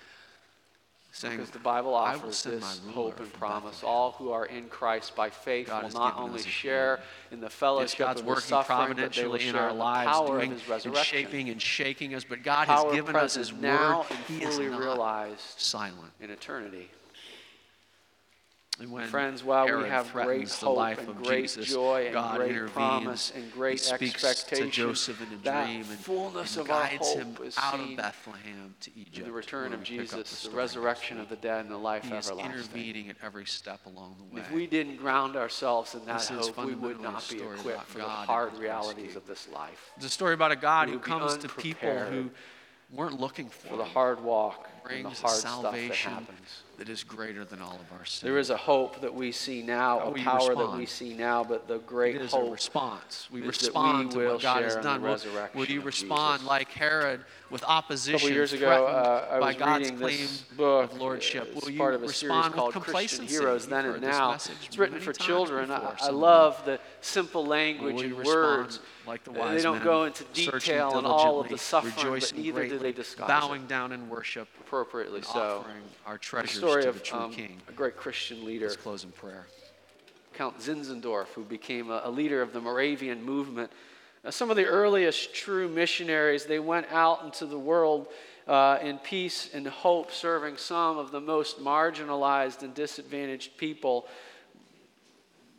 saying, 1.12 1.38
Because 1.38 1.52
the 1.52 1.60
Bible 1.60 1.94
offers 1.94 2.44
this 2.44 2.82
hope 2.94 3.20
and 3.20 3.32
promise. 3.34 3.84
All 3.84 4.14
who 4.14 4.32
are 4.32 4.46
in 4.46 4.68
Christ 4.70 5.16
by 5.16 5.30
faith 5.30 5.68
God 5.68 5.84
will 5.84 6.00
not 6.00 6.18
only 6.18 6.42
share 6.42 7.00
in 7.32 7.42
the 7.42 7.50
fellowship 7.50 8.00
yes, 8.00 8.08
God's 8.08 8.22
of 8.22 8.28
working 8.28 8.42
suffering, 8.44 8.96
but 8.96 9.14
they 9.14 9.26
will 9.26 9.36
in 9.36 9.54
share 9.54 9.62
our 9.62 9.74
lives, 9.74 10.10
power 10.10 10.28
doing, 10.28 10.52
of 10.52 10.60
His 10.60 10.70
resurrection. 10.70 11.18
And 11.18 11.28
shaping 11.28 11.50
and 11.50 11.62
shaking 11.62 12.16
us, 12.16 12.24
but 12.24 12.44
God 12.44 12.68
power 12.68 12.86
has 12.86 12.96
given 12.96 13.16
us 13.16 13.36
His 13.36 13.52
word. 13.52 13.62
Now 13.62 14.06
and 14.10 14.42
fully 14.42 14.68
realized 14.68 15.60
silent 15.60 16.12
in 16.20 16.30
eternity. 16.30 16.90
When 18.88 19.08
Friends, 19.08 19.44
while 19.44 19.68
Herod 19.68 19.84
we 19.84 19.90
have 19.90 20.12
great 20.12 20.50
hope 20.50 20.98
and 20.98 21.16
great 21.24 21.42
Jesus, 21.44 21.68
joy 21.68 22.06
and 22.06 22.14
God 22.14 22.38
great 22.38 22.68
promise 22.68 23.32
and 23.36 23.52
great 23.52 23.74
expectations, 23.74 24.24
expectation, 24.24 24.66
to 24.66 24.72
Joseph 24.72 25.22
in 25.22 25.38
a 25.38 25.66
dream 25.66 25.84
fullness 25.84 26.58
and 26.58 26.62
of 26.62 26.68
guides 26.68 27.14
him 27.14 27.38
out 27.58 27.80
of 27.80 27.96
Bethlehem 27.96 28.76
to 28.82 28.92
Egypt. 28.96 29.26
The 29.26 29.32
return 29.32 29.74
of 29.74 29.84
Jesus, 29.84 30.44
the, 30.44 30.50
the, 30.50 30.56
resurrection 30.56 31.20
of 31.20 31.30
the 31.30 31.36
dead, 31.36 31.62
and 31.62 31.72
the 31.72 31.78
life 31.78 32.04
he 32.04 32.14
everlasting. 32.14 32.40
intervening 32.40 33.10
at 33.10 33.18
every 33.24 33.46
step 33.46 33.86
along 33.86 34.16
the 34.18 34.36
way. 34.36 34.42
If 34.42 34.52
we 34.52 34.66
didn't 34.68 34.98
ground 34.98 35.36
ourselves 35.36 35.94
in 35.94 36.04
that 36.06 36.20
this 36.20 36.30
hope, 36.30 36.66
we 36.66 36.74
would 36.74 37.00
not 37.00 37.28
be 37.30 37.42
equipped 37.42 37.84
for 37.84 38.00
God 38.00 38.24
the 38.24 38.32
hard 38.32 38.58
realities 38.58 39.16
of 39.16 39.28
this 39.28 39.48
life. 39.50 39.92
It's 39.98 40.06
a 40.06 40.10
story 40.10 40.34
about 40.34 40.52
a 40.52 40.56
God 40.56 40.90
who 40.90 41.00
comes 41.00 41.38
to 41.38 41.50
people 41.50 42.00
who 42.00 42.32
weren't 42.92 43.20
looking 43.20 43.50
for, 43.50 43.68
for 43.68 43.78
the 43.78 43.86
hard 43.86 44.24
walk, 44.24 44.70
and 44.90 45.06
the 45.06 45.10
hard 45.10 45.36
salvation, 45.36 45.94
stuff 45.94 46.20
that 46.20 46.26
happens 46.26 46.61
that 46.82 46.90
is 46.90 47.04
greater 47.04 47.46
than 47.46 47.62
all 47.62 47.80
of 47.80 48.00
our 48.00 48.04
sin. 48.06 48.28
There 48.28 48.40
is 48.40 48.50
a 48.50 48.58
hope 48.58 49.02
that 49.02 49.14
we 49.14 49.32
see 49.32 49.62
now, 49.62 50.00
How 50.00 50.12
a 50.14 50.14
power 50.16 50.56
that 50.56 50.76
we 50.76 50.88
see 50.88 51.14
now, 51.14 51.44
but 51.44 51.68
the 51.68 51.78
great 51.78 52.16
it 52.16 52.24
is 52.24 52.34
a 52.34 52.40
response. 52.40 53.28
We 53.32 53.42
respond 53.42 54.08
we 54.08 54.14
to 54.14 54.18
will 54.18 54.32
what 54.34 54.42
God 54.42 54.64
has 54.64 54.74
share 54.74 54.80
in 54.80 54.84
the 54.88 54.90
done. 54.90 55.02
Will, 55.04 55.50
will 55.54 55.66
you 55.68 55.82
respond 55.82 56.44
like 56.44 56.72
Herod 56.72 57.22
with 57.52 57.64
opposition, 57.66 58.16
A 58.16 58.20
couple 58.20 58.34
years 58.34 58.54
ago, 58.54 58.66
threatened 58.66 59.32
uh, 59.32 59.36
I 59.36 59.40
by 59.40 59.54
God's 59.54 59.92
claim 59.92 60.28
book 60.58 60.92
of 60.92 60.98
lordship? 61.00 61.54
Will 61.54 61.70
you 61.70 61.78
part 61.78 61.94
of 61.94 62.02
a 62.02 62.08
respond 62.08 62.56
called 62.56 62.74
with 62.74 62.84
complacency? 62.84 63.32
Heroes 63.32 63.68
Then 63.68 63.86
and 63.86 64.02
Now. 64.02 64.34
It's 64.34 64.78
written 64.78 65.00
for 65.00 65.14
children. 65.14 65.68
before, 65.68 65.88
I, 65.88 65.92
I 65.92 65.98
some 65.98 66.08
of 66.08 66.16
you. 66.16 66.22
love 66.22 66.66
the 66.66 66.80
simple 67.02 67.46
language 67.46 68.02
and 68.02 68.18
words. 68.24 68.80
like 69.06 69.24
the 69.24 69.32
Uh, 69.32 69.40
wise 69.40 69.58
they 69.58 69.62
don't 69.64 69.78
men, 69.78 69.84
go 69.84 70.04
into 70.06 70.24
detail 70.34 70.90
on 70.96 71.06
all 71.06 71.40
of 71.40 71.50
the 71.50 71.58
suffering, 71.58 71.94
but 72.20 72.34
neither 72.36 72.68
do 72.68 72.80
they 72.80 72.92
disguise 72.92 73.28
bowing 73.28 73.68
down 73.68 73.92
in 73.92 74.10
worship, 74.10 74.48
appropriately. 74.62 75.22
So, 75.22 75.60
offering 75.60 75.84
our 76.06 76.18
treasures 76.18 76.64
story 76.72 76.86
of 76.86 77.14
um, 77.14 77.36
a 77.68 77.72
great 77.74 77.98
Christian 77.98 78.46
leader, 78.46 78.68
Let's 78.68 78.78
close 78.78 79.04
in 79.04 79.12
prayer. 79.12 79.48
Count 80.34 80.60
Zinzendorf, 80.60 81.28
who 81.28 81.44
became 81.44 81.90
a, 81.90 82.02
a 82.06 82.12
leader 82.12 82.42
of 82.42 82.54
the 82.54 82.62
Moravian 82.62 83.24
movement. 83.24 83.72
Uh, 84.24 84.32
some 84.32 84.50
of 84.50 84.56
the 84.56 84.66
earliest 84.66 85.34
true 85.34 85.68
missionaries, 85.68 86.46
they 86.46 86.60
went 86.60 86.88
out 86.92 87.24
into 87.24 87.46
the 87.46 87.60
world 87.60 88.08
uh, 88.48 88.78
in 88.82 88.98
peace 89.00 89.50
and 89.54 89.68
hope, 89.68 90.12
serving 90.12 90.58
some 90.58 90.98
of 90.98 91.12
the 91.12 91.20
most 91.20 91.60
marginalized 91.60 92.64
and 92.64 92.74
disadvantaged 92.74 93.58
people. 93.58 94.08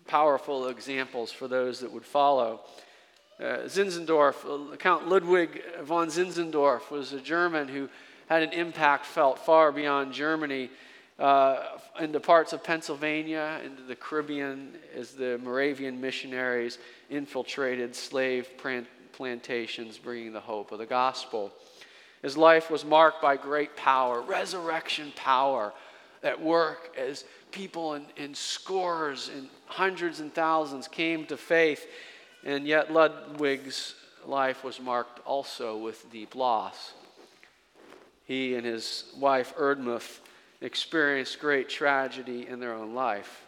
Powerful 0.06 0.68
examples 0.68 1.30
for 1.30 1.48
those 1.48 1.80
that 1.80 1.92
would 1.92 2.04
follow. 2.04 2.60
Uh, 3.38 3.66
Zinzendorf, 3.66 4.72
uh, 4.72 4.76
Count 4.76 5.08
Ludwig 5.08 5.62
von 5.82 6.08
Zinzendorf, 6.08 6.90
was 6.90 7.12
a 7.12 7.20
German 7.20 7.68
who 7.68 7.88
had 8.26 8.42
an 8.42 8.52
impact 8.52 9.04
felt 9.04 9.38
far 9.38 9.72
beyond 9.72 10.12
Germany 10.12 10.70
uh, 11.22 11.78
into 12.00 12.18
parts 12.18 12.52
of 12.52 12.64
Pennsylvania, 12.64 13.60
into 13.64 13.82
the 13.82 13.94
Caribbean, 13.94 14.74
as 14.96 15.12
the 15.12 15.38
Moravian 15.38 16.00
missionaries 16.00 16.78
infiltrated 17.10 17.94
slave 17.94 18.48
plantations, 19.12 19.98
bringing 19.98 20.32
the 20.32 20.40
hope 20.40 20.72
of 20.72 20.80
the 20.80 20.86
gospel. 20.86 21.52
His 22.22 22.36
life 22.36 22.72
was 22.72 22.84
marked 22.84 23.22
by 23.22 23.36
great 23.36 23.76
power, 23.76 24.20
resurrection 24.20 25.12
power 25.14 25.72
at 26.24 26.40
work 26.40 26.92
as 26.98 27.24
people 27.52 27.94
in, 27.94 28.06
in 28.16 28.34
scores 28.34 29.30
and 29.32 29.48
hundreds 29.66 30.18
and 30.18 30.34
thousands 30.34 30.88
came 30.88 31.24
to 31.26 31.36
faith. 31.36 31.86
And 32.44 32.66
yet, 32.66 32.92
Ludwig's 32.92 33.94
life 34.26 34.64
was 34.64 34.80
marked 34.80 35.24
also 35.24 35.76
with 35.76 36.10
deep 36.10 36.34
loss. 36.34 36.94
He 38.24 38.56
and 38.56 38.66
his 38.66 39.04
wife, 39.16 39.54
Erdmuth, 39.56 40.18
experienced 40.62 41.40
great 41.40 41.68
tragedy 41.68 42.46
in 42.46 42.60
their 42.60 42.72
own 42.72 42.94
life. 42.94 43.44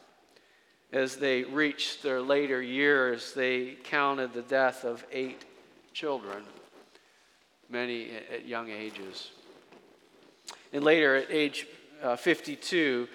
As 0.93 1.17
they 1.17 1.45
reached 1.45 2.03
their 2.03 2.21
later 2.21 2.61
years, 2.61 3.33
they 3.33 3.77
counted 3.85 4.33
the 4.33 4.43
death 4.43 4.85
of 4.85 5.05
eight 5.13 5.45
children, 5.93 6.45
many 7.71 8.11
at- 8.31 8.47
young 8.47 8.69
ages. 8.69 9.31
And 10.73 10.85
later, 10.85 11.17
at 11.17 11.31
age 11.31 11.67
uh, 12.03 12.17
52, 12.17 13.09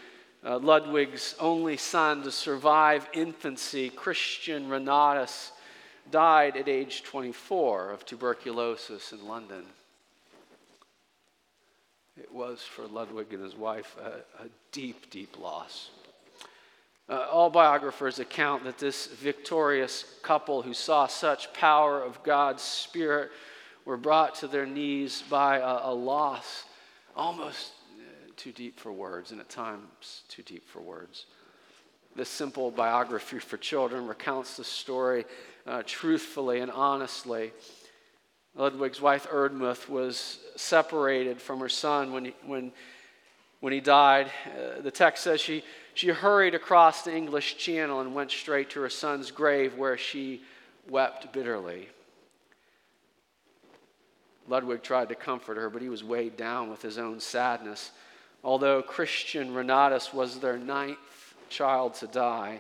uh, 0.46 0.58
Ludwig's 0.60 1.36
only 1.40 1.76
son 1.76 2.24
to 2.24 2.32
survive 2.32 3.08
infancy, 3.14 3.90
Christian 3.90 4.70
Renatus, 4.70 5.52
died 6.10 6.56
at 6.58 6.68
age 6.68 7.04
24 7.04 7.92
of 7.92 8.06
tuberculosis 8.06 9.12
in 9.12 9.28
London. 9.28 9.66
It 12.20 12.34
was 12.34 12.62
for 12.62 12.86
Ludwig 12.86 13.34
and 13.34 13.42
his 13.42 13.56
wife 13.56 13.96
a, 13.98 14.44
a 14.44 14.48
deep, 14.74 15.10
deep 15.10 15.40
loss. 15.40 15.90
Uh, 17.08 17.26
all 17.32 17.50
biographers 17.50 18.20
account 18.20 18.66
that 18.66 18.78
this 18.78 19.08
victorious 19.08 20.04
couple 20.22 20.62
who 20.62 20.74
saw 20.74 21.08
such 21.08 21.52
power 21.54 22.04
of 22.04 22.22
God's 22.24 22.62
Spirit 22.62 23.32
were 23.86 23.98
brought 23.98 24.36
to 24.36 24.48
their 24.48 24.66
knees 24.66 25.24
by 25.30 25.60
a, 25.60 25.88
a 25.90 25.94
loss 25.94 26.66
almost 27.16 27.72
uh, 27.98 28.32
too 28.36 28.52
deep 28.52 28.80
for 28.80 28.92
words, 28.92 29.32
and 29.32 29.40
at 29.40 29.50
times 29.50 30.24
too 30.28 30.44
deep 30.44 30.68
for 30.68 30.82
words. 30.82 31.26
This 32.16 32.30
simple 32.30 32.70
biography 32.70 33.40
for 33.40 33.58
children 33.58 34.06
recounts 34.08 34.58
the 34.58 34.64
story 34.66 35.26
uh, 35.66 35.84
truthfully 35.86 36.60
and 36.60 36.70
honestly. 36.70 37.54
Ludwig's 38.60 39.00
wife 39.00 39.26
Erdmuth 39.30 39.88
was 39.88 40.38
separated 40.58 41.42
from 41.42 41.62
her 41.62 41.70
son 41.70 42.12
when 42.12 42.26
he, 42.26 42.34
when, 42.46 42.74
when 43.62 43.72
he 43.72 43.80
died. 43.80 44.30
Uh, 44.46 44.82
the 44.82 44.92
text 44.92 45.24
says 45.24 45.40
she, 45.40 45.64
she 45.94 46.10
hurried 46.10 46.54
across 46.54 47.04
the 47.04 47.16
English 47.16 47.56
Channel 47.56 48.02
and 48.02 48.14
went 48.14 48.32
straight 48.32 48.70
to 48.72 48.82
her 48.82 48.90
son's 48.90 49.32
grave 49.32 49.78
where 49.78 49.98
she 49.98 50.42
wept 50.90 51.32
bitterly. 51.32 51.88
Ludwig 54.50 54.84
tried 54.84 55.08
to 55.08 55.16
comfort 55.16 55.56
her, 55.56 55.70
but 55.70 55.82
he 55.82 55.88
was 55.88 56.04
weighed 56.04 56.36
down 56.36 56.70
with 56.70 56.82
his 56.82 56.98
own 56.98 57.22
sadness. 57.22 57.92
Although 58.44 58.82
Christian 58.82 59.54
Renatus 59.54 60.14
was 60.14 60.40
their 60.40 60.58
ninth 60.58 60.98
child 61.48 61.94
to 61.96 62.08
die, 62.08 62.60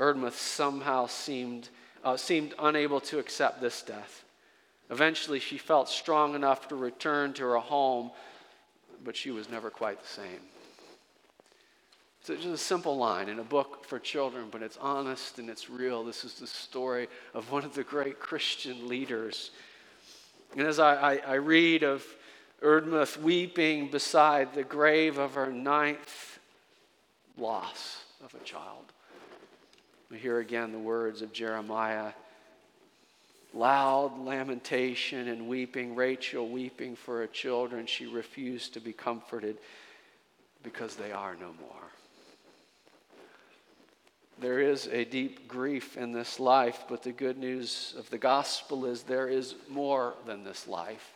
Erdmuth 0.00 0.32
somehow 0.32 1.06
seemed, 1.06 1.68
uh, 2.04 2.16
seemed 2.16 2.54
unable 2.58 3.00
to 3.02 3.20
accept 3.20 3.60
this 3.60 3.82
death. 3.82 4.24
Eventually, 4.90 5.38
she 5.38 5.58
felt 5.58 5.88
strong 5.88 6.34
enough 6.34 6.68
to 6.68 6.76
return 6.76 7.32
to 7.34 7.44
her 7.44 7.58
home, 7.58 8.10
but 9.04 9.16
she 9.16 9.30
was 9.30 9.50
never 9.50 9.70
quite 9.70 10.00
the 10.00 10.08
same. 10.08 10.40
So 12.22 12.34
it's 12.34 12.42
just 12.42 12.54
a 12.54 12.58
simple 12.58 12.96
line 12.96 13.28
in 13.28 13.38
a 13.38 13.44
book 13.44 13.84
for 13.86 13.98
children, 13.98 14.48
but 14.50 14.62
it's 14.62 14.76
honest 14.78 15.38
and 15.38 15.48
it's 15.48 15.70
real. 15.70 16.04
This 16.04 16.24
is 16.24 16.34
the 16.34 16.46
story 16.46 17.08
of 17.32 17.50
one 17.50 17.64
of 17.64 17.74
the 17.74 17.84
great 17.84 18.18
Christian 18.18 18.88
leaders. 18.88 19.50
And 20.56 20.66
as 20.66 20.78
I, 20.78 21.14
I, 21.14 21.16
I 21.26 21.34
read 21.34 21.84
of 21.84 22.04
Erdmuth 22.62 23.18
weeping 23.18 23.90
beside 23.90 24.54
the 24.54 24.64
grave 24.64 25.18
of 25.18 25.34
her 25.34 25.50
ninth 25.50 26.38
loss 27.36 28.04
of 28.24 28.34
a 28.34 28.44
child, 28.44 28.92
we 30.10 30.18
hear 30.18 30.38
again 30.38 30.72
the 30.72 30.78
words 30.78 31.22
of 31.22 31.32
Jeremiah 31.32 32.12
loud 33.54 34.18
lamentation 34.18 35.28
and 35.28 35.48
weeping, 35.48 35.94
Rachel 35.94 36.48
weeping 36.48 36.96
for 36.96 37.18
her 37.18 37.26
children. 37.26 37.86
She 37.86 38.06
refused 38.06 38.74
to 38.74 38.80
be 38.80 38.92
comforted 38.92 39.58
because 40.62 40.96
they 40.96 41.12
are 41.12 41.34
no 41.34 41.52
more. 41.60 41.88
There 44.40 44.60
is 44.60 44.86
a 44.92 45.04
deep 45.04 45.48
grief 45.48 45.96
in 45.96 46.12
this 46.12 46.38
life, 46.38 46.84
but 46.88 47.02
the 47.02 47.10
good 47.10 47.38
news 47.38 47.94
of 47.98 48.08
the 48.10 48.18
gospel 48.18 48.86
is 48.86 49.02
there 49.02 49.28
is 49.28 49.56
more 49.68 50.14
than 50.26 50.44
this 50.44 50.68
life. 50.68 51.14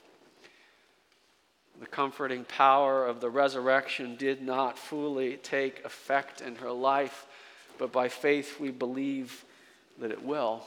The 1.81 1.87
comforting 1.87 2.45
power 2.45 3.07
of 3.07 3.21
the 3.21 3.31
resurrection 3.31 4.17
did 4.17 4.43
not 4.43 4.77
fully 4.77 5.37
take 5.37 5.85
effect 5.85 6.41
in 6.41 6.57
her 6.57 6.73
life, 6.73 7.27
but 7.79 7.93
by 7.93 8.09
faith 8.09 8.59
we 8.59 8.71
believe 8.71 9.45
that 10.01 10.11
it 10.11 10.23
will. 10.23 10.67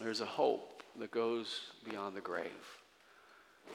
There's 0.00 0.22
a 0.22 0.26
hope 0.26 0.82
that 0.98 1.10
goes 1.10 1.60
beyond 1.88 2.16
the 2.16 2.22
grave. 2.22 2.46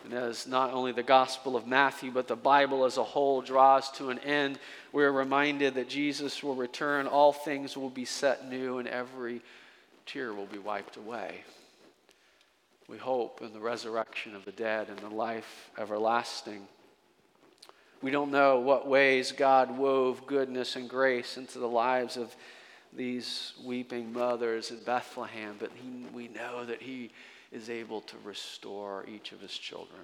And 0.03 0.13
as 0.13 0.47
not 0.47 0.73
only 0.73 0.91
the 0.91 1.03
Gospel 1.03 1.55
of 1.55 1.67
Matthew, 1.67 2.11
but 2.11 2.27
the 2.27 2.35
Bible 2.35 2.83
as 2.83 2.97
a 2.97 3.03
whole 3.03 3.41
draws 3.41 3.91
to 3.91 4.09
an 4.09 4.19
end, 4.19 4.59
we're 4.91 5.11
reminded 5.11 5.75
that 5.75 5.87
Jesus 5.87 6.41
will 6.41 6.55
return, 6.55 7.05
all 7.05 7.31
things 7.31 7.77
will 7.77 7.89
be 7.89 8.05
set 8.05 8.49
new, 8.49 8.79
and 8.79 8.87
every 8.87 9.41
tear 10.07 10.33
will 10.33 10.47
be 10.47 10.57
wiped 10.57 10.97
away. 10.97 11.41
We 12.87 12.97
hope 12.97 13.41
in 13.41 13.53
the 13.53 13.59
resurrection 13.59 14.35
of 14.35 14.45
the 14.45 14.51
dead 14.51 14.89
and 14.89 14.99
the 14.99 15.09
life 15.09 15.69
everlasting. 15.77 16.67
We 18.01 18.11
don't 18.11 18.31
know 18.31 18.59
what 18.59 18.87
ways 18.87 19.31
God 19.31 19.77
wove 19.77 20.27
goodness 20.27 20.75
and 20.75 20.89
grace 20.89 21.37
into 21.37 21.59
the 21.59 21.67
lives 21.67 22.17
of 22.17 22.35
these 22.95 23.53
weeping 23.63 24.13
mothers 24.13 24.71
in 24.71 24.79
Bethlehem, 24.83 25.55
but 25.59 25.71
he, 25.75 26.05
we 26.13 26.27
know 26.27 26.65
that 26.65 26.81
He 26.81 27.11
is 27.51 27.69
able 27.69 28.01
to 28.01 28.15
restore 28.23 29.05
each 29.07 29.31
of 29.31 29.41
His 29.41 29.57
children 29.57 30.01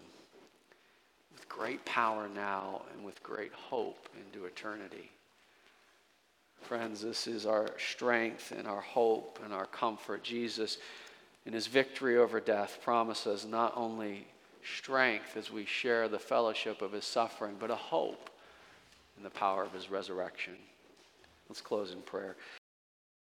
with 1.33 1.47
great 1.47 1.83
power 1.85 2.27
now 2.33 2.81
and 2.93 3.05
with 3.05 3.21
great 3.23 3.53
hope 3.53 4.09
into 4.25 4.45
eternity. 4.45 5.11
Friends, 6.61 7.01
this 7.01 7.27
is 7.27 7.45
our 7.45 7.69
strength 7.77 8.51
and 8.51 8.67
our 8.67 8.81
hope 8.81 9.39
and 9.43 9.53
our 9.53 9.65
comfort. 9.65 10.23
Jesus, 10.23 10.77
in 11.45 11.53
His 11.53 11.67
victory 11.67 12.17
over 12.17 12.39
death, 12.39 12.79
promises 12.83 13.45
not 13.45 13.73
only 13.75 14.27
strength 14.63 15.35
as 15.35 15.51
we 15.51 15.65
share 15.65 16.07
the 16.07 16.19
fellowship 16.19 16.81
of 16.81 16.91
His 16.91 17.05
suffering, 17.05 17.55
but 17.59 17.71
a 17.71 17.75
hope 17.75 18.29
in 19.17 19.23
the 19.23 19.29
power 19.29 19.63
of 19.63 19.73
His 19.73 19.89
resurrection. 19.89 20.53
Let's 21.49 21.61
close 21.61 21.91
in 21.91 22.01
prayer. 22.01 22.35